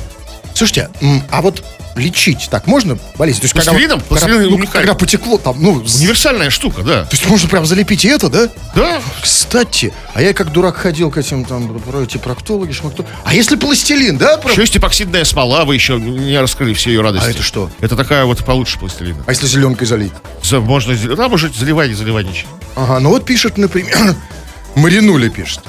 Слушайте, 0.54 0.88
а 1.30 1.42
вот 1.42 1.64
лечить 1.96 2.48
так 2.50 2.66
можно 2.66 2.98
болезнь? 3.16 3.40
То 3.40 3.44
есть, 3.44 3.54
когда, 3.54 3.72
Пластилином? 3.72 4.00
когда, 4.00 4.26
Пластилин 4.26 4.50
ну, 4.50 4.66
когда 4.66 4.94
потекло 4.94 5.38
там, 5.38 5.56
ну, 5.60 5.72
Универсальная 5.74 6.50
штука, 6.50 6.82
да. 6.82 7.04
то 7.04 7.10
есть 7.12 7.26
можно 7.28 7.48
прям 7.48 7.66
залепить 7.66 8.04
и 8.04 8.08
это, 8.08 8.28
да? 8.28 8.48
Да. 8.74 9.00
Кстати, 9.20 9.92
а 10.12 10.22
я 10.22 10.32
как 10.32 10.52
дурак 10.52 10.76
ходил 10.76 11.10
к 11.10 11.18
этим 11.18 11.44
там 11.44 11.78
про 11.80 12.02
эти 12.02 12.18
проктологи, 12.18 12.72
шмакто. 12.72 13.04
А 13.24 13.34
если 13.34 13.56
пластилин, 13.56 14.16
да? 14.16 14.36
прям? 14.38 14.52
Еще 14.52 14.62
есть 14.62 14.76
эпоксидная 14.76 15.24
смола, 15.24 15.64
вы 15.64 15.74
еще 15.74 15.98
не 16.00 16.38
раскрыли 16.38 16.74
все 16.74 16.90
ее 16.90 17.00
радости. 17.00 17.26
А 17.26 17.30
это 17.30 17.42
что? 17.42 17.70
Это 17.80 17.96
такая 17.96 18.24
вот 18.24 18.44
получше 18.44 18.78
пластилина. 18.78 19.22
А 19.26 19.30
если 19.32 19.46
зеленкой 19.46 19.86
залить? 19.86 20.12
За- 20.42 20.60
Можно, 20.60 20.96
да, 21.16 21.28
может, 21.28 21.54
заливай, 21.56 21.88
не 21.88 21.94
заливай 21.94 22.24
ничего. 22.24 22.50
Ага, 22.76 22.98
ну 23.00 23.10
вот 23.10 23.24
пишет, 23.24 23.56
например, 23.58 24.14
Маринуля 24.74 25.28
пишет. 25.30 25.60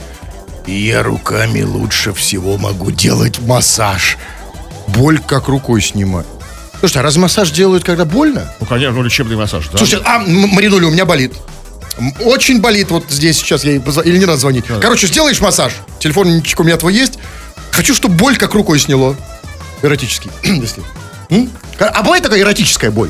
Я 0.67 1.03
руками 1.03 1.61
лучше 1.61 2.13
всего 2.13 2.57
могу 2.57 2.89
делать 2.89 3.39
массаж. 3.39 4.17
Боль 4.87 5.19
как 5.19 5.47
рукой 5.47 5.81
снимать. 5.81 6.25
Слушайте, 6.79 6.99
а 6.99 7.03
раз 7.03 7.15
массаж 7.17 7.51
делают, 7.51 7.83
когда 7.83 8.05
больно? 8.05 8.51
Ну, 8.59 8.65
конечно, 8.65 8.93
ну, 8.95 9.03
лечебный 9.03 9.35
массаж, 9.35 9.67
да. 9.69 9.77
Слушайте, 9.77 10.05
а, 10.05 10.17
М- 10.17 10.49
Маринуля, 10.49 10.87
у 10.87 10.91
меня 10.91 11.05
болит. 11.05 11.33
Очень 12.21 12.59
болит 12.59 12.91
вот 12.91 13.05
здесь 13.09 13.37
сейчас, 13.37 13.63
я 13.63 13.71
ей 13.71 13.79
позв- 13.79 14.03
или 14.03 14.17
не 14.17 14.25
надо 14.25 14.37
звонить. 14.37 14.65
Короче, 14.81 15.07
сделаешь 15.07 15.39
массаж, 15.39 15.73
телефончик 15.99 16.59
у 16.59 16.63
меня 16.63 16.75
твой 16.77 16.93
есть. 16.93 17.17
Хочу, 17.71 17.95
чтобы 17.95 18.15
боль 18.15 18.35
как 18.37 18.53
рукой 18.53 18.79
сняло. 18.79 19.15
Эротический, 19.81 20.29
если. 20.43 20.83
М? 21.29 21.49
А 21.79 22.03
бывает 22.03 22.23
такая 22.23 22.41
эротическая 22.41 22.91
боль? 22.91 23.09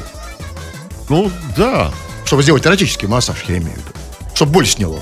Ну, 1.10 1.32
да. 1.58 1.92
Чтобы 2.26 2.44
сделать 2.44 2.66
эротический 2.66 3.08
массаж, 3.08 3.38
я 3.48 3.58
имею 3.58 3.74
в 3.74 3.78
виду. 3.78 3.90
Чтобы 4.36 4.52
боль 4.54 4.68
сняло. 4.68 5.00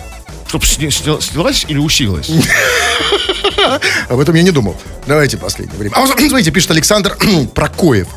Чтоб 0.53 0.65
сня- 0.65 0.91
сня- 0.91 1.19
снялась 1.19 1.65
или 1.67 1.79
усилилась? 1.79 2.29
Об 4.07 4.19
этом 4.19 4.35
я 4.35 4.43
не 4.43 4.51
думал. 4.51 4.79
Давайте 5.07 5.35
последнее 5.35 5.75
время. 5.79 5.95
А 5.95 6.01
вот, 6.01 6.09
смотрите, 6.19 6.51
пишет 6.51 6.69
Александр 6.69 7.17
Прокоев. 7.55 8.07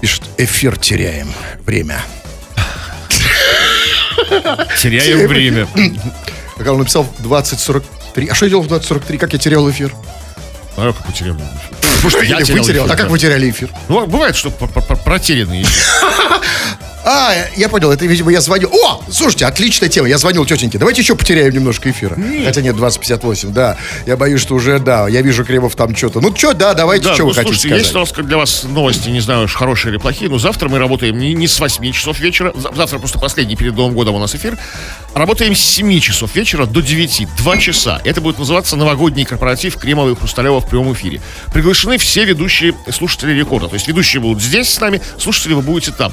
Пишет, 0.00 0.22
эфир 0.38 0.78
теряем. 0.78 1.28
Время. 1.64 2.00
Теряем 4.80 5.26
время. 5.26 5.66
Как 6.56 6.68
он 6.68 6.78
написал 6.78 7.02
в 7.02 7.20
2043. 7.20 8.28
А 8.28 8.34
что 8.36 8.46
я 8.46 8.50
делал 8.50 8.62
в 8.62 8.68
2043? 8.68 9.18
Как 9.18 9.32
я 9.32 9.38
терял 9.40 9.68
эфир? 9.68 9.92
А 10.76 10.92
как 10.92 11.04
потерял? 11.04 11.36
Потому 11.80 12.10
что 12.10 12.22
я 12.22 12.42
терял 12.42 12.64
эфир, 12.64 12.84
А 12.88 12.94
как 12.94 13.10
вы 13.10 13.18
теряли 13.18 13.50
эфир? 13.50 13.70
Ну, 13.88 14.06
бывает, 14.06 14.36
что 14.36 14.50
протерянный. 14.50 15.66
А, 17.08 17.32
я 17.56 17.68
понял, 17.68 17.92
это, 17.92 18.04
видимо, 18.04 18.32
я 18.32 18.40
звоню. 18.40 18.68
О, 18.72 19.00
слушайте, 19.08 19.46
отличная 19.46 19.88
тема. 19.88 20.08
Я 20.08 20.18
звонил 20.18 20.44
тетеньке. 20.44 20.76
Давайте 20.76 21.02
еще 21.02 21.14
потеряем 21.14 21.54
немножко 21.54 21.88
эфира. 21.88 22.18
Хотя 22.44 22.62
нет, 22.62 22.74
2058, 22.76 23.52
да. 23.52 23.76
Я 24.06 24.16
боюсь, 24.16 24.40
что 24.40 24.56
уже, 24.56 24.80
да, 24.80 25.06
я 25.06 25.22
вижу 25.22 25.44
Кремов 25.44 25.76
там 25.76 25.94
что-то. 25.94 26.20
Ну, 26.20 26.34
что, 26.34 26.52
да, 26.52 26.74
давайте, 26.74 27.04
Да, 27.06 27.14
что 27.14 27.22
ну, 27.22 27.28
вы 27.28 27.34
хотите 27.36 27.54
слушайте, 27.54 27.76
есть 27.78 27.90
у 27.90 27.92
сказать. 27.92 28.12
как 28.12 28.26
для 28.26 28.36
вас 28.38 28.64
новости, 28.64 29.08
не 29.08 29.20
знаю, 29.20 29.44
уж 29.44 29.54
хорошие 29.54 29.92
или 29.92 29.98
плохие, 29.98 30.28
но 30.28 30.38
завтра 30.38 30.68
мы 30.68 30.78
работаем 30.78 31.16
не, 31.16 31.32
не 31.34 31.46
с 31.46 31.60
8 31.60 31.92
часов 31.92 32.18
вечера, 32.18 32.52
за- 32.56 32.74
завтра 32.74 32.98
просто 32.98 33.20
последний 33.20 33.54
перед 33.54 33.76
Новым 33.76 33.94
годом 33.94 34.16
у 34.16 34.18
нас 34.18 34.34
эфир, 34.34 34.58
работаем 35.14 35.54
с 35.54 35.60
7 35.60 36.00
часов 36.00 36.34
вечера 36.34 36.66
до 36.66 36.80
9, 36.82 37.28
2 37.38 37.56
часа. 37.58 38.00
Это 38.04 38.20
будет 38.20 38.40
называться 38.40 38.74
новогодний 38.74 39.24
корпоратив 39.24 39.76
Кремова 39.76 40.10
и 40.10 40.16
Хрусталева 40.16 40.60
в 40.60 40.68
прямом 40.68 40.92
эфире. 40.94 41.20
Приглашены 41.52 41.98
все 41.98 42.24
ведущие 42.24 42.74
слушатели 42.92 43.30
рекорда, 43.32 43.68
то 43.68 43.74
есть 43.74 43.86
ведущие 43.86 44.20
будут 44.20 44.42
здесь 44.42 44.68
с 44.68 44.80
нами, 44.80 45.00
слушатели 45.20 45.52
вы 45.54 45.62
будете 45.62 45.92
там. 45.92 46.12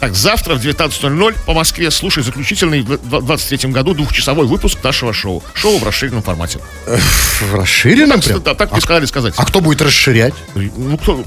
Так, 0.00 0.14
завтра 0.14 0.54
в 0.54 0.64
19.00 0.64 1.36
по 1.44 1.54
Москве 1.54 1.90
слушай 1.90 2.22
заключительный 2.22 2.82
в 2.82 3.20
23 3.22 3.70
году 3.72 3.94
двухчасовой 3.94 4.46
выпуск 4.46 4.78
нашего 4.82 5.12
шоу. 5.12 5.42
Шоу 5.54 5.78
в 5.78 5.84
расширенном 5.84 6.22
формате. 6.22 6.60
В 6.86 7.54
расширенном 7.54 8.20
прям? 8.20 8.42
Да, 8.42 8.54
так 8.54 8.70
мне 8.70 8.80
сказали 8.80 9.06
сказать. 9.06 9.34
А 9.36 9.44
кто 9.44 9.60
будет 9.60 9.82
расширять? 9.82 10.34
Ну, 10.54 10.96
кто... 10.98 11.24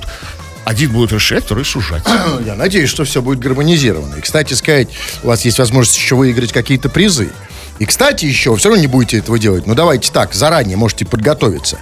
Один 0.64 0.92
будет 0.92 1.12
решать, 1.12 1.44
второй 1.44 1.66
сужать. 1.66 2.04
Я 2.46 2.56
надеюсь, 2.56 2.90
что 2.90 3.04
все 3.04 3.22
будет 3.22 3.40
гармонизировано. 3.40 4.16
И, 4.16 4.22
кстати 4.22 4.54
сказать, 4.54 4.90
у 5.24 5.28
вас 5.28 5.44
есть 5.44 5.60
возможность 5.60 5.98
еще 5.98 6.16
выиграть 6.16 6.54
какие-то 6.54 6.88
призы. 6.88 7.32
И, 7.80 7.86
кстати, 7.86 8.26
еще, 8.26 8.56
все 8.56 8.70
равно 8.70 8.82
не 8.82 8.88
будете 8.88 9.18
этого 9.18 9.40
делать. 9.40 9.66
Но 9.66 9.74
давайте 9.74 10.12
так, 10.12 10.34
заранее 10.34 10.78
можете 10.78 11.06
подготовиться. 11.06 11.80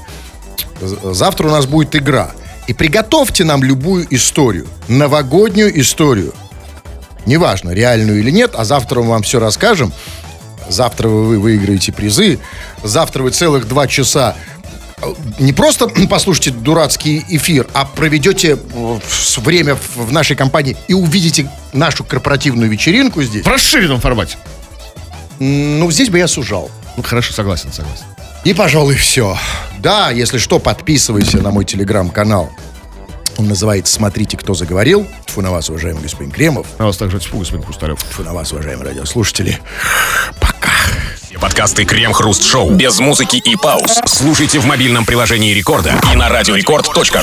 Завтра 1.04 1.48
у 1.48 1.52
нас 1.52 1.66
будет 1.66 1.96
игра. 1.96 2.32
И 2.68 2.74
приготовьте 2.74 3.44
нам 3.44 3.64
любую 3.64 4.08
историю. 4.16 4.66
Новогоднюю 4.88 5.80
историю. 5.80 6.34
Неважно, 7.26 7.72
реальную 7.72 8.20
или 8.20 8.32
нет, 8.32 8.52
а 8.56 8.66
завтра 8.66 9.02
мы 9.02 9.10
вам 9.10 9.24
все 9.24 9.40
расскажем. 9.40 9.94
Завтра 10.70 11.10
вы 11.10 11.40
выиграете 11.40 11.92
призы. 11.92 12.40
Завтра 12.84 13.24
вы 13.24 13.32
целых 13.32 13.68
два 13.68 13.88
часа 13.88 14.36
э, 15.02 15.14
не 15.40 15.52
просто 15.52 15.90
послушайте 16.10 16.52
дурацкий 16.52 17.26
эфир, 17.30 17.68
а 17.74 17.86
проведете 17.86 18.58
э, 18.58 19.00
время 19.38 19.78
в 19.96 20.12
нашей 20.12 20.36
компании 20.36 20.78
и 20.88 20.94
увидите 20.94 21.50
нашу 21.74 22.04
корпоративную 22.04 22.70
вечеринку 22.70 23.24
здесь. 23.24 23.44
В 23.44 23.48
расширенном 23.48 24.00
формате. 24.00 24.38
Ну, 25.40 25.90
здесь 25.92 26.10
бы 26.10 26.18
я 26.18 26.28
сужал. 26.28 26.70
Ну, 26.98 27.04
хорошо, 27.04 27.34
согласен, 27.34 27.72
согласен. 27.72 28.04
И, 28.44 28.54
пожалуй, 28.54 28.96
все. 28.96 29.38
Да, 29.80 30.12
если 30.12 30.38
что, 30.38 30.60
подписывайся 30.60 31.38
на 31.38 31.52
мой 31.52 31.66
телеграм-канал. 31.66 32.52
Он 33.40 33.48
называется 33.48 33.94
«Смотрите, 33.94 34.36
кто 34.36 34.54
заговорил». 34.54 35.08
Тьфу 35.26 35.42
на 35.42 35.50
вас, 35.50 35.70
уважаемый 35.70 36.04
господин 36.04 36.30
Кремов. 36.30 36.68
На 36.78 36.88
вас 36.88 36.98
также 36.98 37.20
тьфу, 37.20 37.38
господин 37.38 37.64
Хрусталев. 37.64 37.98
Тьфу 38.04 38.22
на 38.24 38.34
вас, 38.34 38.52
уважаемые 38.52 38.90
радиослушатели. 38.90 39.58
Пока. 40.42 40.72
Все 41.16 41.40
подкасты 41.40 41.86
Крем-хруст-шоу 41.86 42.72
без 42.72 43.00
музыки 43.00 43.38
и 43.38 43.56
пауз. 43.56 44.02
Слушайте 44.06 44.60
в 44.60 44.66
мобильном 44.66 45.06
приложении 45.06 45.54
Рекорда 45.54 45.94
и 46.12 46.18
на 46.18 46.28
радиорекорд.ру. 46.28 47.02